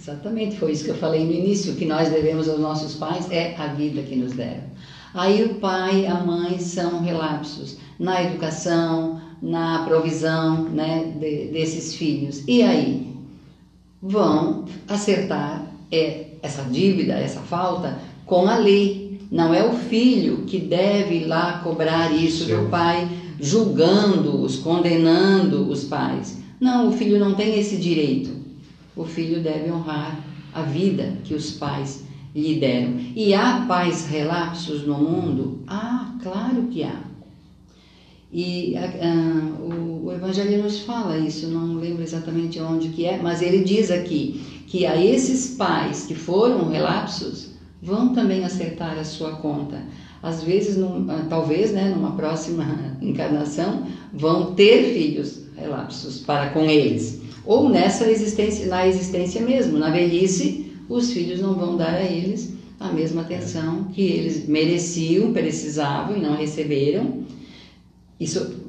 Exatamente, 0.03 0.57
foi 0.57 0.73
isso 0.73 0.83
que 0.83 0.91
eu 0.91 0.97
falei 0.97 1.25
no 1.25 1.31
início. 1.31 1.77
Que 1.77 1.85
nós 1.85 2.09
devemos 2.09 2.49
aos 2.49 2.59
nossos 2.59 2.97
pais 2.97 3.31
é 3.31 3.55
a 3.57 3.69
vida 3.69 4.03
que 4.03 4.17
nos 4.17 4.33
deram. 4.33 4.65
Aí 5.15 5.45
o 5.45 5.55
pai 5.55 6.01
e 6.01 6.07
a 6.07 6.15
mãe 6.15 6.59
são 6.59 7.01
relapsos 7.01 7.77
na 8.01 8.21
educação, 8.21 9.21
na 9.41 9.85
provisão 9.85 10.65
né, 10.65 11.13
de, 11.21 11.53
desses 11.53 11.95
filhos. 11.95 12.43
E 12.49 12.63
aí? 12.63 13.13
Vão 14.03 14.65
acertar 14.89 15.65
é, 15.93 16.25
essa 16.43 16.63
dívida, 16.63 17.13
essa 17.13 17.39
falta, 17.39 17.97
com 18.27 18.49
a 18.49 18.57
lei 18.57 19.21
não 19.31 19.55
é 19.55 19.65
o 19.65 19.73
filho 19.73 20.39
que 20.39 20.59
deve 20.59 21.19
ir 21.19 21.27
lá 21.27 21.61
cobrar 21.63 22.13
isso 22.13 22.45
Sim. 22.45 22.57
do 22.57 22.69
pai, 22.69 23.09
julgando-os, 23.39 24.57
condenando 24.57 25.71
os 25.71 25.85
pais. 25.85 26.39
Não, 26.61 26.89
o 26.89 26.93
filho 26.93 27.21
não 27.21 27.35
tem 27.35 27.57
esse 27.57 27.77
direito. 27.77 28.42
O 28.97 29.05
filho 29.05 29.43
deve 29.43 29.71
honrar 29.71 30.19
a 30.53 30.63
vida 30.63 31.17
que 31.25 31.35
os 31.35 31.53
pais 31.53 32.05
lhe 32.35 32.59
deram. 32.59 32.95
E 33.15 33.35
há 33.35 33.65
pais 33.67 34.07
relapsos 34.07 34.87
no 34.87 34.99
mundo? 34.99 35.63
Ah, 35.67 36.15
claro 36.23 36.69
que 36.69 36.83
há. 36.83 37.01
E 38.33 38.75
a, 38.77 38.85
a, 38.85 39.63
o, 39.63 40.07
o 40.07 40.13
Evangelho 40.13 40.63
nos 40.63 40.81
fala 40.81 41.19
isso, 41.19 41.49
não 41.49 41.75
lembro 41.75 42.03
exatamente 42.03 42.59
onde 42.61 42.89
que 42.89 43.05
é, 43.05 43.21
mas 43.21 43.43
ele 43.43 43.63
diz 43.63 43.91
aqui 43.91 44.65
que 44.67 44.87
a 44.87 44.97
esses 44.97 45.55
pais 45.55 46.07
que 46.07 46.15
foram 46.15 46.69
relapsos 46.71 47.51
vão 47.83 48.15
também 48.15 48.45
acertar 48.45 48.99
a 48.99 49.05
sua 49.05 49.33
conta. 49.33 49.83
Às 50.23 50.43
vezes, 50.43 50.77
num, 50.77 51.11
ah, 51.11 51.27
talvez, 51.29 51.73
né, 51.73 51.91
numa 51.91 52.13
próxima 52.13 52.97
encarnação, 53.03 53.87
vão 54.13 54.55
ter 54.55 54.95
filhos 54.95 55.43
relapsos 55.57 56.21
para 56.21 56.51
com 56.51 56.65
eles. 56.65 57.22
Ou 57.45 57.69
nessa 57.69 58.09
existência, 58.11 58.67
na 58.67 58.87
existência 58.87 59.41
mesmo, 59.41 59.79
na 59.79 59.91
velhice, 59.91 60.73
os 60.89 61.13
filhos 61.13 61.41
não 61.41 61.55
vão 61.55 61.77
dar 61.77 61.95
a 61.95 62.05
eles 62.05 62.53
a 62.79 62.93
mesma 62.93 63.23
atenção 63.23 63.85
que 63.93 64.03
eles 64.03 64.47
mereciam, 64.49 65.33
precisavam 65.33 66.17
e 66.17 66.21
não 66.21 66.37
receberam. 66.37 67.23
Isso 68.19 68.61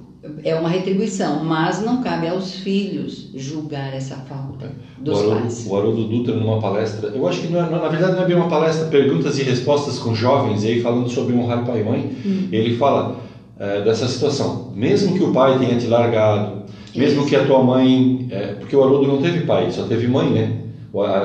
é 0.44 0.56
uma 0.56 0.70
retribuição, 0.70 1.44
mas 1.44 1.82
não 1.82 2.02
cabe 2.02 2.28
aos 2.28 2.56
filhos 2.56 3.30
julgar 3.34 3.94
essa 3.94 4.16
falta 4.16 4.72
dos 4.98 5.18
o 5.18 5.22
Haroldo, 5.22 5.42
pais. 5.42 5.68
O 5.68 5.76
Haroldo 5.76 6.04
Dutra, 6.06 6.36
numa 6.36 6.62
palestra, 6.62 7.10
eu 7.10 7.28
acho 7.28 7.42
que 7.42 7.48
não 7.48 7.60
é, 7.60 7.70
na 7.70 7.88
verdade 7.90 8.14
não 8.14 8.24
é 8.24 8.26
bem 8.26 8.36
uma 8.36 8.48
palestra, 8.48 8.88
perguntas 8.88 9.38
e 9.40 9.44
respostas 9.44 10.00
com 10.00 10.16
jovens, 10.16 10.64
e 10.64 10.68
aí 10.68 10.82
falando 10.82 11.10
sobre 11.10 11.36
honrar 11.36 11.66
pai 11.66 11.82
e 11.82 11.84
mãe, 11.84 12.12
hum. 12.26 12.48
ele 12.52 12.78
fala 12.78 13.18
é, 13.60 13.82
dessa 13.82 14.08
situação. 14.08 14.72
Mesmo 14.74 15.18
que 15.18 15.24
o 15.24 15.34
pai 15.34 15.60
tenha 15.60 15.78
te 15.78 15.88
largado, 15.88 16.63
mesmo 16.96 17.26
que 17.26 17.36
a 17.36 17.46
tua 17.46 17.64
mãe, 17.64 18.28
é, 18.30 18.54
porque 18.60 18.76
o 18.76 18.84
Haroldo 18.84 19.08
não 19.08 19.22
teve 19.22 19.42
pai, 19.42 19.72
só 19.72 19.84
teve 19.84 20.08
mãe, 20.08 20.30
né? 20.30 20.52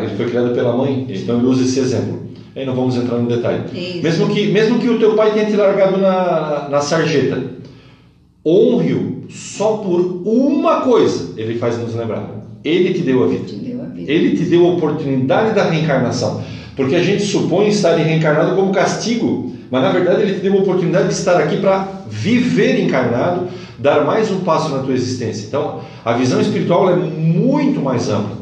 Ele 0.00 0.16
foi 0.16 0.30
criado 0.30 0.54
pela 0.54 0.74
mãe, 0.74 1.06
então 1.10 1.38
ele 1.38 1.46
usa 1.46 1.62
esse 1.62 1.78
exemplo. 1.78 2.28
Aí 2.56 2.64
não 2.64 2.74
vamos 2.74 2.96
entrar 2.96 3.18
no 3.18 3.28
detalhe. 3.28 3.64
Isso. 3.72 4.02
Mesmo 4.02 4.28
que, 4.28 4.46
mesmo 4.48 4.78
que 4.78 4.88
o 4.88 4.98
teu 4.98 5.14
pai 5.14 5.32
tenha 5.32 5.46
te 5.46 5.54
largado 5.54 5.98
na, 5.98 6.68
na 6.70 6.80
sarjeta, 6.80 7.40
honre-o 8.44 9.24
só 9.28 9.76
por 9.76 10.22
uma 10.24 10.80
coisa, 10.80 11.34
ele 11.36 11.58
faz 11.58 11.78
nos 11.78 11.94
lembrar. 11.94 12.30
Ele 12.64 12.94
te 12.94 13.00
deu 13.00 13.22
a 13.22 13.26
vida. 13.26 13.44
Ele 13.96 14.36
te 14.36 14.44
deu 14.44 14.66
a 14.66 14.70
oportunidade 14.70 15.54
da 15.54 15.64
reencarnação. 15.64 16.42
Porque 16.74 16.94
a 16.94 17.02
gente 17.02 17.22
supõe 17.22 17.68
estar 17.68 17.94
reencarnado 17.96 18.56
como 18.56 18.72
castigo, 18.72 19.52
mas 19.70 19.82
na 19.82 19.90
verdade 19.90 20.22
ele 20.22 20.34
te 20.34 20.40
deu 20.40 20.54
a 20.54 20.60
oportunidade 20.60 21.08
de 21.08 21.14
estar 21.14 21.36
aqui 21.36 21.58
para 21.58 22.04
viver 22.08 22.80
encarnado, 22.80 23.48
dar 23.79 24.05
mais 24.05 24.31
um 24.31 24.41
passo 24.41 24.70
na 24.70 24.83
tua 24.83 24.95
existência. 24.95 25.47
Então, 25.47 25.81
a 26.05 26.12
visão 26.12 26.41
espiritual 26.41 26.91
é 26.91 26.97
muito 26.97 27.81
mais 27.81 28.09
ampla. 28.09 28.39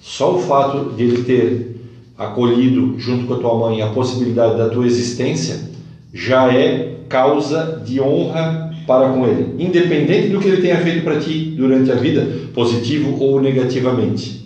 Só 0.00 0.36
o 0.36 0.40
fato 0.40 0.94
de 0.96 1.02
ele 1.02 1.22
ter 1.24 1.76
acolhido 2.16 2.94
junto 2.98 3.26
com 3.26 3.34
a 3.34 3.38
tua 3.38 3.58
mãe 3.58 3.82
a 3.82 3.88
possibilidade 3.88 4.56
da 4.56 4.68
tua 4.68 4.86
existência 4.86 5.68
já 6.12 6.52
é 6.52 6.96
causa 7.08 7.82
de 7.84 8.00
honra 8.00 8.68
para 8.86 9.10
com 9.10 9.26
ele, 9.26 9.54
independente 9.62 10.28
do 10.28 10.40
que 10.40 10.48
ele 10.48 10.62
tenha 10.62 10.78
feito 10.78 11.04
para 11.04 11.20
ti 11.20 11.54
durante 11.56 11.92
a 11.92 11.94
vida, 11.94 12.26
positivo 12.54 13.22
ou 13.22 13.40
negativamente. 13.40 14.37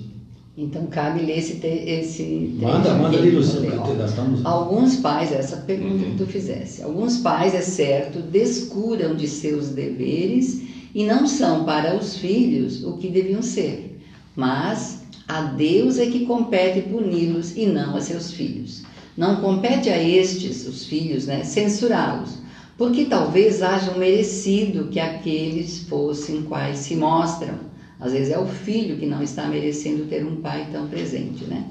Então 0.56 0.84
cabe 0.86 1.24
ler 1.24 1.38
esse, 1.38 1.54
te, 1.54 1.66
esse 1.66 2.58
manda 2.60 2.92
manda 2.92 3.16
ali 3.16 3.34
estamos... 3.38 4.44
alguns 4.44 4.96
pais 4.96 5.32
essa 5.32 5.56
pergunta 5.56 6.04
uhum. 6.04 6.10
que 6.10 6.16
tu 6.18 6.26
fizesse 6.26 6.82
alguns 6.82 7.16
pais 7.16 7.54
é 7.54 7.62
certo 7.62 8.20
descuram 8.20 9.16
de 9.16 9.26
seus 9.26 9.70
deveres 9.70 10.60
e 10.94 11.04
não 11.04 11.26
são 11.26 11.64
para 11.64 11.96
os 11.96 12.18
filhos 12.18 12.84
o 12.84 12.98
que 12.98 13.08
deviam 13.08 13.40
ser 13.40 13.98
mas 14.36 15.00
a 15.26 15.40
Deus 15.40 15.98
é 15.98 16.04
que 16.04 16.26
compete 16.26 16.82
puni-los 16.82 17.56
e 17.56 17.64
não 17.64 17.96
a 17.96 18.00
seus 18.02 18.30
filhos 18.32 18.82
não 19.16 19.36
compete 19.36 19.88
a 19.88 19.96
estes 19.96 20.66
os 20.66 20.84
filhos 20.84 21.26
né 21.26 21.44
censurá-los 21.44 22.42
porque 22.76 23.04
talvez 23.04 23.62
hajam 23.62 23.96
merecido 23.96 24.88
que 24.88 24.98
aqueles 24.98 25.84
fossem 25.84 26.42
quais 26.42 26.78
se 26.78 26.96
mostram. 26.96 27.71
Às 28.02 28.12
vezes 28.12 28.30
é 28.30 28.38
o 28.38 28.46
filho 28.46 28.96
que 28.96 29.06
não 29.06 29.22
está 29.22 29.46
merecendo 29.46 30.06
ter 30.06 30.24
um 30.24 30.40
pai 30.40 30.68
tão 30.72 30.88
presente, 30.88 31.44
né? 31.44 31.64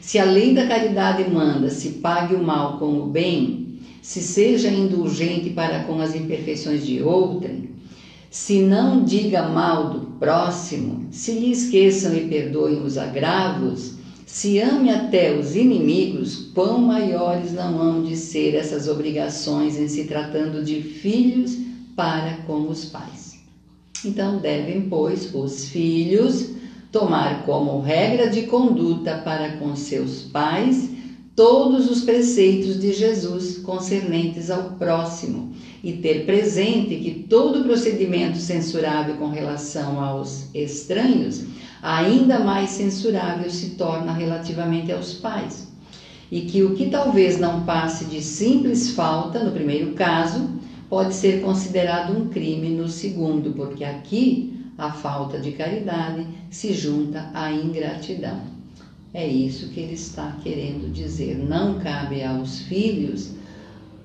Se 0.00 0.18
a 0.18 0.24
lei 0.24 0.54
da 0.54 0.66
caridade 0.66 1.28
manda 1.28 1.68
se 1.70 1.90
pague 1.90 2.34
o 2.34 2.42
mal 2.42 2.78
com 2.78 3.00
o 3.00 3.06
bem, 3.06 3.80
se 4.00 4.22
seja 4.22 4.68
indulgente 4.68 5.50
para 5.50 5.80
com 5.80 6.00
as 6.00 6.14
imperfeições 6.14 6.86
de 6.86 7.02
outrem, 7.02 7.70
se 8.30 8.60
não 8.60 9.04
diga 9.04 9.48
mal 9.48 9.90
do 9.90 10.00
próximo, 10.18 11.08
se 11.10 11.32
lhe 11.32 11.50
esqueçam 11.50 12.16
e 12.16 12.28
perdoem 12.28 12.80
os 12.80 12.96
agravos, 12.96 13.94
se 14.24 14.58
ame 14.58 14.88
até 14.88 15.36
os 15.36 15.54
inimigos, 15.54 16.50
quão 16.54 16.80
maiores 16.80 17.52
não 17.52 17.78
hão 17.78 18.02
de 18.02 18.16
ser 18.16 18.54
essas 18.54 18.88
obrigações 18.88 19.76
em 19.76 19.88
se 19.88 20.04
tratando 20.04 20.64
de 20.64 20.80
filhos 20.80 21.58
para 21.94 22.38
com 22.46 22.68
os 22.68 22.86
pais. 22.86 23.21
Então 24.04 24.38
devem, 24.38 24.88
pois, 24.88 25.34
os 25.34 25.68
filhos 25.68 26.50
tomar 26.90 27.44
como 27.44 27.80
regra 27.80 28.28
de 28.28 28.42
conduta 28.42 29.16
para 29.18 29.56
com 29.56 29.74
seus 29.74 30.22
pais 30.22 30.90
todos 31.34 31.90
os 31.90 32.02
preceitos 32.02 32.78
de 32.78 32.92
Jesus 32.92 33.56
concernentes 33.58 34.50
ao 34.50 34.72
próximo 34.72 35.52
e 35.82 35.94
ter 35.94 36.26
presente 36.26 36.96
que 36.96 37.24
todo 37.28 37.64
procedimento 37.64 38.36
censurável 38.36 39.16
com 39.16 39.28
relação 39.28 39.98
aos 39.98 40.54
estranhos 40.54 41.44
ainda 41.82 42.38
mais 42.38 42.70
censurável 42.70 43.50
se 43.50 43.70
torna 43.70 44.12
relativamente 44.12 44.92
aos 44.92 45.14
pais. 45.14 45.68
E 46.30 46.42
que 46.42 46.62
o 46.62 46.74
que 46.74 46.88
talvez 46.88 47.38
não 47.38 47.64
passe 47.64 48.04
de 48.04 48.22
simples 48.22 48.90
falta 48.90 49.42
no 49.42 49.50
primeiro 49.50 49.92
caso, 49.92 50.48
pode 50.92 51.14
ser 51.14 51.40
considerado 51.40 52.12
um 52.12 52.28
crime 52.28 52.68
no 52.68 52.86
segundo, 52.86 53.54
porque 53.54 53.82
aqui 53.82 54.66
a 54.76 54.92
falta 54.92 55.40
de 55.40 55.52
caridade 55.52 56.26
se 56.50 56.74
junta 56.74 57.30
à 57.32 57.50
ingratidão. 57.50 58.42
É 59.14 59.26
isso 59.26 59.70
que 59.70 59.80
ele 59.80 59.94
está 59.94 60.36
querendo 60.42 60.92
dizer. 60.92 61.38
Não 61.38 61.78
cabe 61.78 62.22
aos 62.22 62.58
filhos 62.60 63.30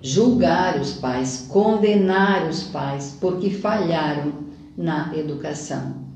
julgar 0.01 0.79
os 0.79 0.93
pais, 0.93 1.45
condenar 1.49 2.47
os 2.47 2.63
pais 2.63 3.17
porque 3.19 3.49
falharam 3.49 4.31
na 4.77 5.11
educação 5.13 6.07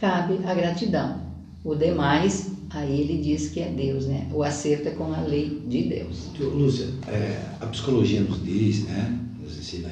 cabe 0.00 0.40
a 0.44 0.54
gratidão. 0.54 1.20
O 1.62 1.74
demais, 1.74 2.52
aí 2.70 3.00
ele 3.02 3.22
diz 3.22 3.50
que 3.50 3.60
é 3.60 3.68
Deus, 3.68 4.06
né? 4.06 4.26
O 4.32 4.42
acerto 4.42 4.88
é 4.88 4.92
com 4.92 5.12
a 5.12 5.20
lei 5.20 5.62
de 5.68 5.82
Deus. 5.82 6.30
Lúcia, 6.38 6.88
é, 7.06 7.38
a 7.60 7.66
psicologia 7.66 8.22
nos 8.22 8.42
diz, 8.42 8.84
né? 8.84 9.18
Nos 9.38 9.58
ensina 9.58 9.88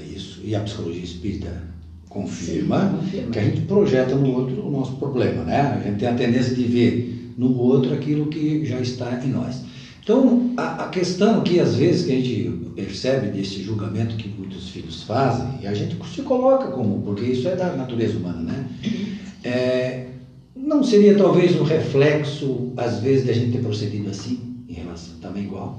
e 0.49 0.55
a 0.55 0.61
psicologia 0.61 1.05
espírita 1.05 1.63
confirma, 2.09 2.81
Sim, 2.81 2.97
confirma. 2.97 3.31
que 3.31 3.39
a 3.39 3.43
gente 3.43 3.61
projeta 3.63 4.15
no 4.15 4.33
outro 4.35 4.67
o 4.67 4.71
nosso 4.71 4.93
problema, 4.93 5.45
né? 5.45 5.61
A 5.61 5.79
gente 5.81 5.99
tem 5.99 6.09
a 6.09 6.15
tendência 6.15 6.55
de 6.55 6.65
ver 6.65 7.35
no 7.37 7.55
outro 7.55 7.93
aquilo 7.93 8.29
que 8.29 8.65
já 8.65 8.81
está 8.81 9.23
em 9.23 9.29
nós. 9.29 9.63
Então, 10.03 10.55
a, 10.57 10.85
a 10.85 10.89
questão 10.89 11.41
aqui, 11.41 11.61
às 11.61 11.75
vezes, 11.75 12.07
que 12.07 12.13
a 12.13 12.15
gente 12.15 12.51
percebe 12.75 13.29
desse 13.29 13.63
julgamento 13.63 14.17
que 14.17 14.27
muitos 14.27 14.71
filhos 14.71 15.03
fazem, 15.03 15.61
e 15.61 15.67
a 15.67 15.75
gente 15.75 15.99
se 16.09 16.23
coloca 16.23 16.69
como, 16.69 17.03
porque 17.03 17.27
isso 17.27 17.47
é 17.47 17.55
da 17.55 17.77
natureza 17.77 18.17
humana, 18.17 18.41
né? 18.41 18.67
É, 19.45 20.07
não 20.57 20.83
seria 20.83 21.15
talvez 21.15 21.55
um 21.61 21.63
reflexo, 21.63 22.73
às 22.75 23.01
vezes, 23.01 23.25
de 23.27 23.31
a 23.33 23.35
gente 23.35 23.53
ter 23.53 23.59
procedido 23.59 24.09
assim, 24.09 24.41
em 24.67 24.73
relação 24.73 25.15
também 25.21 25.45
igual? 25.45 25.79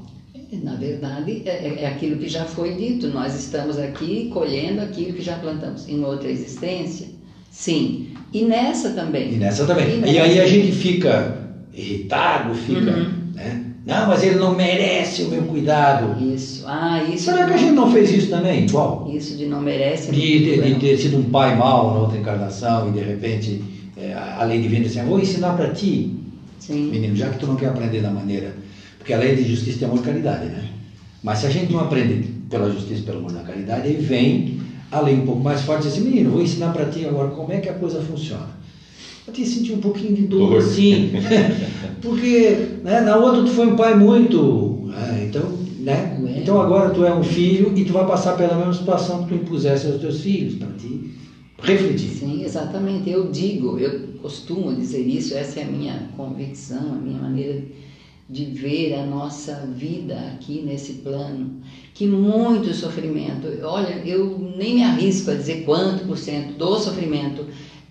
Na 0.51 0.75
verdade, 0.75 1.43
é, 1.45 1.49
é, 1.49 1.83
é 1.83 1.87
aquilo 1.87 2.17
que 2.17 2.27
já 2.27 2.43
foi 2.45 2.73
dito. 2.73 3.07
Nós 3.09 3.35
estamos 3.35 3.77
aqui 3.77 4.29
colhendo 4.33 4.81
aquilo 4.81 5.13
que 5.13 5.21
já 5.21 5.35
plantamos 5.35 5.87
em 5.87 6.03
outra 6.03 6.29
existência. 6.29 7.07
Sim. 7.51 8.09
E 8.33 8.43
nessa 8.43 8.91
também. 8.91 9.33
E 9.33 9.37
nessa 9.37 9.65
também. 9.65 9.95
E, 9.95 9.97
nessa. 9.97 10.13
e 10.13 10.19
aí 10.19 10.39
a 10.39 10.47
gente 10.47 10.71
fica 10.71 11.37
irritado, 11.73 12.55
fica. 12.55 12.91
Uhum. 12.91 13.11
Né? 13.35 13.65
Não, 13.85 14.07
mas 14.07 14.23
ele 14.23 14.35
não 14.35 14.55
merece 14.55 15.23
o 15.23 15.29
meu 15.29 15.43
cuidado. 15.43 16.23
Isso. 16.23 16.63
Ah, 16.67 17.03
isso. 17.03 17.25
Será 17.25 17.45
que 17.45 17.53
a 17.53 17.57
gente 17.57 17.73
não 17.73 17.91
fez 17.91 18.11
isso 18.11 18.29
também? 18.29 18.65
Igual? 18.65 19.09
Isso 19.11 19.37
de 19.37 19.45
não 19.45 19.61
merece. 19.61 20.11
De, 20.11 20.39
de, 20.39 20.61
de, 20.61 20.79
ter 20.79 20.97
sido 20.97 21.17
um 21.17 21.23
pai 21.23 21.55
mau 21.55 21.93
na 21.93 21.99
outra 22.01 22.17
encarnação 22.17 22.89
e 22.89 22.91
de 22.91 22.99
repente 22.99 23.63
é, 23.97 24.13
a 24.13 24.43
lei 24.43 24.61
divina 24.61 24.85
assim, 24.85 25.03
vou 25.03 25.19
ensinar 25.19 25.53
para 25.53 25.69
ti, 25.69 26.15
Sim. 26.59 26.89
menino, 26.91 27.15
já 27.15 27.29
que 27.29 27.39
tu 27.39 27.47
não 27.47 27.55
quer 27.55 27.69
aprender 27.69 28.01
da 28.01 28.11
maneira. 28.11 28.53
Porque 29.10 29.14
a 29.16 29.26
lei 29.26 29.36
de 29.36 29.43
justiça 29.43 29.80
tem 29.80 29.88
amor 29.88 30.01
e 30.01 30.03
caridade, 30.03 30.45
né? 30.45 30.70
Mas 31.24 31.39
se 31.39 31.47
a 31.47 31.49
gente 31.49 31.74
não 31.74 31.80
aprende 31.80 32.30
pela 32.47 32.70
justiça 32.70 33.01
e 33.01 33.03
pelo 33.03 33.18
amor 33.18 33.32
da 33.32 33.41
caridade, 33.41 33.88
aí 33.88 33.95
vem 33.95 34.60
a 34.91 34.99
lei 34.99 35.16
um 35.16 35.26
pouco 35.26 35.41
mais 35.41 35.62
forte 35.62 35.82
e 35.82 35.89
diz 35.89 35.93
assim, 35.93 36.03
menino, 36.07 36.30
vou 36.30 36.43
ensinar 36.43 36.70
para 36.70 36.86
ti 36.86 37.03
agora 37.07 37.30
como 37.30 37.51
é 37.51 37.57
que 37.57 37.68
a 37.68 37.74
coisa 37.74 37.99
funciona 38.01 38.60
eu 39.26 39.34
te 39.34 39.45
senti 39.45 39.72
um 39.72 39.80
pouquinho 39.80 40.16
de 40.16 40.24
dor, 40.24 40.49
dor. 40.49 40.57
assim, 40.57 41.12
porque 42.01 42.80
né, 42.84 42.99
na 43.01 43.16
outra 43.16 43.43
tu 43.43 43.51
foi 43.51 43.68
um 43.68 43.76
pai 43.76 43.95
muito, 43.95 44.88
né, 44.88 45.26
então, 45.28 45.51
né, 45.78 46.18
então 46.36 46.60
agora 46.60 46.89
tu 46.89 47.03
é 47.03 47.12
um 47.12 47.22
filho 47.22 47.74
e 47.76 47.84
tu 47.84 47.93
vai 47.93 48.05
passar 48.05 48.34
pela 48.34 48.55
mesma 48.55 48.74
situação 48.74 49.22
que 49.24 49.28
tu 49.28 49.36
impusesse 49.36 49.86
aos 49.86 49.97
teus 49.97 50.20
filhos, 50.22 50.55
para 50.55 50.70
ti 50.70 51.12
refletir. 51.62 52.10
Sim, 52.10 52.43
exatamente, 52.43 53.10
eu 53.10 53.30
digo, 53.30 53.78
eu 53.78 54.14
costumo 54.22 54.74
dizer 54.74 55.01
isso, 55.01 55.36
essa 55.36 55.60
é 55.60 55.64
a 55.64 55.68
minha 55.68 56.10
convicção, 56.16 56.93
a 56.93 56.97
minha 56.97 57.20
maneira 57.20 57.53
de 57.53 57.88
ver 58.30 58.93
a 58.93 59.05
nossa 59.05 59.67
vida 59.75 60.15
aqui 60.34 60.61
nesse 60.61 60.93
plano, 60.93 61.61
que 61.93 62.05
muito 62.05 62.73
sofrimento, 62.73 63.47
olha, 63.63 64.01
eu 64.05 64.38
nem 64.55 64.75
me 64.75 64.84
arrisco 64.84 65.32
a 65.32 65.36
dizer 65.36 65.63
quanto 65.65 66.05
por 66.05 66.17
cento 66.17 66.53
do 66.53 66.80
sofrimento 66.80 67.47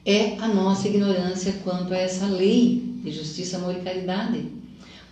é 0.07 0.37
a 0.39 0.49
nossa 0.49 0.89
ignorância 0.89 1.53
quanto 1.65 1.93
a 1.93 1.99
essa 1.99 2.27
lei 2.27 2.83
de 3.03 3.11
justiça, 3.11 3.57
amor 3.57 3.75
e 3.77 3.81
caridade. 3.81 4.47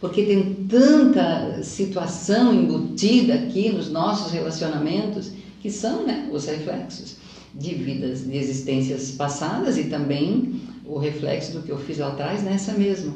Porque 0.01 0.23
tem 0.23 0.55
tanta 0.69 1.63
situação 1.63 2.55
embutida 2.55 3.35
aqui 3.35 3.71
nos 3.71 3.91
nossos 3.91 4.33
relacionamentos 4.33 5.33
que 5.61 5.71
são 5.71 6.07
né, 6.07 6.29
os 6.33 6.47
reflexos 6.47 7.17
de 7.55 7.75
vidas, 7.75 8.25
de 8.25 8.37
existências 8.37 9.11
passadas 9.13 9.77
e 9.79 9.85
também 9.85 10.61
o 10.85 10.99
reflexo 10.99 11.53
do 11.53 11.63
que 11.63 11.71
eu 11.71 11.79
fiz 11.79 11.99
lá 11.99 12.09
atrás 12.09 12.43
nessa 12.43 12.73
mesma. 12.73 13.15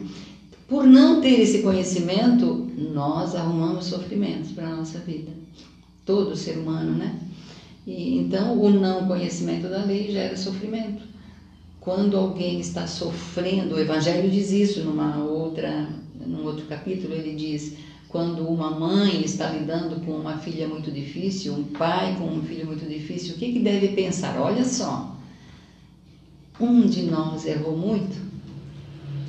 Por 0.70 0.86
não 0.86 1.20
ter 1.20 1.40
esse 1.40 1.62
conhecimento, 1.62 2.70
nós 2.78 3.34
arrumamos 3.34 3.86
sofrimentos 3.86 4.52
para 4.52 4.68
a 4.68 4.76
nossa 4.76 5.00
vida. 5.00 5.32
Todo 6.06 6.36
ser 6.36 6.58
humano, 6.58 6.92
né? 6.92 7.18
E, 7.84 8.16
então, 8.16 8.56
o 8.56 8.70
não 8.70 9.08
conhecimento 9.08 9.68
da 9.68 9.82
lei 9.82 10.12
gera 10.12 10.36
sofrimento. 10.36 11.02
Quando 11.80 12.16
alguém 12.16 12.60
está 12.60 12.86
sofrendo, 12.86 13.74
o 13.74 13.80
Evangelho 13.80 14.30
diz 14.30 14.52
isso 14.52 14.84
numa 14.84 15.18
outra, 15.24 15.88
num 16.24 16.44
outro 16.44 16.64
capítulo, 16.66 17.14
ele 17.14 17.34
diz: 17.34 17.74
quando 18.08 18.46
uma 18.46 18.70
mãe 18.70 19.22
está 19.24 19.50
lidando 19.50 19.96
com 20.06 20.12
uma 20.12 20.38
filha 20.38 20.68
muito 20.68 20.92
difícil, 20.92 21.52
um 21.52 21.64
pai 21.64 22.14
com 22.16 22.26
um 22.26 22.42
filho 22.42 22.66
muito 22.66 22.88
difícil, 22.88 23.34
o 23.34 23.38
que, 23.38 23.54
que 23.54 23.58
deve 23.58 23.88
pensar? 23.88 24.40
Olha 24.40 24.64
só, 24.64 25.16
um 26.60 26.86
de 26.86 27.02
nós 27.02 27.44
errou 27.44 27.76
muito 27.76 28.29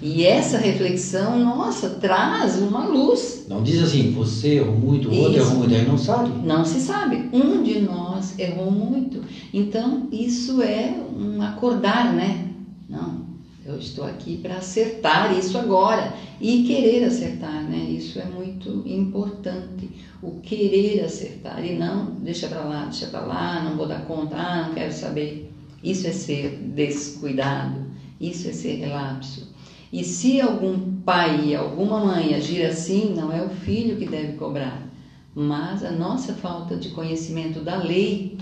e 0.01 0.25
essa 0.25 0.57
reflexão, 0.57 1.37
nossa, 1.39 1.89
traz 1.91 2.59
uma 2.59 2.87
luz. 2.87 3.45
Não 3.47 3.61
diz 3.61 3.83
assim, 3.83 4.11
você 4.11 4.55
errou 4.55 4.75
muito, 4.75 5.09
o 5.09 5.15
outro 5.15 5.39
errou 5.39 5.55
muito, 5.57 5.75
aí 5.75 5.85
não 5.85 5.97
sabe. 5.97 6.29
Não 6.43 6.65
se 6.65 6.79
sabe. 6.79 7.29
Um 7.31 7.61
de 7.61 7.81
nós 7.81 8.37
errou 8.39 8.71
muito. 8.71 9.21
Então, 9.53 10.07
isso 10.11 10.59
é 10.63 10.95
um 11.15 11.39
acordar, 11.43 12.13
né? 12.13 12.49
Não, 12.89 13.21
eu 13.63 13.77
estou 13.77 14.03
aqui 14.03 14.37
para 14.37 14.55
acertar 14.55 15.37
isso 15.37 15.55
agora 15.55 16.13
e 16.39 16.63
querer 16.63 17.03
acertar, 17.03 17.63
né? 17.63 17.77
Isso 17.77 18.17
é 18.17 18.25
muito 18.25 18.81
importante. 18.87 19.87
O 20.19 20.39
querer 20.41 21.03
acertar 21.03 21.63
e 21.63 21.75
não 21.75 22.05
deixa 22.15 22.47
para 22.47 22.61
lá, 22.61 22.85
deixa 22.85 23.05
para 23.05 23.21
lá, 23.21 23.63
não 23.63 23.77
vou 23.77 23.87
dar 23.87 24.01
conta, 24.05 24.35
ah, 24.35 24.65
não 24.67 24.73
quero 24.73 24.91
saber. 24.91 25.51
Isso 25.83 26.07
é 26.07 26.11
ser 26.11 26.57
descuidado, 26.75 27.85
isso 28.19 28.47
é 28.47 28.51
ser 28.51 28.75
relapso. 28.77 29.50
E 29.91 30.03
se 30.03 30.39
algum 30.39 31.01
pai 31.01 31.53
alguma 31.53 32.05
mãe 32.05 32.33
agir 32.33 32.65
assim, 32.65 33.13
não 33.13 33.31
é 33.31 33.43
o 33.43 33.49
filho 33.49 33.97
que 33.97 34.05
deve 34.05 34.33
cobrar, 34.33 34.87
mas 35.35 35.83
a 35.83 35.91
nossa 35.91 36.33
falta 36.33 36.77
de 36.77 36.89
conhecimento 36.89 37.59
da 37.59 37.77
lei 37.77 38.37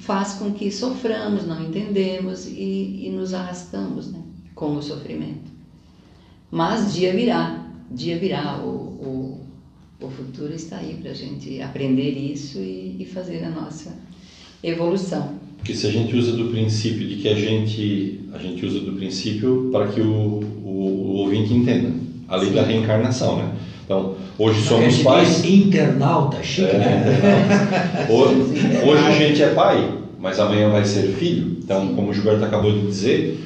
faz 0.00 0.34
com 0.34 0.52
que 0.52 0.70
soframos, 0.72 1.46
não 1.46 1.62
entendemos 1.62 2.46
e, 2.46 3.06
e 3.06 3.10
nos 3.10 3.32
arrastamos 3.32 4.10
né, 4.10 4.20
com 4.54 4.76
o 4.76 4.82
sofrimento. 4.82 5.52
Mas 6.50 6.94
dia 6.94 7.12
virá, 7.12 7.66
dia 7.90 8.18
virá, 8.18 8.58
o, 8.58 8.68
o, 8.68 9.40
o 10.00 10.10
futuro 10.10 10.52
está 10.52 10.78
aí 10.78 10.94
para 10.94 11.10
a 11.10 11.14
gente 11.14 11.60
aprender 11.60 12.10
isso 12.10 12.58
e, 12.58 12.96
e 13.02 13.06
fazer 13.06 13.44
a 13.44 13.50
nossa 13.50 13.96
evolução. 14.62 15.43
Porque 15.64 15.72
se 15.72 15.86
a 15.86 15.90
gente 15.90 16.14
usa 16.14 16.32
do 16.32 16.50
princípio 16.50 17.08
de 17.08 17.16
que 17.16 17.26
a 17.26 17.34
gente 17.34 18.20
a 18.34 18.38
gente 18.38 18.66
usa 18.66 18.80
do 18.80 18.92
princípio 18.92 19.70
para 19.72 19.86
que 19.86 19.98
o, 19.98 20.44
o, 20.62 20.68
o 20.68 21.16
ouvinte 21.20 21.54
entenda 21.54 21.88
a 22.28 22.36
lei 22.36 22.50
Sim. 22.50 22.54
da 22.54 22.62
reencarnação, 22.64 23.38
né? 23.38 23.48
Então, 23.82 24.14
hoje 24.38 24.60
somos 24.60 24.98
pais. 24.98 25.42
internauta, 25.42 26.42
chique, 26.42 26.68
é, 26.68 26.78
né? 26.78 28.06
Hoje, 28.10 28.34
hoje 28.86 29.06
a 29.06 29.10
gente 29.12 29.42
é 29.42 29.54
pai, 29.54 29.90
mas 30.18 30.38
amanhã 30.38 30.68
vai 30.68 30.84
ser 30.84 31.08
filho. 31.14 31.56
Então, 31.62 31.94
como 31.94 32.10
o 32.10 32.14
Gilberto 32.14 32.44
acabou 32.44 32.70
de 32.70 32.86
dizer, 32.86 33.38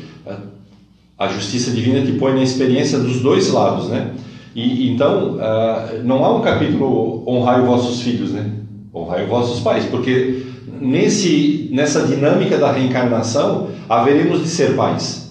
a 1.17 1.29
justiça 1.29 1.71
divina 1.71 2.05
te 2.05 2.13
põe 2.13 2.35
na 2.35 2.43
experiência 2.43 2.99
dos 2.99 3.21
dois 3.21 3.49
lados, 3.53 3.91
né? 3.91 4.11
E 4.57 4.91
então, 4.91 5.37
uh, 5.37 6.03
não 6.03 6.25
há 6.25 6.37
um 6.37 6.41
capítulo 6.41 7.23
honrai 7.29 7.61
vossos 7.63 8.01
filhos, 8.01 8.33
né? 8.33 8.51
Honrai 8.93 9.25
vossos 9.25 9.61
pais, 9.61 9.85
porque 9.85 10.48
nesse, 10.81 11.69
nessa 11.73 12.07
dinâmica 12.07 12.59
da 12.59 12.73
reencarnação, 12.73 13.69
haveremos 13.89 14.43
de 14.43 14.49
ser 14.49 14.75
pais. 14.75 15.29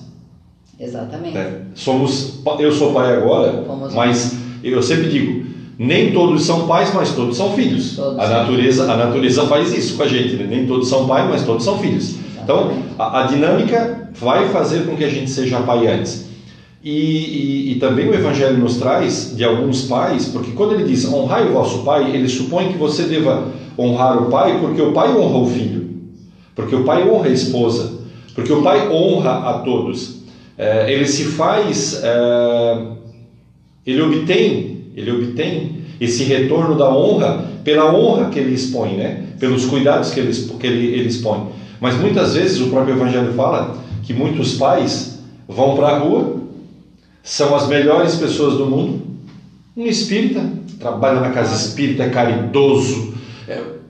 Exatamente. 0.79 1.37
É, 1.37 1.61
somos, 1.73 2.39
eu 2.59 2.71
sou 2.71 2.93
pai 2.93 3.13
agora, 3.13 3.63
Fomos 3.65 3.93
mas 3.93 4.35
eu 4.63 4.81
sempre 4.81 5.09
digo, 5.09 5.45
nem 5.77 6.11
todos 6.11 6.45
são 6.45 6.67
pais, 6.67 6.91
mas 6.93 7.13
todos 7.13 7.37
são 7.37 7.53
filhos. 7.53 7.95
Todos 7.95 8.19
a 8.19 8.27
natureza, 8.27 8.91
a 8.91 8.97
natureza 8.97 9.45
faz 9.47 9.75
isso 9.75 9.95
com 9.97 10.03
a 10.03 10.07
gente, 10.07 10.35
né? 10.35 10.45
nem 10.47 10.65
todos 10.65 10.87
são 10.87 11.07
pais, 11.07 11.29
mas 11.29 11.43
todos 11.43 11.63
são 11.63 11.79
filhos. 11.79 12.15
Exatamente. 12.15 12.41
Então, 12.43 12.73
a, 12.97 13.23
a, 13.23 13.27
dinâmica 13.27 14.09
vai 14.19 14.49
fazer 14.49 14.85
com 14.85 14.95
que 14.95 15.03
a 15.03 15.09
gente 15.09 15.29
seja 15.29 15.59
pai 15.61 15.87
antes. 15.87 16.27
E, 16.83 16.91
e, 16.91 17.71
e, 17.71 17.75
também 17.79 18.07
o 18.07 18.13
Evangelho 18.13 18.57
nos 18.57 18.77
traz 18.77 19.35
de 19.35 19.43
alguns 19.43 19.83
pais, 19.83 20.27
porque 20.27 20.51
quando 20.51 20.73
ele 20.73 20.85
diz 20.85 21.05
honrai 21.11 21.47
o 21.47 21.53
vosso 21.53 21.79
pai, 21.79 22.11
ele 22.15 22.29
supõe 22.29 22.71
que 22.71 22.77
você 22.77 23.03
deva 23.03 23.47
honrar 23.77 24.23
o 24.23 24.29
pai 24.29 24.59
porque 24.59 24.81
o 24.81 24.91
pai 24.91 25.09
honra 25.15 25.37
o 25.37 25.47
filho, 25.47 25.89
porque 26.55 26.75
o 26.75 26.83
pai 26.83 27.07
honra 27.07 27.27
a 27.27 27.33
esposa, 27.33 27.99
porque 28.33 28.51
o 28.51 28.61
pai 28.61 28.89
honra 28.89 29.49
a 29.49 29.53
todos. 29.59 30.17
É, 30.57 30.91
ele 30.91 31.07
se 31.07 31.25
faz, 31.25 32.01
é, 32.03 32.87
ele 33.85 34.01
obtém, 34.01 34.85
ele 34.95 35.11
obtém 35.11 35.81
esse 35.99 36.23
retorno 36.23 36.75
da 36.75 36.89
honra 36.89 37.45
pela 37.63 37.93
honra 37.93 38.29
que 38.29 38.39
ele 38.39 38.53
expõe, 38.53 38.95
né? 38.95 39.23
pelos 39.39 39.65
cuidados 39.65 40.11
que 40.11 40.19
ele, 40.19 40.33
que 40.33 40.67
ele, 40.67 40.85
ele 40.87 41.07
expõe. 41.07 41.49
Mas 41.79 41.95
muitas 41.99 42.33
vezes 42.33 42.59
o 42.59 42.69
próprio 42.69 42.95
Evangelho 42.95 43.33
fala 43.33 43.77
que 44.03 44.13
muitos 44.13 44.55
pais 44.55 45.19
vão 45.47 45.75
para 45.75 45.89
a 45.89 45.99
rua, 45.99 46.37
são 47.23 47.55
as 47.55 47.67
melhores 47.67 48.15
pessoas 48.15 48.57
do 48.57 48.65
mundo, 48.65 49.01
um 49.75 49.85
espírita, 49.85 50.43
trabalha 50.79 51.19
na 51.19 51.29
casa 51.31 51.55
espírita, 51.55 52.03
é 52.03 52.09
caridoso, 52.09 53.13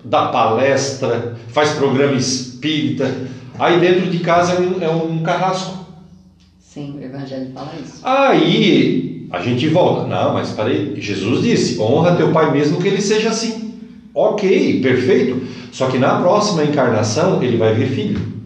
dá 0.10 0.28
palestra, 0.28 1.36
faz 1.50 1.72
programa 1.72 2.16
espírita. 2.16 3.14
Aí 3.60 3.80
dentro 3.80 4.10
de 4.10 4.20
casa 4.20 4.54
é 4.54 4.60
um, 4.60 4.82
é 4.84 4.90
um 4.90 5.20
carrasco. 5.20 5.86
Sim, 6.60 6.98
o 7.00 7.04
Evangelho 7.04 7.52
fala 7.54 7.72
isso. 7.84 8.00
Aí 8.04 9.28
a 9.32 9.42
gente 9.42 9.68
volta. 9.68 10.08
Não, 10.08 10.34
mas 10.34 10.52
peraí, 10.52 11.00
Jesus 11.00 11.44
disse: 11.44 11.80
honra 11.80 12.16
teu 12.16 12.32
pai 12.32 12.52
mesmo 12.52 12.80
que 12.80 12.88
ele 12.88 13.02
seja 13.02 13.30
assim. 13.30 13.74
Ok, 14.14 14.82
perfeito. 14.82 15.42
Só 15.72 15.88
que 15.88 15.98
na 15.98 16.20
próxima 16.20 16.64
encarnação 16.64 17.42
ele 17.42 17.58
vai 17.58 17.74
vir 17.74 17.90
filho. 17.90 18.38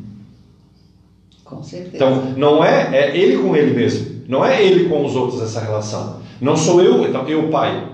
Com 1.43 1.63
certeza. 1.63 1.95
Então 1.95 2.33
não 2.37 2.63
é, 2.63 2.89
é 2.93 3.17
ele 3.17 3.37
com 3.37 3.55
ele 3.55 3.73
mesmo. 3.73 4.21
Não 4.27 4.45
é 4.45 4.63
ele 4.63 4.87
com 4.87 5.05
os 5.05 5.15
outros 5.15 5.41
essa 5.41 5.59
relação. 5.59 6.21
Não 6.39 6.55
sou 6.55 6.81
eu, 6.81 7.05
então 7.05 7.27
eu 7.27 7.49
pai 7.49 7.91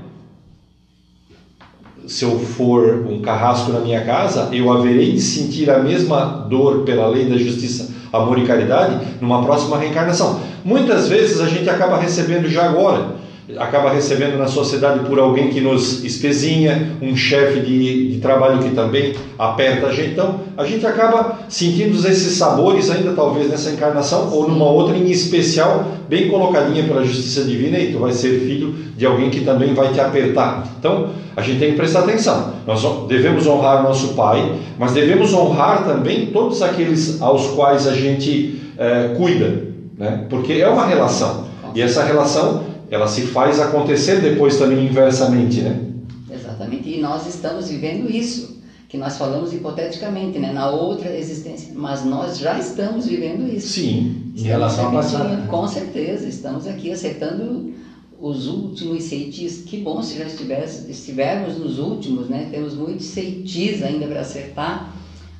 se 2.07 2.23
eu 2.23 2.39
for 2.39 3.05
um 3.05 3.21
carrasco 3.21 3.71
na 3.71 3.81
minha 3.81 4.01
casa, 4.03 4.49
eu 4.51 4.71
haverei 4.71 5.11
de 5.11 5.21
sentir 5.21 5.69
a 5.69 5.79
mesma 5.79 6.47
dor 6.49 6.83
pela 6.83 7.07
lei 7.07 7.25
da 7.25 7.37
justiça, 7.37 7.89
amor 8.11 8.39
e 8.39 8.45
caridade 8.45 9.05
numa 9.19 9.43
próxima 9.43 9.77
reencarnação. 9.77 10.39
Muitas 10.63 11.07
vezes 11.07 11.41
a 11.41 11.47
gente 11.47 11.69
acaba 11.69 11.97
recebendo 11.97 12.49
já 12.49 12.65
agora 12.65 13.16
acaba 13.55 13.91
recebendo 13.91 14.37
na 14.37 14.47
sociedade 14.47 15.07
por 15.07 15.17
alguém 15.19 15.49
que 15.49 15.61
nos 15.61 16.03
espezinha, 16.03 16.97
um 17.01 17.15
chefe 17.15 17.61
de, 17.61 18.11
de 18.11 18.19
trabalho 18.19 18.59
que 18.59 18.71
também 18.71 19.13
aperta 19.39 19.87
a 19.87 19.93
gente. 19.93 20.11
Então, 20.11 20.41
a 20.57 20.65
gente 20.65 20.85
acaba 20.85 21.39
sentindo 21.47 21.95
esses 21.95 22.33
sabores 22.33 22.89
ainda 22.89 23.13
talvez 23.13 23.49
nessa 23.49 23.69
encarnação 23.69 24.29
ou 24.33 24.49
numa 24.49 24.65
outra 24.65 24.97
em 24.97 25.09
especial, 25.09 25.87
bem 26.09 26.27
colocadinha 26.29 26.83
pela 26.83 27.05
justiça 27.05 27.45
divina 27.45 27.79
e 27.79 27.93
tu 27.93 27.99
vai 27.99 28.11
ser 28.11 28.41
filho 28.41 28.73
de 28.97 29.05
alguém 29.05 29.29
que 29.29 29.41
também 29.41 29.73
vai 29.73 29.93
te 29.93 30.01
apertar. 30.01 30.67
Então, 30.77 31.11
a 31.35 31.41
gente 31.41 31.59
tem 31.59 31.71
que 31.71 31.77
prestar 31.77 31.99
atenção. 31.99 32.53
Nós 32.65 32.83
devemos 33.07 33.47
honrar 33.47 33.81
nosso 33.81 34.09
pai, 34.09 34.55
mas 34.77 34.91
devemos 34.91 35.33
honrar 35.33 35.85
também 35.85 36.25
todos 36.27 36.61
aqueles 36.61 37.21
aos 37.21 37.47
quais 37.51 37.87
a 37.87 37.93
gente 37.93 38.59
é, 38.77 39.13
cuida, 39.15 39.63
né? 39.97 40.25
porque 40.29 40.53
é 40.53 40.67
uma 40.67 40.85
relação. 40.85 41.45
E 41.75 41.81
essa 41.81 42.03
relação 42.03 42.63
ela 42.89 43.07
se 43.07 43.21
faz 43.27 43.59
acontecer 43.59 44.21
depois 44.21 44.57
também 44.57 44.85
inversamente, 44.85 45.61
né? 45.61 45.85
Exatamente. 46.31 46.89
E 46.89 46.99
nós 46.99 47.27
estamos 47.27 47.69
vivendo 47.69 48.09
isso, 48.09 48.61
que 48.87 48.97
nós 48.97 49.17
falamos 49.17 49.53
hipoteticamente, 49.53 50.39
né? 50.39 50.53
Na 50.53 50.69
outra 50.69 51.13
existência, 51.13 51.73
mas 51.75 52.05
nós 52.05 52.37
já 52.37 52.57
estamos 52.57 53.07
vivendo 53.07 53.51
isso. 53.53 53.67
Sim, 53.67 54.31
em 54.35 54.41
relação 54.41 54.85
ao 54.85 54.91
passado. 54.93 55.47
Com 55.47 55.67
certeza, 55.67 56.27
estamos 56.27 56.65
aqui 56.65 56.91
acertando 56.91 57.73
os 58.19 58.47
últimos 58.47 59.03
ceitis. 59.03 59.63
Que 59.65 59.77
bom 59.77 60.01
se 60.01 60.17
já 60.17 60.25
estivermos 60.25 61.57
nos 61.57 61.79
últimos, 61.79 62.29
né? 62.29 62.47
Temos 62.49 62.73
muitos 62.73 63.07
ceitis 63.07 63.83
ainda 63.83 64.07
para 64.07 64.21
acertar, 64.21 64.93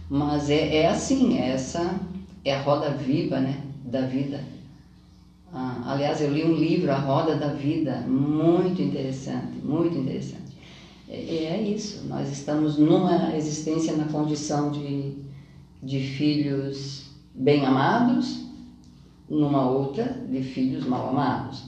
mas 0.10 0.50
é, 0.50 0.78
é 0.78 0.88
assim, 0.88 1.40
essa 1.40 1.96
é 2.44 2.54
a 2.54 2.62
roda 2.62 2.90
viva, 2.90 3.40
né? 3.40 3.56
Da 3.86 4.02
vida 4.02 4.57
Ah, 5.52 5.94
aliás, 5.94 6.22
eu 6.22 6.32
li 6.32 6.44
um 6.44 6.54
livro, 6.54 6.92
A 6.92 6.98
Roda 6.98 7.36
da 7.36 7.48
Vida, 7.48 8.02
muito 8.06 8.82
interessante, 8.82 9.58
muito 9.64 9.98
interessante. 9.98 10.58
E 11.08 11.46
é 11.46 11.62
isso, 11.62 12.06
nós 12.06 12.30
estamos 12.30 12.78
numa 12.78 13.34
existência 13.34 13.96
na 13.96 14.06
condição 14.12 14.70
de, 14.70 15.14
de 15.82 16.00
filhos 16.02 17.10
bem 17.34 17.66
amados, 17.66 18.42
numa 19.30 19.66
outra 19.66 20.22
de 20.30 20.42
filhos 20.42 20.86
mal 20.86 21.08
amados. 21.08 21.64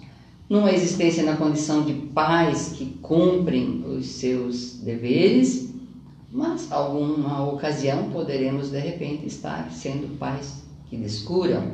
Numa 0.49 0.71
existência 0.73 1.23
na 1.23 1.37
condição 1.37 1.81
de 1.85 1.93
pais 1.93 2.73
que 2.75 2.85
cumprem 3.01 3.81
os 3.85 4.07
seus 4.07 4.73
deveres, 4.81 5.69
mas 6.29 6.69
alguma 6.69 7.41
ocasião 7.47 8.09
poderemos 8.09 8.69
de 8.69 8.79
repente 8.79 9.25
estar 9.25 9.71
sendo 9.71 10.17
pais 10.17 10.61
que 10.89 10.97
descuram, 10.97 11.71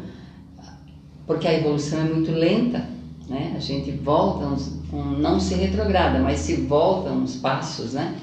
porque 1.26 1.48
a 1.48 1.54
evolução 1.54 2.00
é 2.00 2.04
muito 2.04 2.32
lenta, 2.32 2.88
né? 3.28 3.54
A 3.56 3.60
gente 3.60 3.92
volta, 3.92 4.46
uns, 4.46 4.80
um, 4.94 5.18
não 5.18 5.40
se 5.40 5.56
retrograda, 5.56 6.20
mas 6.20 6.40
se 6.40 6.56
volta 6.56 7.12
uns 7.12 7.38
passos, 7.38 7.94
né? 7.94 8.20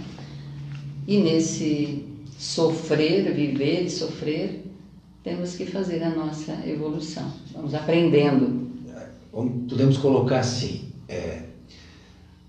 E 1.06 1.18
nesse 1.18 2.04
sofrer, 2.38 3.32
viver 3.34 3.84
e 3.84 3.90
sofrer, 3.90 4.64
temos 5.22 5.56
que 5.56 5.66
fazer 5.66 6.02
a 6.02 6.10
nossa 6.10 6.52
evolução. 6.66 7.30
Vamos 7.52 7.74
aprendendo. 7.74 8.70
Podemos 9.32 9.96
colocar 9.98 10.40
assim: 10.40 10.82
é, 11.08 11.42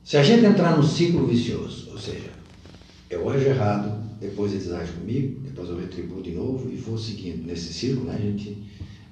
se 0.03 0.17
a 0.17 0.23
gente 0.23 0.45
entrar 0.45 0.77
no 0.77 0.83
ciclo 0.83 1.25
vicioso, 1.25 1.89
ou 1.91 1.97
seja, 1.97 2.31
eu 3.09 3.27
ajo 3.29 3.45
errado, 3.45 4.03
depois 4.19 4.51
eles 4.51 4.71
agem 4.71 4.95
comigo, 4.95 5.39
depois 5.41 5.69
eu 5.69 5.79
retribuo 5.79 6.21
de 6.21 6.31
novo 6.31 6.69
e 6.69 6.75
vou 6.75 6.97
seguindo 6.97 7.45
nesse 7.45 7.73
ciclo, 7.73 8.03
né? 8.03 8.15
A 8.15 8.21
gente 8.21 8.57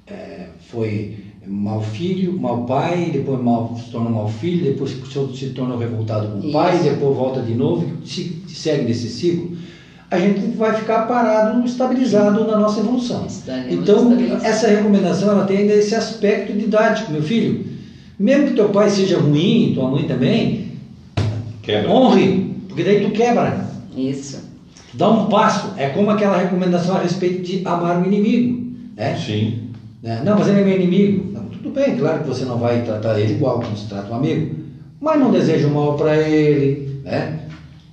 é, 0.05 0.49
foi 0.69 1.30
mau 1.47 1.81
filho, 1.81 2.39
mau 2.39 2.65
pai, 2.65 3.09
depois 3.11 3.41
mal, 3.41 3.75
se 3.75 3.91
torna 3.91 4.09
mau 4.09 4.27
filho, 4.27 4.63
depois 4.63 4.91
se 5.35 5.49
torna 5.49 5.77
revoltado 5.77 6.27
com 6.27 6.47
o 6.47 6.51
pai, 6.51 6.79
depois 6.79 7.17
volta 7.17 7.41
de 7.41 7.55
novo, 7.55 7.85
se, 8.05 8.43
segue 8.47 8.85
nesse 8.85 9.09
ciclo, 9.09 9.57
a 10.11 10.19
gente 10.19 10.57
vai 10.57 10.73
ficar 10.75 11.07
parado, 11.07 11.65
estabilizado 11.65 12.45
na 12.45 12.57
nossa 12.57 12.81
evolução. 12.81 13.25
Então, 13.69 14.11
essa 14.43 14.67
recomendação 14.67 15.31
ela 15.31 15.45
tem 15.45 15.59
ainda 15.59 15.73
esse 15.73 15.95
aspecto 15.95 16.53
didático, 16.53 17.11
meu 17.11 17.23
filho. 17.23 17.65
Mesmo 18.19 18.47
que 18.49 18.53
teu 18.53 18.69
pai 18.69 18.89
seja 18.89 19.17
ruim, 19.17 19.71
tua 19.73 19.89
mãe 19.89 20.03
também, 20.03 20.73
quebra. 21.63 21.89
honre, 21.89 22.55
porque 22.67 22.83
daí 22.83 23.03
tu 23.03 23.11
quebra. 23.11 23.67
Isso. 23.95 24.51
Dá 24.93 25.09
um 25.09 25.27
passo. 25.27 25.73
É 25.77 25.89
como 25.89 26.11
aquela 26.11 26.37
recomendação 26.37 26.97
a 26.97 27.01
respeito 27.01 27.41
de 27.41 27.65
amar 27.65 28.01
o 28.01 28.05
inimigo. 28.05 28.69
Né? 28.95 29.15
Sim. 29.15 29.69
Né? 30.03 30.21
Não, 30.25 30.37
mas 30.37 30.47
ele 30.47 30.59
é 30.59 30.63
meu 30.63 30.75
inimigo. 30.75 31.30
Tudo 31.61 31.75
bem, 31.75 31.95
claro 31.95 32.23
que 32.23 32.27
você 32.27 32.43
não 32.45 32.57
vai 32.57 32.83
tratar 32.83 33.19
ele 33.19 33.33
igual 33.33 33.59
como 33.59 33.77
se 33.77 33.87
trata 33.87 34.11
um 34.11 34.15
amigo, 34.15 34.55
mas 34.99 35.19
não 35.19 35.31
deseja 35.31 35.67
o 35.67 35.71
mal 35.71 35.95
para 35.95 36.17
ele, 36.17 37.01
né? 37.03 37.39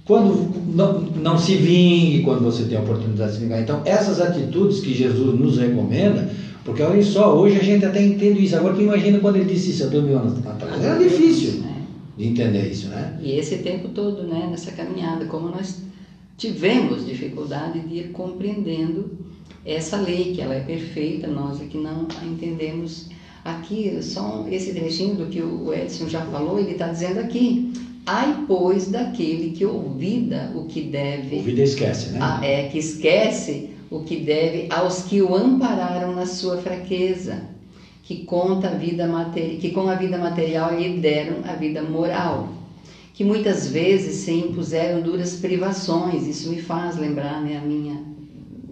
Quando 0.07 0.51
não, 0.75 1.01
não 1.01 1.39
se 1.39 1.55
vingue 1.57 2.23
quando 2.23 2.43
você 2.43 2.65
tem 2.65 2.79
a 2.79 2.81
oportunidade 2.81 3.33
de 3.33 3.37
se 3.37 3.43
vingar. 3.43 3.61
Então, 3.61 3.83
essas 3.85 4.21
atitudes 4.21 4.81
que 4.81 4.95
Jesus 4.95 5.39
nos 5.39 5.59
recomenda, 5.59 6.31
porque 6.65 6.83
olha 6.83 7.03
só, 7.03 7.37
hoje 7.37 7.59
a 7.59 7.63
gente 7.63 7.85
até 7.85 8.03
entende 8.03 8.43
isso. 8.43 8.57
Agora, 8.57 8.75
tu 8.75 8.81
imagina 8.81 9.19
quando 9.19 9.37
ele 9.37 9.53
disse 9.53 9.71
isso 9.71 9.85
há 9.85 9.87
dois 9.89 10.05
mil 10.05 10.19
anos 10.19 10.39
atrás. 10.47 10.83
Era 10.83 10.99
difícil 10.99 11.61
né? 11.61 11.83
de 12.17 12.27
entender 12.27 12.71
isso, 12.71 12.89
né? 12.89 13.19
E 13.21 13.33
esse 13.33 13.59
tempo 13.59 13.89
todo, 13.89 14.23
né, 14.23 14.49
nessa 14.51 14.73
caminhada, 14.73 15.27
como 15.27 15.51
nós 15.51 15.77
tivemos 16.39 17.05
dificuldade 17.05 17.81
de 17.81 17.97
ir 17.97 18.09
compreendendo 18.13 19.11
essa 19.65 19.99
lei, 19.99 20.33
que 20.35 20.41
ela 20.41 20.55
é 20.55 20.61
perfeita, 20.61 21.27
nós 21.27 21.61
é 21.61 21.65
que 21.67 21.77
não 21.77 22.09
a 22.19 22.25
entendemos 22.25 23.09
aqui, 23.53 23.99
só 24.03 24.47
esse 24.51 24.73
trechinho 24.73 25.15
do 25.15 25.27
que 25.27 25.41
o 25.41 25.73
Edson 25.73 26.09
já 26.09 26.23
falou, 26.27 26.59
ele 26.59 26.73
está 26.73 26.89
dizendo 26.89 27.21
aqui, 27.21 27.73
ai 28.07 28.45
pois 28.47 28.89
daquele 28.89 29.51
que 29.51 29.65
ouvida 29.65 30.53
o 30.55 30.65
que 30.65 30.83
deve... 30.83 31.37
Ouvida 31.37 31.63
esquece, 31.63 32.11
né? 32.11 32.19
A, 32.21 32.45
é, 32.45 32.69
que 32.69 32.79
esquece 32.79 33.71
o 33.91 34.01
que 34.01 34.17
deve 34.17 34.69
aos 34.71 35.03
que 35.03 35.23
o 35.23 35.35
ampararam 35.35 36.15
na 36.15 36.27
sua 36.27 36.59
fraqueza, 36.59 37.43
que, 38.03 38.25
conta 38.25 38.69
a 38.69 38.75
vida 38.75 39.07
materi 39.07 39.59
que 39.59 39.71
com 39.71 39.89
a 39.89 39.95
vida 39.95 40.19
material 40.19 40.79
lhe 40.79 40.99
deram 40.99 41.39
a 41.45 41.55
vida 41.55 41.83
moral, 41.83 42.49
que 43.15 43.25
muitas 43.25 43.69
vezes 43.69 44.17
se 44.17 44.33
impuseram 44.33 45.03
duras 45.03 45.37
privações, 45.37 46.27
isso 46.27 46.51
me 46.51 46.61
faz 46.61 46.97
lembrar 46.97 47.43
né, 47.43 47.59
a 47.59 47.61
minha 47.61 48.09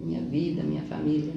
minha 0.07 0.21
vida, 0.21 0.63
minha 0.63 0.83
família, 0.83 1.33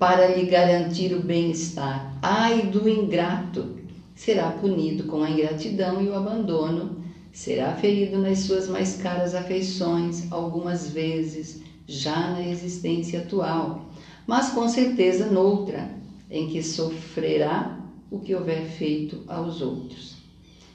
para 0.00 0.28
lhe 0.28 0.46
garantir 0.46 1.14
o 1.14 1.22
bem-estar. 1.22 2.18
Ai 2.22 2.62
do 2.62 2.88
ingrato! 2.88 3.76
Será 4.14 4.50
punido 4.50 5.04
com 5.04 5.22
a 5.22 5.28
ingratidão 5.28 6.02
e 6.02 6.08
o 6.08 6.14
abandono, 6.14 7.04
será 7.30 7.74
ferido 7.74 8.18
nas 8.18 8.38
suas 8.38 8.66
mais 8.66 8.96
caras 8.96 9.34
afeições, 9.34 10.32
algumas 10.32 10.88
vezes, 10.88 11.62
já 11.86 12.30
na 12.30 12.42
existência 12.42 13.20
atual, 13.20 13.90
mas 14.26 14.48
com 14.48 14.66
certeza 14.68 15.26
noutra, 15.26 15.90
em 16.30 16.48
que 16.48 16.62
sofrerá 16.62 17.78
o 18.10 18.20
que 18.20 18.34
houver 18.34 18.62
feito 18.62 19.22
aos 19.28 19.60
outros. 19.60 20.16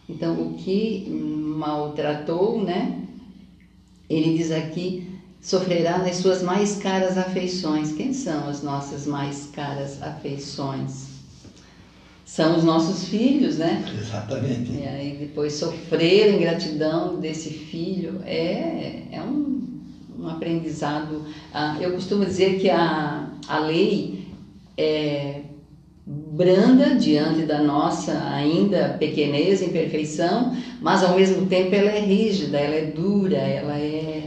Então, 0.07 0.39
o 0.39 0.53
que 0.53 1.09
maltratou, 1.09 2.63
né? 2.63 3.01
Ele 4.07 4.37
diz 4.37 4.51
aqui, 4.51 5.14
sofrerá 5.45 5.99
nas 5.99 6.15
suas 6.15 6.41
mais 6.41 6.75
caras 6.77 7.19
afeições. 7.19 7.91
Quem 7.91 8.11
são 8.11 8.49
as 8.49 8.63
nossas 8.63 9.05
mais 9.05 9.47
caras 9.53 10.01
afeições? 10.01 11.05
São 12.25 12.57
os 12.57 12.63
nossos 12.63 13.07
filhos, 13.07 13.55
né? 13.55 13.85
Exatamente. 13.95 14.71
E 14.71 14.87
aí 14.87 15.17
depois 15.19 15.53
sofrer 15.53 16.29
a 16.29 16.35
ingratidão 16.35 17.19
desse 17.19 17.51
filho 17.51 18.21
é, 18.25 19.03
é 19.11 19.21
um, 19.21 19.61
um 20.19 20.27
aprendizado. 20.27 21.23
Ah, 21.53 21.77
eu 21.79 21.91
costumo 21.91 22.25
dizer 22.25 22.59
que 22.59 22.67
a, 22.67 23.29
a 23.47 23.59
lei 23.59 24.27
é 24.75 25.41
branda 26.07 26.95
diante 26.95 27.43
da 27.43 27.61
nossa 27.61 28.13
ainda 28.31 28.95
pequenez, 28.99 29.61
imperfeição, 29.61 30.57
mas 30.81 31.03
ao 31.03 31.15
mesmo 31.15 31.45
tempo 31.45 31.75
ela 31.75 31.91
é 31.91 31.99
rígida, 31.99 32.57
ela 32.57 32.75
é 32.75 32.85
dura, 32.85 33.37
ela 33.37 33.77
é 33.77 34.24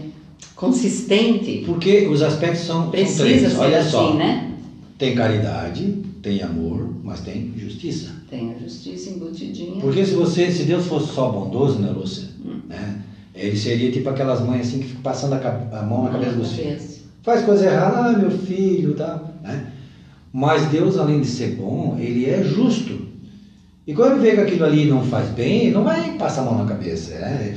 consistente. 0.58 1.62
Porque 1.64 2.08
os 2.08 2.20
aspectos 2.20 2.62
são, 2.62 2.90
Precisa 2.90 3.16
são 3.16 3.26
três. 3.26 3.52
ser 3.52 3.58
Olha 3.58 3.78
assim, 3.78 3.90
só. 3.90 4.14
né? 4.14 4.52
Tem 4.98 5.14
caridade, 5.14 6.02
tem 6.20 6.42
amor, 6.42 6.92
mas 7.04 7.20
tem 7.20 7.54
justiça. 7.56 8.10
Tem 8.28 8.52
a 8.52 8.58
justiça 8.58 9.10
embutidinha. 9.10 9.80
Porque 9.80 10.04
se 10.04 10.14
você, 10.14 10.50
se 10.50 10.64
Deus 10.64 10.86
fosse 10.86 11.14
só 11.14 11.30
bondoso, 11.30 11.78
né, 11.78 11.90
Lúcia? 11.90 12.28
Hum. 12.44 12.58
Né? 12.68 12.98
Ele 13.32 13.56
seria 13.56 13.92
tipo 13.92 14.08
aquelas 14.08 14.40
mães 14.40 14.66
assim 14.66 14.80
que 14.80 14.88
ficam 14.88 15.02
passando 15.02 15.34
a, 15.34 15.78
a 15.78 15.82
mão 15.84 16.04
na 16.04 16.10
cabeça 16.10 16.32
dos 16.32 16.52
filhos. 16.52 16.98
Faz 17.22 17.44
coisa 17.44 17.66
errada, 17.66 18.08
ah, 18.08 18.18
meu 18.18 18.30
filho, 18.32 18.94
tá? 18.94 19.22
Né? 19.44 19.66
Mas 20.32 20.66
Deus, 20.66 20.98
além 20.98 21.20
de 21.20 21.28
ser 21.28 21.54
bom, 21.54 21.96
ele 22.00 22.28
é 22.28 22.42
justo. 22.42 23.06
E 23.86 23.94
quando 23.94 24.14
ele 24.14 24.30
vê 24.30 24.34
que 24.34 24.40
aquilo 24.40 24.64
ali 24.64 24.86
não 24.86 25.04
faz 25.04 25.30
bem, 25.30 25.66
ele 25.66 25.70
não 25.70 25.84
vai 25.84 26.14
passar 26.18 26.42
a 26.42 26.44
mão 26.46 26.58
na 26.58 26.64
cabeça. 26.64 27.14
Né? 27.14 27.56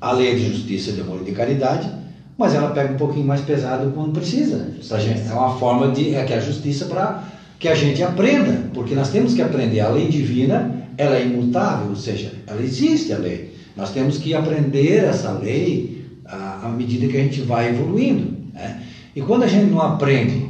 A 0.00 0.10
lei 0.10 0.34
de 0.34 0.52
justiça, 0.52 0.90
de 0.90 1.00
amor 1.00 1.20
e 1.22 1.26
de 1.26 1.32
caridade 1.32 2.01
mas 2.36 2.54
ela 2.54 2.70
pega 2.70 2.94
um 2.94 2.96
pouquinho 2.96 3.26
mais 3.26 3.40
pesado 3.40 3.90
quando 3.94 4.12
precisa. 4.12 4.72
Gente, 4.98 5.28
é 5.28 5.32
uma 5.32 5.56
forma 5.58 5.90
de 5.90 6.14
é 6.14 6.24
que 6.24 6.32
a 6.32 6.40
justiça 6.40 6.86
para 6.86 7.24
que 7.58 7.68
a 7.68 7.74
gente 7.74 8.02
aprenda, 8.02 8.70
porque 8.74 8.94
nós 8.94 9.10
temos 9.10 9.34
que 9.34 9.42
aprender. 9.42 9.80
A 9.80 9.88
lei 9.88 10.08
divina 10.08 10.82
ela 10.96 11.16
é 11.16 11.24
imutável, 11.24 11.90
ou 11.90 11.96
seja, 11.96 12.32
ela 12.46 12.60
existe 12.60 13.12
a 13.12 13.18
lei. 13.18 13.54
Nós 13.76 13.90
temos 13.90 14.18
que 14.18 14.34
aprender 14.34 15.04
essa 15.04 15.32
lei 15.32 16.04
à, 16.26 16.66
à 16.66 16.68
medida 16.68 17.06
que 17.06 17.16
a 17.16 17.22
gente 17.22 17.40
vai 17.42 17.68
evoluindo. 17.70 18.36
Né? 18.52 18.82
E 19.14 19.22
quando 19.22 19.44
a 19.44 19.46
gente 19.46 19.70
não 19.70 19.80
aprende 19.80 20.46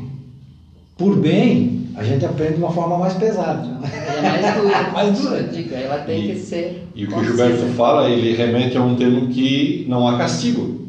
por 0.97 1.17
bem, 1.17 1.89
a 1.95 2.03
gente 2.03 2.25
aprende 2.25 2.55
de 2.55 2.61
uma 2.61 2.73
forma 2.73 2.97
mais 2.97 3.15
pesada. 3.15 3.69
É 3.87 4.21
mais 4.23 4.55
dura. 4.57 4.91
mais 4.93 5.19
dura. 5.19 5.43
Digo, 5.45 5.75
ela 5.75 5.99
tem 5.99 6.25
e, 6.25 6.33
que 6.33 6.39
ser. 6.39 6.89
E 6.95 7.05
o 7.05 7.09
que 7.09 7.15
o 7.15 7.25
Gilberto 7.25 7.67
fala, 7.75 8.09
ele 8.09 8.35
remete 8.35 8.77
a 8.77 8.83
um 8.83 8.97
termo 8.97 9.29
que 9.29 9.85
não 9.89 10.07
há 10.09 10.19
castigo. 10.19 10.81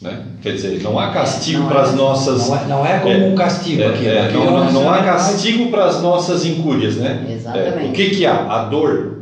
Né? 0.00 0.22
Quer 0.40 0.54
dizer, 0.54 0.82
não 0.82 0.98
há 0.98 1.10
castigo 1.10 1.68
para 1.68 1.82
as 1.82 1.92
é, 1.92 1.96
nossas. 1.96 2.48
Não 2.48 2.56
é, 2.56 2.64
não 2.66 2.86
é 2.86 2.98
como 3.00 3.14
é, 3.14 3.26
um 3.28 3.34
castigo 3.34 3.84
aqui. 3.84 4.06
É, 4.06 4.26
aqui 4.26 4.34
não, 4.34 4.46
não, 4.46 4.72
não, 4.72 4.90
há 4.90 5.02
castigo 5.02 5.70
para 5.70 5.84
as 5.84 6.00
nossas 6.00 6.44
incúrias, 6.46 6.96
né? 6.96 7.26
Exatamente. 7.30 7.88
o 7.88 7.92
que, 7.92 8.10
que 8.10 8.26
há? 8.26 8.46
A 8.50 8.64
dor. 8.64 9.18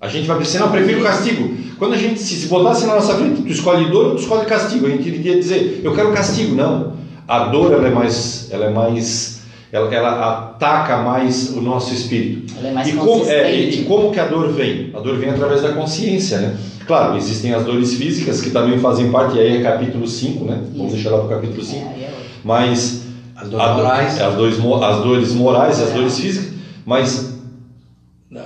A 0.00 0.08
gente 0.08 0.26
vai 0.26 0.38
precisar, 0.38 0.60
não, 0.60 0.72
prefiro 0.72 1.00
o 1.00 1.02
castigo. 1.04 1.54
Quando 1.78 1.94
a 1.94 1.96
gente 1.96 2.18
se, 2.18 2.34
se 2.34 2.48
botasse 2.48 2.86
na 2.86 2.94
nossa 2.96 3.14
frente, 3.14 3.42
tu 3.42 3.48
escolhe 3.48 3.88
dor 3.90 4.06
ou 4.06 4.14
tu 4.16 4.22
escolhe 4.22 4.46
castigo. 4.46 4.86
A 4.86 4.90
gente 4.90 5.08
iria 5.08 5.38
dizer, 5.38 5.80
eu 5.84 5.94
quero 5.94 6.12
castigo. 6.12 6.56
Não. 6.56 6.94
A 7.28 7.44
dor 7.44 7.72
ela 7.72 7.86
é 7.86 7.90
mais. 7.90 8.48
Ela 8.50 8.66
é 8.66 8.70
mais 8.70 9.39
ela, 9.72 9.94
ela, 9.94 10.30
ataca 10.30 10.98
mais 10.98 11.56
o 11.56 11.60
nosso 11.60 11.94
espírito. 11.94 12.52
Ela 12.58 12.68
é 12.68 12.72
mais 12.72 12.88
e 12.88 12.92
como, 12.92 13.24
é, 13.24 13.54
e, 13.54 13.80
e 13.80 13.84
como 13.84 14.10
que 14.10 14.18
a 14.18 14.26
dor 14.26 14.52
vem? 14.52 14.90
A 14.94 15.00
dor 15.00 15.16
vem 15.16 15.30
através 15.30 15.62
da 15.62 15.72
consciência, 15.72 16.38
né? 16.38 16.56
Claro, 16.86 17.16
existem 17.16 17.54
as 17.54 17.64
dores 17.64 17.94
físicas 17.94 18.40
que 18.40 18.50
também 18.50 18.78
fazem 18.78 19.12
parte, 19.12 19.36
e 19.36 19.40
aí 19.40 19.56
é 19.58 19.62
capítulo 19.62 20.08
5, 20.08 20.44
né? 20.44 20.60
Isso. 20.62 20.76
Vamos 20.76 20.92
deixar 20.92 21.10
lá 21.10 21.18
para 21.18 21.26
o 21.26 21.40
capítulo 21.40 21.62
5. 21.62 21.76
É, 21.76 22.02
é 22.02 22.10
mas 22.42 23.02
as 23.36 23.48
dores 23.48 23.76
morais, 23.76 24.20
as, 24.20 24.34
dores, 24.34 24.58
as 24.58 25.02
dores 25.04 25.34
morais, 25.34 25.80
as 25.80 25.90
dores 25.90 26.18
físicas, 26.18 26.52
mas 26.84 27.30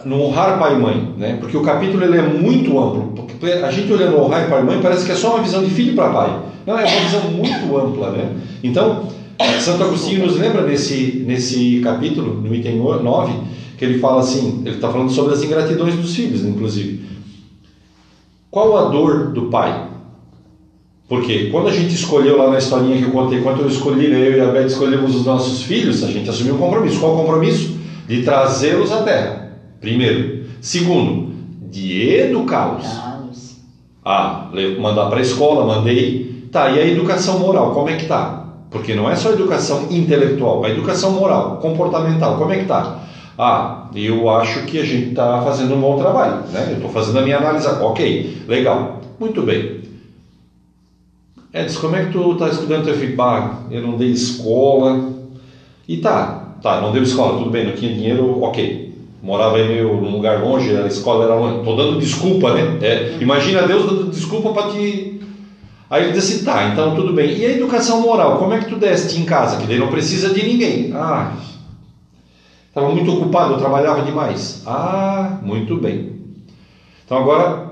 no 0.05 0.21
honrar 0.23 0.59
pai 0.59 0.75
e 0.75 0.79
mãe, 0.79 1.15
né? 1.17 1.37
Porque 1.41 1.57
o 1.57 1.63
capítulo 1.63 2.05
ele 2.05 2.19
é 2.19 2.23
muito 2.23 2.79
amplo. 2.79 3.13
Porque 3.15 3.47
a 3.47 3.71
gente 3.71 3.93
olhando 3.93 4.19
honrar 4.19 4.49
pai 4.49 4.61
e 4.61 4.65
mãe 4.65 4.81
parece 4.81 5.05
que 5.05 5.13
é 5.13 5.15
só 5.15 5.35
uma 5.35 5.43
visão 5.43 5.63
de 5.65 5.71
filho 5.71 5.95
para 5.95 6.11
pai. 6.11 6.39
Não, 6.67 6.79
é 6.79 6.85
uma 6.85 7.01
visão 7.01 7.23
muito 7.31 7.77
ampla, 7.77 8.11
né? 8.11 8.31
Então, 8.63 9.09
Santo 9.61 9.85
Agostinho 9.85 10.27
nos 10.27 10.37
lembra 10.37 10.63
nesse, 10.63 11.25
nesse 11.27 11.81
capítulo, 11.81 12.41
no 12.41 12.55
item 12.55 12.77
9, 12.77 13.33
que 13.77 13.85
ele 13.85 13.99
fala 13.99 14.21
assim, 14.21 14.63
ele 14.65 14.77
está 14.77 14.91
falando 14.91 15.11
sobre 15.11 15.35
as 15.35 15.43
ingratidões 15.43 15.95
dos 15.95 16.15
filhos, 16.15 16.45
inclusive. 16.45 17.05
Qual 18.51 18.77
a 18.77 18.89
dor 18.89 19.33
do 19.33 19.47
pai? 19.47 19.89
Porque 21.09 21.51
quando 21.51 21.69
a 21.69 21.73
gente 21.73 21.95
escolheu 21.95 22.39
lá 22.39 22.51
na 22.51 22.59
historinha 22.59 22.97
que 22.97 23.05
eu 23.05 23.11
contei, 23.11 23.41
quando 23.41 23.61
eu 23.61 23.69
escolhi, 23.69 24.07
eu 24.07 24.37
e 24.37 24.41
a 24.41 24.47
Beth 24.47 24.67
escolhemos 24.67 25.15
os 25.15 25.25
nossos 25.25 25.63
filhos, 25.63 26.03
a 26.03 26.07
gente 26.07 26.31
assumiu 26.31 26.55
um 26.55 26.59
compromisso. 26.59 26.99
Qual 26.99 27.15
o 27.15 27.19
compromisso? 27.19 27.77
De 28.07 28.23
trazê-los 28.23 28.91
à 28.91 29.03
terra. 29.03 29.59
Primeiro. 29.81 30.45
Segundo, 30.61 31.35
de 31.71 32.09
educá-los. 32.11 32.87
Ah, 34.05 34.51
mandar 34.81 35.07
para 35.07 35.19
a 35.19 35.23
escola, 35.23 35.67
mandei. 35.67 36.49
Tá, 36.51 36.71
e 36.71 36.81
a 36.81 36.87
educação 36.87 37.39
moral, 37.39 37.73
como 37.73 37.91
é 37.91 37.97
que 37.97 38.07
tá? 38.07 38.44
Porque 38.75 38.93
não 38.93 39.09
é 39.09 39.15
só 39.15 39.31
educação 39.31 39.87
intelectual, 39.89 40.65
a 40.65 40.69
educação 40.69 41.13
moral, 41.13 41.59
comportamental, 41.59 42.37
como 42.37 42.53
é 42.53 42.59
que 42.59 42.65
tá? 42.65 42.99
Ah, 43.39 43.85
eu 43.95 44.29
acho 44.29 44.65
que 44.65 44.81
a 44.81 44.85
gente 44.85 45.11
está 45.11 45.41
fazendo 45.43 45.77
um 45.77 45.81
bom 45.81 45.97
trabalho, 45.97 46.43
né? 46.53 46.71
Eu 46.71 46.75
estou 46.75 46.91
fazendo 46.91 47.21
a 47.21 47.23
minha 47.23 47.39
análise. 47.39 47.69
Ok, 47.69 48.43
legal, 48.49 49.01
muito 49.21 49.43
bem. 49.43 49.83
Edson, 51.53 51.83
como 51.83 51.95
é 51.95 52.07
que 52.07 52.11
tu 52.11 52.33
está 52.33 52.49
estudando 52.49 52.85
teu 52.85 52.95
filho? 52.95 53.17
eu 53.71 53.81
não 53.81 53.97
dei 53.97 54.11
escola. 54.11 55.09
E 55.87 55.99
tá, 55.99 56.57
tá, 56.61 56.81
não 56.81 56.91
deu 56.91 57.05
escola, 57.05 57.39
tudo 57.39 57.51
bem, 57.51 57.65
não 57.65 57.77
tinha 57.77 57.95
dinheiro, 57.95 58.43
ok. 58.43 58.93
Morava 59.23 59.61
em 59.61 59.69
meio 59.69 59.95
num 60.01 60.17
lugar 60.17 60.43
longe, 60.43 60.77
a 60.77 60.89
escola 60.89 61.27
era 61.27 61.37
longe. 61.37 61.59
Estou 61.59 61.77
dando 61.77 62.01
desculpa, 62.01 62.53
né? 62.55 62.79
É, 62.83 63.19
imagina 63.21 63.63
Deus 63.69 63.87
dando 63.87 64.11
desculpa 64.11 64.53
para 64.53 64.73
te. 64.73 65.14
Aí 65.95 66.07
ele 66.07 66.13
disse, 66.13 66.45
tá, 66.45 66.71
então 66.73 66.97
tudo 66.97 67.13
bem. 67.13 67.39
E 67.39 67.47
a 67.47 67.53
educação 67.53 68.01
moral, 68.01 68.39
como 68.39 68.53
é 68.53 68.59
que 68.59 68.69
tu 68.69 68.75
deste 68.75 69.21
em 69.21 69.25
casa? 69.25 69.59
Que 69.59 69.67
daí 69.69 69.79
não 69.79 69.87
precisa 69.87 70.35
de 70.35 70.45
ninguém. 70.45 70.91
Ah, 70.93 71.37
estava 72.67 72.93
muito 72.93 73.13
ocupado, 73.13 73.59
trabalhava 73.59 74.03
demais. 74.03 74.65
Ah, 74.67 75.39
muito 75.41 75.77
bem. 75.77 76.17
Então 77.05 77.19
agora, 77.19 77.71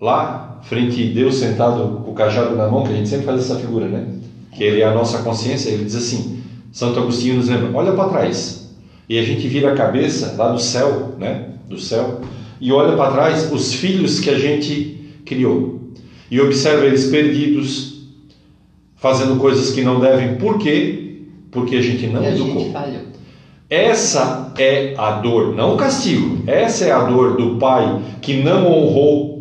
lá, 0.00 0.60
frente 0.62 1.10
a 1.10 1.12
Deus 1.12 1.38
sentado 1.38 2.02
com 2.04 2.12
o 2.12 2.14
cajado 2.14 2.54
na 2.54 2.68
mão, 2.68 2.84
que 2.84 2.92
a 2.92 2.94
gente 2.94 3.08
sempre 3.08 3.26
faz 3.26 3.40
essa 3.40 3.58
figura, 3.58 3.88
né? 3.88 4.14
Que 4.52 4.62
ele 4.62 4.82
é 4.82 4.84
a 4.84 4.94
nossa 4.94 5.24
consciência, 5.24 5.70
ele 5.70 5.86
diz 5.86 5.96
assim, 5.96 6.44
Santo 6.70 7.00
Agostinho 7.00 7.34
nos 7.34 7.48
lembra, 7.48 7.76
olha 7.76 7.90
para 7.94 8.10
trás. 8.10 8.76
E 9.08 9.18
a 9.18 9.24
gente 9.24 9.48
vira 9.48 9.72
a 9.72 9.76
cabeça 9.76 10.36
lá 10.38 10.52
do 10.52 10.60
céu, 10.60 11.16
né? 11.18 11.48
Do 11.68 11.80
céu, 11.80 12.20
e 12.60 12.70
olha 12.70 12.96
para 12.96 13.10
trás 13.10 13.50
os 13.50 13.74
filhos 13.74 14.20
que 14.20 14.30
a 14.30 14.38
gente 14.38 15.20
criou. 15.24 15.75
E 16.30 16.40
observa 16.40 16.86
eles 16.86 17.06
perdidos, 17.06 18.02
fazendo 18.96 19.36
coisas 19.36 19.72
que 19.72 19.82
não 19.82 20.00
devem. 20.00 20.36
Por 20.36 20.58
quê? 20.58 21.20
Porque 21.50 21.76
a 21.76 21.82
gente 21.82 22.06
não 22.08 22.22
e 22.22 22.28
educou. 22.28 22.72
Essa 23.68 24.52
é 24.58 24.94
a 24.96 25.12
dor, 25.12 25.54
não 25.54 25.74
o 25.74 25.76
castigo. 25.76 26.42
Essa 26.46 26.84
é 26.84 26.92
a 26.92 27.02
dor 27.04 27.36
do 27.36 27.56
pai 27.56 28.00
que 28.20 28.34
não 28.42 28.70
honrou 28.70 29.36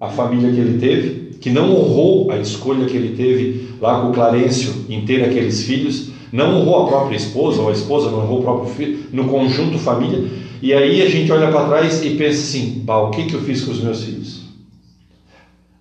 a 0.00 0.08
família 0.08 0.52
que 0.52 0.60
ele 0.60 0.78
teve, 0.78 1.38
que 1.40 1.50
não 1.50 1.70
honrou 1.70 2.30
a 2.30 2.38
escolha 2.38 2.86
que 2.86 2.96
ele 2.96 3.16
teve 3.16 3.74
lá 3.80 4.00
com 4.00 4.10
o 4.10 4.12
Clarencio 4.12 4.86
em 4.88 5.04
ter 5.04 5.24
aqueles 5.24 5.64
filhos, 5.64 6.10
não 6.32 6.60
honrou 6.60 6.84
a 6.84 6.88
própria 6.88 7.16
esposa, 7.16 7.62
ou 7.62 7.68
a 7.68 7.72
esposa 7.72 8.10
não 8.10 8.20
honrou 8.20 8.40
o 8.40 8.42
próprio 8.42 8.74
filho, 8.74 8.98
no 9.12 9.28
conjunto 9.28 9.78
família. 9.78 10.24
E 10.62 10.72
aí 10.72 11.02
a 11.02 11.08
gente 11.08 11.30
olha 11.30 11.48
para 11.48 11.66
trás 11.66 12.04
e 12.04 12.10
pensa 12.10 12.40
assim: 12.40 12.84
o 12.86 13.10
que, 13.10 13.24
que 13.24 13.34
eu 13.34 13.40
fiz 13.40 13.62
com 13.62 13.72
os 13.72 13.82
meus 13.82 14.04
filhos? 14.04 14.43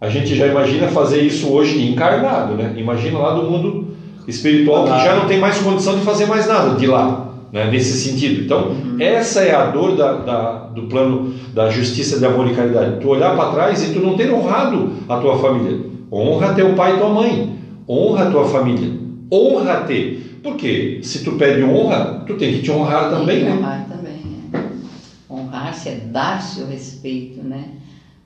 A 0.04 0.10
gente 0.10 0.36
já 0.36 0.46
imagina 0.48 0.90
fazer 0.90 1.22
isso 1.22 1.50
hoje 1.50 1.82
encarnado, 1.90 2.56
né? 2.56 2.74
Imagina 2.76 3.20
lá 3.20 3.36
do 3.36 3.50
mundo 3.50 3.96
espiritual 4.28 4.84
que 4.84 5.02
já 5.02 5.16
não 5.16 5.28
tem 5.28 5.40
mais 5.40 5.60
condição 5.60 5.98
de 5.98 6.02
fazer 6.02 6.26
mais 6.26 6.46
nada 6.46 6.76
de 6.76 6.86
lá 6.86 7.34
né, 7.54 7.72
nesse 7.72 7.98
sentido. 7.98 8.42
Então, 8.44 8.72
uhum. 8.72 8.98
essa 9.00 9.44
é 9.44 9.56
a 9.56 9.68
dor 9.68 9.96
da, 9.96 10.12
da, 10.18 10.52
do 10.76 10.88
plano 10.88 11.34
da 11.54 11.70
justiça 11.70 12.20
de 12.20 12.26
amor 12.26 12.52
e 12.52 12.54
caridade. 12.54 13.00
Tu 13.00 13.08
olhar 13.08 13.34
para 13.34 13.52
trás 13.52 13.82
e 13.82 13.94
tu 13.94 14.02
não 14.02 14.18
ter 14.18 14.30
honrado 14.30 14.92
a 15.08 15.16
tua 15.22 15.38
família. 15.38 15.80
Honra 16.12 16.54
teu 16.54 16.74
pai 16.74 16.96
e 16.96 16.98
tua 16.98 17.10
mãe. 17.10 17.58
Honra 17.88 18.28
a 18.28 18.30
tua 18.30 18.44
família. 18.44 18.92
Honra-te. 19.32 20.22
Porque 20.44 21.00
se 21.02 21.24
tu 21.24 21.38
pede 21.38 21.64
honra, 21.64 22.26
tu 22.28 22.34
tem 22.34 22.56
que 22.56 22.62
te 22.62 22.70
honrar 22.72 23.10
também, 23.10 23.46
né? 23.46 23.54
Honrar 23.54 23.88
também. 23.88 24.42
É. 24.52 25.34
Honrar-se 25.34 25.88
é 25.88 25.96
dar-se 25.96 26.60
o 26.60 26.68
respeito, 26.68 27.42
né? 27.42 27.70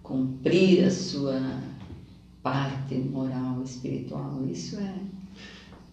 Cumprir 0.02 0.86
a 0.86 0.90
sua 0.90 1.40
parte 2.52 2.96
moral, 2.96 3.62
espiritual. 3.64 4.44
Isso 4.50 4.78
é 4.78 4.94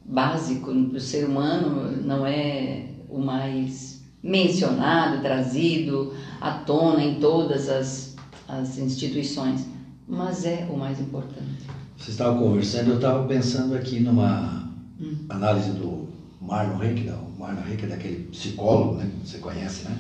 básico 0.05 0.67
para 0.67 0.97
o 0.97 1.01
ser 1.01 1.25
humano, 1.25 1.91
não 2.03 2.27
é 2.27 2.87
o 3.09 3.19
mais 3.19 4.03
mencionado, 4.23 5.21
trazido 5.21 6.15
à 6.41 6.51
tona 6.51 7.03
em 7.03 7.19
todas 7.21 7.69
as, 7.69 8.17
as 8.49 8.79
instituições, 8.79 9.67
mas 10.07 10.45
é 10.45 10.67
o 10.71 10.77
mais 10.77 11.01
importante. 11.01 11.67
Você 11.97 12.11
estava 12.11 12.39
conversando, 12.39 12.91
eu 12.91 12.97
estava 12.97 13.27
pensando 13.27 13.75
aqui 13.75 14.01
numa 14.01 14.69
hum. 15.01 15.27
análise 15.29 15.71
do 15.71 16.09
Marlon 16.41 16.83
Henke, 16.83 17.09
o 17.09 17.39
Marlon 17.39 17.67
Henke 17.71 17.85
é 17.85 17.89
daquele 17.89 18.25
psicólogo, 18.25 18.97
né, 18.97 19.11
que 19.23 19.31
você 19.31 19.39
conhece, 19.39 19.85
né? 19.85 19.97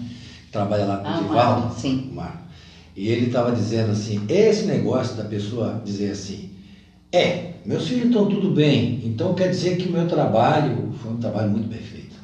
Que 0.46 0.52
trabalha 0.52 0.84
lá 0.84 0.98
com 0.98 1.08
ah, 1.08 1.18
o 1.18 1.22
Divaldo. 1.22 1.74
Sim. 1.74 2.10
Marlon. 2.12 2.43
E 2.96 3.08
ele 3.08 3.26
estava 3.26 3.52
dizendo 3.52 3.90
assim, 3.90 4.20
esse 4.28 4.64
negócio 4.64 5.16
da 5.16 5.24
pessoa 5.24 5.80
dizer 5.84 6.10
assim, 6.10 6.50
é, 7.12 7.54
meus 7.64 7.88
filhos 7.88 8.06
estão 8.06 8.28
tudo 8.28 8.50
bem, 8.50 9.00
então 9.04 9.34
quer 9.34 9.48
dizer 9.48 9.76
que 9.76 9.88
o 9.88 9.92
meu 9.92 10.06
trabalho 10.06 10.92
foi 11.02 11.12
um 11.12 11.18
trabalho 11.18 11.50
muito 11.50 11.68
bem 11.68 11.80
feito 11.80 12.14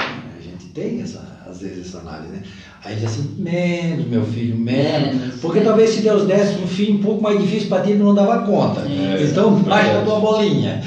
tem 0.74 1.00
essa, 1.00 1.22
às 1.46 1.60
vezes 1.60 1.88
essa 1.88 1.98
análise, 1.98 2.32
né? 2.32 2.42
Aí 2.84 2.94
diz 2.94 3.04
assim, 3.04 3.34
menos, 3.36 4.06
meu 4.06 4.24
filho, 4.24 4.56
menos. 4.56 5.16
menos 5.16 5.40
porque 5.40 5.60
talvez 5.60 5.90
se 5.90 6.00
Deus 6.00 6.26
desse 6.26 6.58
um 6.58 6.66
filho 6.66 6.94
um 6.94 7.02
pouco 7.02 7.22
mais 7.22 7.40
difícil 7.40 7.68
para 7.68 7.82
ti, 7.82 7.90
ele 7.90 8.02
não 8.02 8.14
dava 8.14 8.44
conta. 8.44 8.80
É, 8.82 9.22
então, 9.22 9.54
baixa 9.62 9.98
a 9.98 10.02
tua 10.02 10.20
bolinha. 10.20 10.80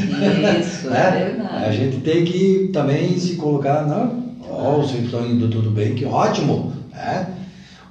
Isso, 0.59 0.89
né? 0.89 0.99
é 0.99 1.25
verdade. 1.25 1.65
A 1.65 1.71
gente 1.71 1.97
tem 1.97 2.23
que 2.23 2.69
também 2.71 3.17
se 3.17 3.35
colocar, 3.35 3.85
não, 3.85 4.23
ó, 4.49 4.75
oh, 4.75 4.79
os 4.81 4.91
filhos 4.91 5.05
estão 5.05 5.25
indo 5.25 5.49
tudo 5.49 5.69
bem, 5.69 5.93
que 5.93 6.05
ótimo. 6.05 6.73
Né? 6.91 7.27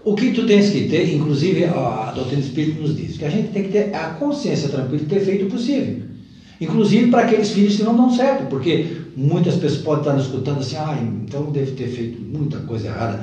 O 0.04 0.14
que 0.14 0.32
tu 0.32 0.46
tens 0.46 0.70
que 0.70 0.88
ter, 0.88 1.14
inclusive 1.14 1.64
a 1.64 2.12
doutrina 2.14 2.42
espírita 2.42 2.80
nos 2.80 2.96
diz, 2.96 3.16
que 3.16 3.24
a 3.24 3.30
gente 3.30 3.48
tem 3.48 3.62
que 3.64 3.68
ter 3.70 3.94
a 3.94 4.10
consciência 4.10 4.68
tranquila 4.68 4.98
de 4.98 5.06
ter 5.06 5.20
feito 5.20 5.46
o 5.46 5.50
possível. 5.50 6.02
Inclusive 6.60 7.10
para 7.10 7.22
aqueles 7.22 7.50
filhos 7.50 7.76
que 7.76 7.82
não 7.82 7.96
dão 7.96 8.10
certo, 8.10 8.46
porque 8.48 8.86
muitas 9.16 9.56
pessoas 9.56 9.82
podem 9.82 10.00
estar 10.00 10.12
nos 10.14 10.24
escutando 10.26 10.58
assim, 10.58 10.76
ah, 10.76 10.98
então 11.24 11.50
deve 11.50 11.72
ter 11.72 11.86
feito 11.86 12.20
muita 12.20 12.58
coisa 12.58 12.88
errada, 12.88 13.20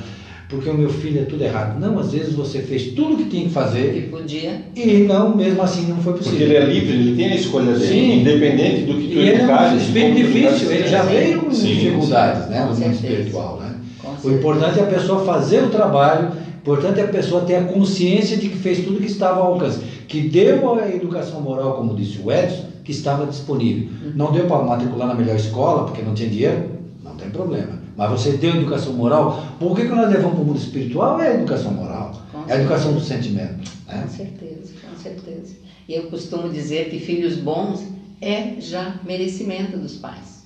porque 0.49 0.69
o 0.69 0.73
meu 0.73 0.89
filho 0.89 1.21
é 1.21 1.23
tudo 1.25 1.43
errado. 1.43 1.79
Não, 1.79 1.99
às 1.99 2.11
vezes 2.11 2.33
você 2.33 2.59
fez 2.59 2.93
tudo 2.93 3.13
o 3.13 3.17
que 3.17 3.25
tinha 3.25 3.43
que 3.43 3.51
fazer. 3.51 3.93
Que 3.93 4.01
podia. 4.09 4.61
E 4.75 5.03
não, 5.03 5.35
mesmo 5.35 5.61
assim 5.61 5.85
não 5.87 5.97
foi 5.97 6.13
possível. 6.13 6.39
Porque 6.39 6.53
ele 6.53 6.55
é 6.55 6.65
livre, 6.65 6.93
ele 6.93 7.15
tem 7.15 7.27
a 7.27 7.35
escolha 7.35 7.73
dele, 7.73 7.87
Sim. 7.87 8.21
independente 8.21 8.81
do 8.83 8.93
que 8.95 9.07
tu 9.07 9.19
e 9.19 9.29
educar. 9.29 9.67
Ele 9.67 9.71
é 9.71 9.73
um 9.73 9.77
espírito 9.77 10.15
difícil, 10.15 10.71
ele 10.71 10.87
já 10.87 11.03
veio 11.03 11.39
com 11.41 11.51
sim, 11.51 11.67
dificuldades, 11.67 12.43
sim. 12.45 12.49
né, 12.49 12.65
no 12.65 12.75
mundo 12.75 12.93
espiritual, 12.93 13.59
né? 13.59 13.75
O 14.23 14.31
importante 14.31 14.79
é 14.79 14.83
a 14.83 14.87
pessoa 14.87 15.23
fazer 15.23 15.63
o 15.63 15.69
trabalho, 15.69 16.31
o 16.59 16.61
importante 16.61 16.99
é 16.99 17.03
a 17.03 17.07
pessoa 17.07 17.45
ter 17.45 17.55
a 17.55 17.63
consciência 17.63 18.37
de 18.37 18.49
que 18.49 18.57
fez 18.57 18.83
tudo 18.83 18.97
o 18.97 18.99
que 18.99 19.07
estava 19.07 19.39
ao 19.39 19.53
alcance, 19.53 19.79
que 20.07 20.21
deu 20.27 20.77
a 20.77 20.89
educação 20.89 21.41
moral, 21.41 21.77
como 21.77 21.95
disse 21.95 22.19
o 22.21 22.31
Edson, 22.31 22.65
que 22.83 22.91
estava 22.91 23.25
disponível. 23.25 23.89
Uhum. 24.03 24.11
Não 24.15 24.31
deu 24.31 24.45
para 24.45 24.63
matricular 24.63 25.07
na 25.07 25.13
melhor 25.13 25.35
escola, 25.35 25.85
porque 25.85 26.01
não 26.01 26.13
tinha 26.13 26.29
dinheiro? 26.29 26.69
Não 27.03 27.15
tem 27.15 27.29
problema. 27.29 27.79
Mas 27.95 28.11
você 28.11 28.31
deu 28.31 28.55
educação 28.55 28.93
moral, 28.93 29.43
por 29.59 29.75
que, 29.75 29.83
que 29.83 29.89
nós 29.89 30.09
levamos 30.09 30.33
para 30.33 30.41
o 30.41 30.45
mundo 30.45 30.57
espiritual? 30.57 31.19
É 31.21 31.27
a 31.29 31.33
educação 31.35 31.71
moral, 31.71 32.21
é 32.47 32.53
a 32.53 32.59
educação 32.59 32.93
do 32.93 33.01
sentimento. 33.01 33.69
Né? 33.87 34.01
Com 34.03 34.09
certeza, 34.09 34.73
com 34.89 35.01
certeza. 35.01 35.55
E 35.87 35.93
eu 35.95 36.03
costumo 36.03 36.49
dizer 36.49 36.89
que 36.89 36.99
filhos 36.99 37.35
bons 37.35 37.83
é 38.21 38.55
já 38.59 38.99
merecimento 39.03 39.77
dos 39.77 39.95
pais. 39.95 40.38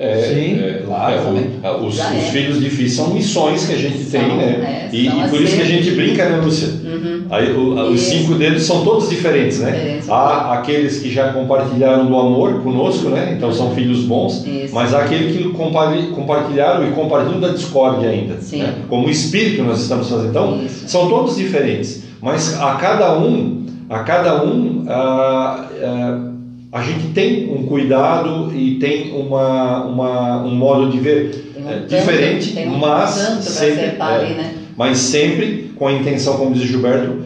É, 0.00 0.16
Sim, 0.16 0.58
é, 0.58 0.82
claro. 0.86 1.14
É, 1.62 1.70
o, 1.70 1.84
os, 1.84 1.94
os 1.96 2.00
é. 2.00 2.30
filhos 2.32 2.58
difíceis 2.58 2.94
são 2.94 3.10
missões 3.12 3.66
que 3.66 3.74
a 3.74 3.76
gente 3.76 3.98
são, 3.98 4.18
tem, 4.18 4.34
né? 4.34 4.88
É, 4.90 4.96
e, 4.96 5.06
e 5.06 5.28
por 5.28 5.42
isso 5.42 5.56
que 5.56 5.60
a 5.60 5.66
gente 5.66 5.90
brinca, 5.90 6.26
né, 6.26 6.40
Lúcia? 6.42 6.68
Uhum. 6.68 7.24
Aí, 7.28 7.52
o, 7.52 7.92
os 7.92 8.00
cinco 8.00 8.34
dedos 8.36 8.62
são 8.62 8.82
todos 8.82 9.10
diferentes, 9.10 9.58
né? 9.58 10.00
Há 10.08 10.54
aqueles 10.54 11.00
que 11.00 11.10
já 11.10 11.34
compartilharam 11.34 12.06
do 12.06 12.16
amor 12.18 12.62
conosco, 12.62 13.10
né? 13.10 13.34
Então 13.36 13.52
são 13.52 13.74
filhos 13.74 14.00
bons, 14.04 14.46
isso. 14.46 14.74
mas 14.74 14.94
há 14.94 15.00
aqueles 15.00 15.36
que 15.36 15.44
compartilharam 15.50 16.88
e 16.88 16.92
compartilham 16.92 17.38
da 17.38 17.48
discórdia 17.48 18.08
ainda. 18.08 18.38
Né? 18.52 18.74
Como 18.88 19.10
espírito 19.10 19.62
nós 19.64 19.82
estamos 19.82 20.08
fazendo. 20.08 20.30
Então, 20.30 20.62
isso. 20.64 20.88
são 20.88 21.10
todos 21.10 21.36
diferentes, 21.36 22.04
mas 22.22 22.58
a 22.58 22.72
cada 22.76 23.18
um, 23.18 23.66
a 23.90 23.98
cada 23.98 24.42
um. 24.42 24.82
Ah, 24.88 25.66
ah, 25.82 26.29
a 26.72 26.82
gente 26.82 27.08
tem 27.08 27.52
um 27.52 27.66
cuidado 27.66 28.54
e 28.54 28.78
tem 28.78 29.12
uma, 29.12 29.84
uma, 29.84 30.42
um 30.44 30.54
modo 30.54 30.90
de 30.90 31.00
ver. 31.00 31.54
um 31.56 31.68
é, 31.68 31.72
tanto, 31.80 31.88
diferente, 31.88 32.58
um 32.60 32.78
mas 32.78 33.10
sempre, 33.10 33.80
é, 33.80 33.96
ali, 33.98 34.34
né? 34.34 34.54
mas 34.76 34.98
sempre 34.98 35.72
com 35.74 35.88
a 35.88 35.92
intenção, 35.92 36.36
como 36.36 36.54
diz 36.54 36.62
Gilberto, 36.62 37.22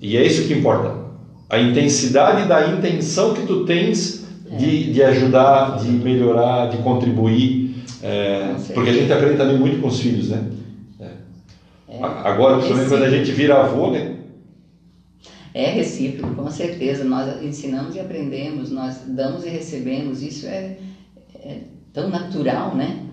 e 0.00 0.16
é 0.16 0.26
isso 0.26 0.46
que 0.46 0.52
importa, 0.52 0.94
a 1.48 1.58
intensidade 1.58 2.46
da 2.46 2.68
intenção 2.68 3.32
que 3.32 3.46
tu 3.46 3.64
tens 3.64 4.26
de, 4.58 4.92
de 4.92 5.02
ajudar, 5.02 5.78
de 5.78 5.88
melhorar, 5.90 6.68
de 6.68 6.78
contribuir, 6.78 7.76
é, 8.02 8.54
porque 8.74 8.90
a 8.90 8.92
gente 8.92 9.12
aprende 9.12 9.36
também 9.36 9.56
muito 9.56 9.80
com 9.80 9.88
os 9.88 10.00
filhos, 10.00 10.28
né? 10.28 10.42
É. 11.00 11.06
Agora, 12.24 12.56
principalmente 12.56 12.88
quando 12.88 13.04
a 13.04 13.10
gente 13.10 13.30
vira 13.32 13.60
avô, 13.60 13.90
né? 13.90 14.12
É 15.54 15.70
recíproco, 15.70 16.34
com 16.34 16.50
certeza. 16.50 17.04
Nós 17.04 17.42
ensinamos 17.42 17.94
e 17.94 18.00
aprendemos, 18.00 18.70
nós 18.70 19.02
damos 19.06 19.44
e 19.44 19.48
recebemos. 19.48 20.22
Isso 20.22 20.46
é, 20.46 20.78
é 21.34 21.60
tão 21.92 22.08
natural, 22.08 22.74
né? 22.74 23.06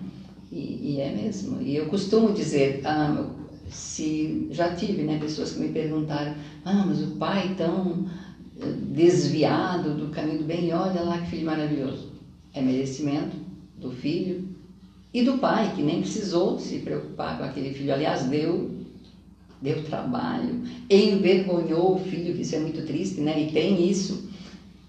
E, 0.50 0.94
e, 0.94 1.00
é 1.00 1.12
mesmo. 1.12 1.60
E 1.60 1.76
eu 1.76 1.86
costumo 1.86 2.32
dizer, 2.32 2.80
ah, 2.84 3.24
se 3.68 4.48
já 4.50 4.74
tive, 4.74 5.02
né, 5.02 5.18
pessoas 5.18 5.52
que 5.52 5.60
me 5.60 5.68
perguntaram, 5.68 6.34
ah, 6.64 6.84
mas 6.86 7.02
o 7.02 7.12
pai 7.16 7.54
tão 7.56 8.06
eh, 8.60 8.72
desviado 8.92 9.94
do 9.94 10.08
caminho 10.08 10.38
do 10.38 10.44
bem, 10.44 10.68
e 10.68 10.72
olha 10.72 11.02
lá 11.02 11.18
que 11.18 11.30
filho 11.30 11.46
maravilhoso. 11.46 12.10
É 12.52 12.60
merecimento 12.60 13.36
do 13.78 13.92
filho 13.92 14.48
e 15.14 15.22
do 15.22 15.38
pai, 15.38 15.72
que 15.76 15.82
nem 15.82 16.00
precisou 16.00 16.58
se 16.58 16.78
preocupar 16.78 17.38
com 17.38 17.44
aquele 17.44 17.72
filho. 17.72 17.92
Aliás, 17.92 18.24
deu 18.24 18.79
deu 19.60 19.82
trabalho, 19.84 20.62
envergonhou 20.88 21.96
o 21.96 21.98
filho, 21.98 22.34
que 22.34 22.42
isso 22.42 22.56
é 22.56 22.58
muito 22.58 22.82
triste, 22.86 23.20
né? 23.20 23.40
E 23.40 23.52
tem 23.52 23.88
isso. 23.88 24.30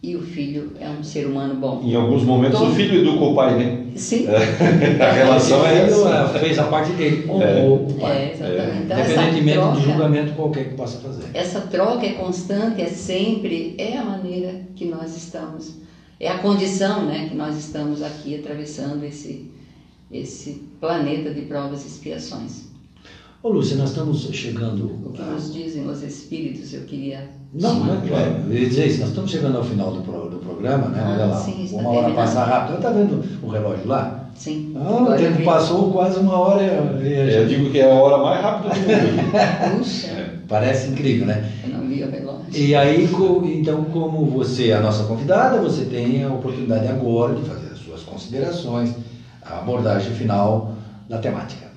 E 0.04 0.16
o 0.16 0.22
filho 0.22 0.72
é 0.80 0.90
um 0.90 1.04
ser 1.04 1.28
humano 1.28 1.56
bom. 1.56 1.84
Em 1.84 1.94
alguns 1.94 2.24
momentos 2.24 2.58
Todo... 2.58 2.72
o 2.72 2.76
filho 2.76 3.02
educa 3.02 3.24
o 3.24 3.36
pai, 3.36 3.56
né? 3.56 3.86
Sim. 3.96 4.26
É. 4.28 5.04
a 5.04 5.12
relação 5.12 5.64
é 5.64 5.84
essa. 5.84 6.40
fez 6.40 6.58
a 6.58 6.64
parte 6.64 6.92
dele, 6.94 7.30
honrou 7.30 7.44
é. 7.44 7.92
o 7.92 7.94
pai. 8.00 8.18
É, 8.18 8.32
exatamente. 8.34 8.84
Então, 8.84 9.00
Independentemente 9.00 9.58
troca, 9.58 9.80
de 9.80 9.84
julgamento 9.84 10.34
qualquer 10.34 10.70
que 10.70 10.76
possa 10.76 10.98
fazer. 11.00 11.26
Essa 11.36 11.62
troca 11.62 12.04
é 12.04 12.14
constante, 12.14 12.82
é 12.82 12.88
sempre, 12.88 13.76
é 13.78 13.96
a 13.96 14.04
maneira 14.04 14.62
que 14.76 14.86
nós 14.86 15.16
estamos, 15.16 15.76
é 16.20 16.30
a 16.30 16.40
condição 16.40 17.06
né, 17.06 17.28
que 17.30 17.36
nós 17.36 17.56
estamos 17.56 18.02
aqui 18.02 18.40
atravessando 18.40 19.04
esse, 19.04 19.52
esse 20.12 20.64
planeta 20.80 21.32
de 21.32 21.42
provas 21.42 21.84
e 21.84 21.88
expiações. 21.88 22.71
Ô 23.44 23.50
Lúcia, 23.50 23.76
nós 23.76 23.90
estamos 23.90 24.22
chegando. 24.32 24.86
O 25.04 25.10
que 25.12 25.22
nos 25.24 25.52
dizem 25.52 25.88
os 25.88 26.04
espíritos, 26.04 26.72
eu 26.74 26.82
queria. 26.82 27.28
Não, 27.52 27.74
não 27.86 27.96
é 27.96 28.08
claro. 28.08 28.36
Eu 28.48 28.54
ia 28.54 28.70
dizer 28.70 28.86
isso, 28.86 29.00
nós 29.00 29.10
estamos 29.10 29.32
chegando 29.32 29.58
ao 29.58 29.64
final 29.64 29.92
do, 29.92 30.02
pro, 30.02 30.30
do 30.30 30.38
programa, 30.38 30.90
né? 30.90 31.02
Ah, 31.04 31.12
Olha 31.12 31.26
lá. 31.26 31.38
sim, 31.38 31.64
está 31.64 31.78
uma 31.78 31.90
hora 31.90 32.00
terminando. 32.02 32.16
passa 32.24 32.44
rápido. 32.44 32.76
Está 32.76 32.90
vendo 32.92 33.24
o 33.42 33.48
relógio 33.50 33.88
lá? 33.88 34.30
Sim. 34.36 34.74
Ah, 34.76 35.02
o 35.02 35.18
tempo 35.18 35.44
passou 35.44 35.92
quase 35.92 36.20
uma 36.20 36.38
hora. 36.38 36.62
a 36.62 37.02
Eu 37.04 37.48
digo 37.48 37.72
que 37.72 37.80
é 37.80 37.92
a 37.92 37.96
hora 37.96 38.24
mais 38.24 38.42
rápida 38.44 38.76
do 38.76 38.80
mundo. 38.80 39.32
Puxa, 39.80 40.42
Parece 40.48 40.90
incrível, 40.90 41.26
né? 41.26 41.50
eu 41.64 41.70
não 41.72 41.88
vi 41.88 42.04
o 42.04 42.12
relógio. 42.12 42.46
E 42.54 42.76
aí, 42.76 43.10
então, 43.56 43.86
como 43.86 44.26
você 44.26 44.70
é 44.70 44.76
a 44.76 44.82
nossa 44.82 45.06
convidada, 45.06 45.60
você 45.62 45.86
tem 45.86 46.24
a 46.24 46.28
oportunidade 46.28 46.88
agora 46.88 47.34
de 47.34 47.42
fazer 47.44 47.72
as 47.72 47.80
suas 47.80 48.02
considerações, 48.04 48.94
a 49.42 49.60
abordagem 49.60 50.12
final 50.14 50.76
da 51.10 51.18
temática. 51.18 51.71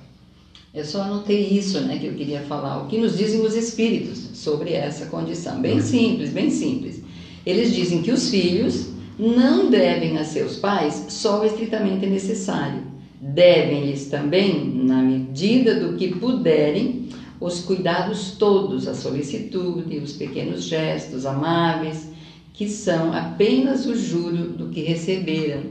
Eu 0.75 0.83
só 0.83 1.03
anotei 1.03 1.47
isso, 1.47 1.79
né, 1.79 1.97
que 1.97 2.07
eu 2.07 2.13
queria 2.15 2.41
falar. 2.41 2.83
O 2.83 2.87
que 2.87 2.97
nos 2.97 3.17
dizem 3.17 3.39
os 3.39 3.55
espíritos 3.55 4.17
sobre 4.33 4.73
essa 4.73 5.05
condição? 5.05 5.61
Bem 5.61 5.79
simples, 5.79 6.31
bem 6.31 6.49
simples. 6.49 7.01
Eles 7.45 7.73
dizem 7.73 8.01
que 8.01 8.11
os 8.11 8.29
filhos 8.29 8.89
não 9.17 9.69
devem 9.69 10.17
a 10.17 10.25
seus 10.25 10.57
pais 10.57 11.05
só 11.07 11.41
o 11.41 11.45
estritamente 11.45 12.05
necessário. 12.05 12.83
Devem-lhes 13.21 14.07
também, 14.07 14.69
na 14.83 15.01
medida 15.01 15.79
do 15.79 15.95
que 15.95 16.09
puderem, 16.09 17.07
os 17.39 17.61
cuidados 17.61 18.31
todos, 18.31 18.85
a 18.85 18.93
solicitude, 18.93 19.97
os 19.99 20.11
pequenos 20.11 20.65
gestos 20.65 21.25
amáveis, 21.25 22.09
que 22.51 22.67
são 22.67 23.13
apenas 23.13 23.85
o 23.85 23.95
juro 23.95 24.49
do 24.49 24.67
que 24.67 24.81
receberam. 24.81 25.63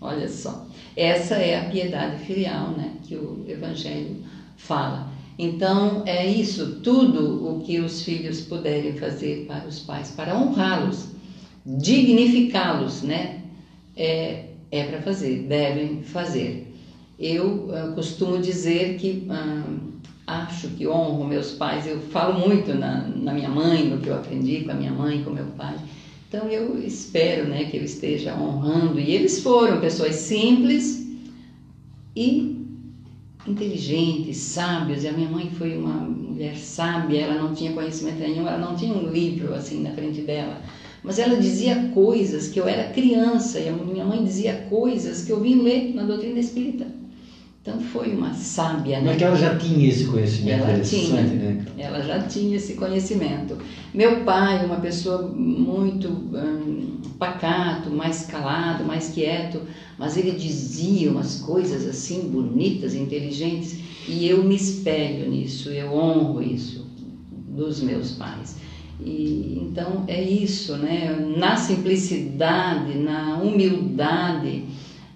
Olha 0.00 0.28
só, 0.28 0.66
essa 0.96 1.36
é 1.36 1.56
a 1.56 1.70
piedade 1.70 2.24
filial, 2.24 2.70
né, 2.70 2.94
que 3.04 3.14
o 3.14 3.44
Evangelho 3.46 4.16
fala. 4.60 5.08
Então, 5.38 6.02
é 6.04 6.26
isso, 6.26 6.80
tudo 6.82 7.48
o 7.48 7.60
que 7.60 7.80
os 7.80 8.02
filhos 8.02 8.42
puderem 8.42 8.94
fazer 8.96 9.46
para 9.46 9.66
os 9.66 9.78
pais, 9.78 10.10
para 10.10 10.36
honrá-los, 10.36 11.08
dignificá-los, 11.64 13.02
né? 13.02 13.40
É, 13.96 14.44
é 14.70 14.84
para 14.84 15.00
fazer, 15.00 15.44
devem 15.44 16.02
fazer. 16.02 16.74
Eu 17.18 17.68
ah, 17.72 17.92
costumo 17.94 18.38
dizer 18.38 18.96
que 18.96 19.26
ah, 19.30 19.64
acho 20.26 20.68
que 20.68 20.86
honro 20.86 21.26
meus 21.26 21.52
pais, 21.52 21.86
eu 21.86 22.00
falo 22.00 22.38
muito 22.38 22.74
na, 22.74 23.06
na 23.06 23.32
minha 23.32 23.48
mãe, 23.48 23.88
no 23.88 23.98
que 23.98 24.08
eu 24.08 24.14
aprendi 24.14 24.60
com 24.64 24.72
a 24.72 24.74
minha 24.74 24.92
mãe, 24.92 25.24
com 25.24 25.30
meu 25.30 25.46
pai. 25.56 25.76
Então 26.28 26.48
eu 26.48 26.78
espero 26.78 27.48
né, 27.48 27.64
que 27.64 27.76
eu 27.76 27.82
esteja 27.82 28.34
honrando. 28.34 29.00
E 29.00 29.10
eles 29.10 29.42
foram 29.42 29.80
pessoas 29.80 30.14
simples 30.16 31.04
e 32.14 32.59
inteligentes, 33.46 34.36
sábios. 34.36 35.04
E 35.04 35.08
a 35.08 35.12
minha 35.12 35.28
mãe 35.28 35.50
foi 35.50 35.76
uma 35.76 35.94
mulher 35.94 36.56
sábia, 36.56 37.22
ela 37.22 37.42
não 37.42 37.54
tinha 37.54 37.72
conhecimento 37.72 38.18
nenhum, 38.18 38.46
ela 38.46 38.58
não 38.58 38.76
tinha 38.76 38.94
um 38.94 39.08
livro 39.10 39.54
assim 39.54 39.82
na 39.82 39.92
frente 39.92 40.22
dela. 40.22 40.60
Mas 41.02 41.18
ela 41.18 41.36
dizia 41.36 41.90
coisas 41.94 42.48
que 42.48 42.60
eu 42.60 42.68
era 42.68 42.92
criança 42.92 43.58
e 43.58 43.68
a 43.68 43.72
minha 43.72 44.04
mãe 44.04 44.22
dizia 44.22 44.66
coisas 44.68 45.24
que 45.24 45.32
eu 45.32 45.40
vim 45.40 45.62
ler 45.62 45.94
na 45.94 46.04
doutrina 46.04 46.38
espírita. 46.38 46.99
Então 47.62 47.78
foi 47.78 48.14
uma 48.14 48.32
sábia, 48.32 49.00
né? 49.00 49.14
que 49.14 49.22
ela 49.22 49.36
já 49.36 49.54
tinha 49.54 49.86
esse 49.86 50.06
conhecimento 50.06 50.62
Ela 50.64 50.80
tinha. 50.80 51.22
né? 51.22 51.58
Ela 51.76 52.02
já 52.02 52.18
tinha 52.18 52.56
esse 52.56 52.72
conhecimento. 52.74 53.58
Meu 53.92 54.24
pai, 54.24 54.64
uma 54.64 54.78
pessoa 54.78 55.18
muito 55.28 56.08
hum, 56.08 57.02
pacato, 57.18 57.90
mais 57.90 58.24
calado, 58.24 58.82
mais 58.82 59.10
quieto, 59.10 59.60
mas 59.98 60.16
ele 60.16 60.32
dizia 60.32 61.10
umas 61.10 61.36
coisas 61.36 61.86
assim 61.86 62.26
bonitas, 62.26 62.94
inteligentes, 62.94 63.76
e 64.08 64.26
eu 64.26 64.42
me 64.42 64.56
espelho 64.56 65.28
nisso, 65.28 65.68
eu 65.68 65.92
honro 65.92 66.42
isso 66.42 66.86
dos 67.30 67.78
meus 67.78 68.12
pais. 68.12 68.56
E 68.98 69.58
então 69.58 70.04
é 70.06 70.22
isso, 70.22 70.76
né? 70.76 71.14
Na 71.14 71.56
simplicidade, 71.56 72.94
na 72.94 73.36
humildade, 73.36 74.64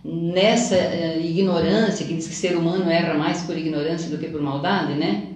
nessa 0.04 0.76
eh, 0.76 1.20
ignorância 1.24 2.06
que 2.06 2.14
diz 2.14 2.28
que 2.28 2.34
ser 2.34 2.56
humano 2.56 2.90
erra 2.90 3.14
mais 3.14 3.42
por 3.42 3.56
ignorância 3.56 4.10
do 4.10 4.18
que 4.18 4.28
por 4.28 4.42
maldade, 4.42 4.94
né? 4.94 5.28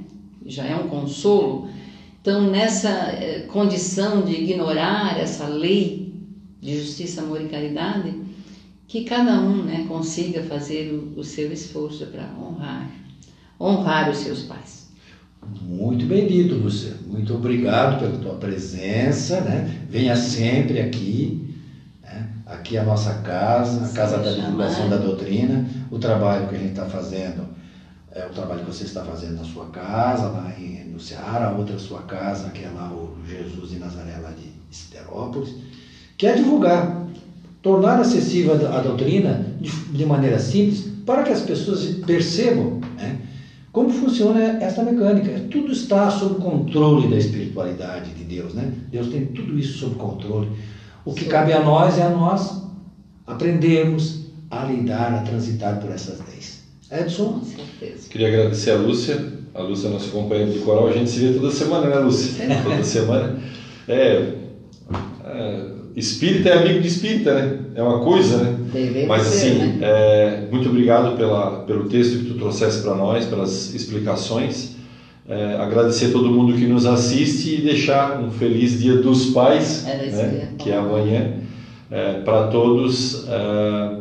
Já 0.45 0.64
é 0.66 0.77
um 0.77 0.89
consolo. 0.89 1.69
Então, 2.21 2.51
nessa 2.51 2.91
eh, 2.91 3.47
condição 3.49 4.23
de 4.23 4.35
ignorar 4.35 5.19
essa 5.19 5.47
lei 5.47 6.12
de 6.61 6.77
justiça, 6.79 7.23
amor 7.23 7.41
e 7.41 7.49
caridade, 7.49 8.14
que 8.87 9.05
cada 9.05 9.41
um 9.41 9.64
né, 9.64 9.87
consiga 9.89 10.43
fazer 10.43 10.93
o, 10.93 11.19
o 11.19 11.25
seu 11.25 11.51
esforço 11.53 12.07
para 12.07 12.31
honrar, 12.39 12.91
honrar 13.59 14.11
os 14.11 14.19
seus 14.19 14.43
pais. 14.43 14.89
Muito 15.62 16.05
bem 16.05 16.27
dito, 16.27 16.55
Lúcia. 16.55 16.95
Muito 17.07 17.35
obrigado 17.35 18.01
pela 18.01 18.19
tua 18.19 18.35
presença, 18.35 19.41
né? 19.41 19.87
Venha 19.89 20.16
sempre 20.16 20.81
aqui. 20.81 21.47
Né? 22.12 22.28
Aqui 22.46 22.76
é 22.76 22.80
a 22.80 22.84
nossa 22.84 23.14
casa, 23.14 23.84
a 23.84 23.88
casa 23.88 24.18
da 24.18 24.32
divulgação 24.32 24.88
da 24.88 24.96
doutrina. 24.96 25.66
O 25.90 25.98
trabalho 25.98 26.48
que 26.48 26.56
a 26.56 26.59
gente 26.59 26.70
está 26.70 26.86
fazendo 26.86 27.46
é 28.12 28.26
o 28.26 28.30
trabalho 28.30 28.61
que 28.61 28.66
você 28.66 28.84
está 28.84 29.02
fazendo 29.04 29.36
na 29.36 29.44
sua 29.44 29.66
casa, 29.66 30.28
lá 30.28 30.52
em, 30.59 30.84
no 30.84 30.98
Ceará, 30.98 31.48
a 31.48 31.56
outra 31.56 31.78
sua 31.78 32.02
casa, 32.02 32.50
que 32.50 32.64
é 32.64 32.68
lá 32.68 32.90
o 32.90 33.16
Jesus 33.28 33.70
de 33.70 33.78
Nazaré, 33.78 34.16
lá 34.16 34.30
de 34.30 34.50
Siderópolis, 34.74 35.54
que 36.16 36.26
é 36.26 36.34
divulgar, 36.34 37.06
tornar 37.62 38.00
acessível 38.00 38.54
a, 38.54 38.78
a 38.78 38.80
doutrina 38.80 39.46
de, 39.61 39.70
de 39.70 40.06
maneira 40.06 40.38
simples, 40.38 40.86
para 41.04 41.22
que 41.22 41.32
as 41.32 41.42
pessoas 41.42 41.84
percebam 42.06 42.80
né, 42.96 43.18
como 43.72 43.90
funciona 43.90 44.40
essa 44.61 44.82
mecânica. 44.82 45.46
Tudo 45.50 45.70
está 45.70 46.11
sob 46.11 46.42
controle 46.42 47.09
da 47.09 47.16
espiritualidade 47.16 48.12
de 48.12 48.24
Deus. 48.24 48.54
Né? 48.54 48.72
Deus 48.90 49.09
tem 49.09 49.26
tudo 49.26 49.59
isso 49.59 49.78
sob 49.78 49.94
controle. 49.94 50.48
O 51.09 51.14
que 51.14 51.24
Sim. 51.24 51.30
cabe 51.30 51.54
a 51.54 51.61
nós 51.62 51.96
é 51.96 52.02
a 52.02 52.11
nós 52.11 52.54
aprendermos 53.26 54.26
a 54.50 54.62
lidar, 54.64 55.14
a 55.14 55.22
transitar 55.22 55.80
por 55.80 55.90
essas 55.90 56.18
leis. 56.28 56.61
Edson? 56.92 57.40
Com 57.40 57.44
certeza. 57.44 58.09
Queria 58.11 58.28
agradecer 58.28 58.72
a 58.72 58.74
Lúcia. 58.74 59.32
A 59.54 59.62
Lúcia 59.62 59.88
é 59.88 59.90
nossa 59.90 60.11
companheira 60.11 60.52
de 60.52 60.59
coral. 60.59 60.86
A 60.86 60.92
gente 60.92 61.09
se 61.09 61.18
vê 61.20 61.32
toda 61.32 61.50
semana, 61.50 61.86
né, 61.86 61.96
Lúcia? 61.96 62.44
Toda 62.62 62.84
semana. 62.84 63.38
É, 63.88 64.34
é, 65.24 65.64
espírita 65.96 66.50
é 66.50 66.59
amigo 66.59 66.80
de 66.82 66.88
espírita, 66.88 67.32
né? 67.32 67.59
É 67.74 67.82
uma 67.82 68.00
coisa, 68.00 68.42
né? 68.42 68.59
Devemos 68.70 69.09
Mas 69.09 69.22
ser, 69.22 69.46
assim, 69.52 69.59
né? 69.59 69.78
é, 69.80 70.48
muito 70.50 70.68
obrigado 70.68 71.16
pela, 71.16 71.61
pelo 71.61 71.88
texto 71.88 72.18
que 72.18 72.26
tu 72.26 72.34
trouxeste 72.34 72.82
para 72.82 72.94
nós, 72.94 73.24
pelas 73.24 73.72
explicações. 73.72 74.76
É, 75.29 75.57
agradecer 75.57 76.07
a 76.07 76.12
todo 76.12 76.31
mundo 76.31 76.55
que 76.55 76.66
nos 76.66 76.87
assiste 76.87 77.57
e 77.57 77.61
deixar 77.61 78.18
um 78.18 78.31
feliz 78.31 78.81
Dia 78.81 78.97
dos 78.97 79.26
Pais, 79.26 79.87
isso 79.87 80.16
né, 80.16 80.24
que 80.24 80.24
eu 80.24 80.39
ia 80.39 80.47
que 80.57 80.70
é 80.70 80.76
amanhã. 80.76 81.33
para 82.24 82.47
todos, 82.47 83.29
é, 83.29 83.99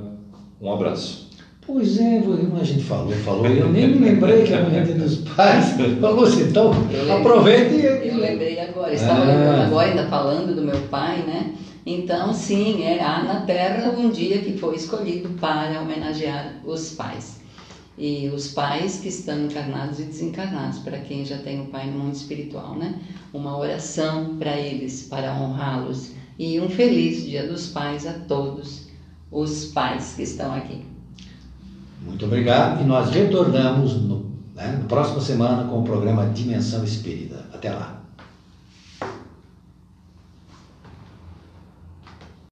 um 0.61 0.71
abraço. 0.71 1.28
Pois 1.65 1.99
é, 1.99 2.23
a 2.57 2.63
gente 2.63 2.82
falou, 2.82 3.11
falou, 3.11 3.45
eu 3.45 3.67
nem 3.67 3.89
me 3.89 4.05
lembrei 4.05 4.43
que 4.43 4.53
era 4.53 4.65
o 4.65 4.71
Dia 4.71 4.95
dos 4.95 5.17
Pais. 5.17 5.75
Falou 5.99 6.23
assim, 6.23 6.43
então 6.43 6.71
aproveite 7.19 7.75
e. 7.75 8.07
Eu 8.07 8.17
lembrei 8.19 8.57
agora, 8.61 8.93
estava 8.93 9.23
ah. 9.23 9.25
lembrando 9.25 9.61
agora, 9.63 9.89
ainda 9.89 10.05
falando 10.05 10.55
do 10.55 10.61
meu 10.61 10.80
pai, 10.89 11.23
né? 11.28 11.55
Então, 11.86 12.34
sim, 12.34 12.84
é, 12.84 13.01
há 13.01 13.21
na 13.21 13.41
Terra 13.41 13.93
um 13.97 14.09
dia 14.09 14.38
que 14.38 14.57
foi 14.57 14.75
escolhido 14.75 15.30
para 15.41 15.82
homenagear 15.82 16.61
os 16.65 16.91
pais. 16.91 17.36
E 17.97 18.29
os 18.29 18.49
pais 18.49 18.99
que 18.99 19.07
estão 19.07 19.45
encarnados 19.45 19.99
e 19.99 20.03
desencarnados, 20.03 20.79
para 20.79 20.99
quem 20.99 21.25
já 21.25 21.39
tem 21.39 21.61
o 21.61 21.65
pai 21.65 21.89
no 21.89 21.97
mundo 21.97 22.13
espiritual, 22.13 22.75
né? 22.75 23.01
Uma 23.33 23.57
oração 23.57 24.37
para 24.37 24.55
eles, 24.55 25.03
para 25.03 25.33
honrá-los. 25.33 26.11
E 26.37 26.59
um 26.59 26.69
feliz 26.69 27.23
Dia 27.23 27.47
dos 27.47 27.67
Pais 27.67 28.05
a 28.05 28.13
todos 28.13 28.87
os 29.31 29.65
pais 29.65 30.13
que 30.15 30.21
estão 30.21 30.53
aqui. 30.53 30.85
Muito 32.01 32.25
obrigado. 32.25 32.81
E 32.81 32.85
nós 32.85 33.09
retornamos 33.09 33.95
no, 33.95 34.31
né, 34.55 34.77
na 34.79 34.85
próxima 34.87 35.19
semana 35.19 35.67
com 35.67 35.79
o 35.79 35.83
programa 35.83 36.27
Dimensão 36.27 36.83
Espírita. 36.83 37.45
Até 37.51 37.71
lá. 37.71 37.96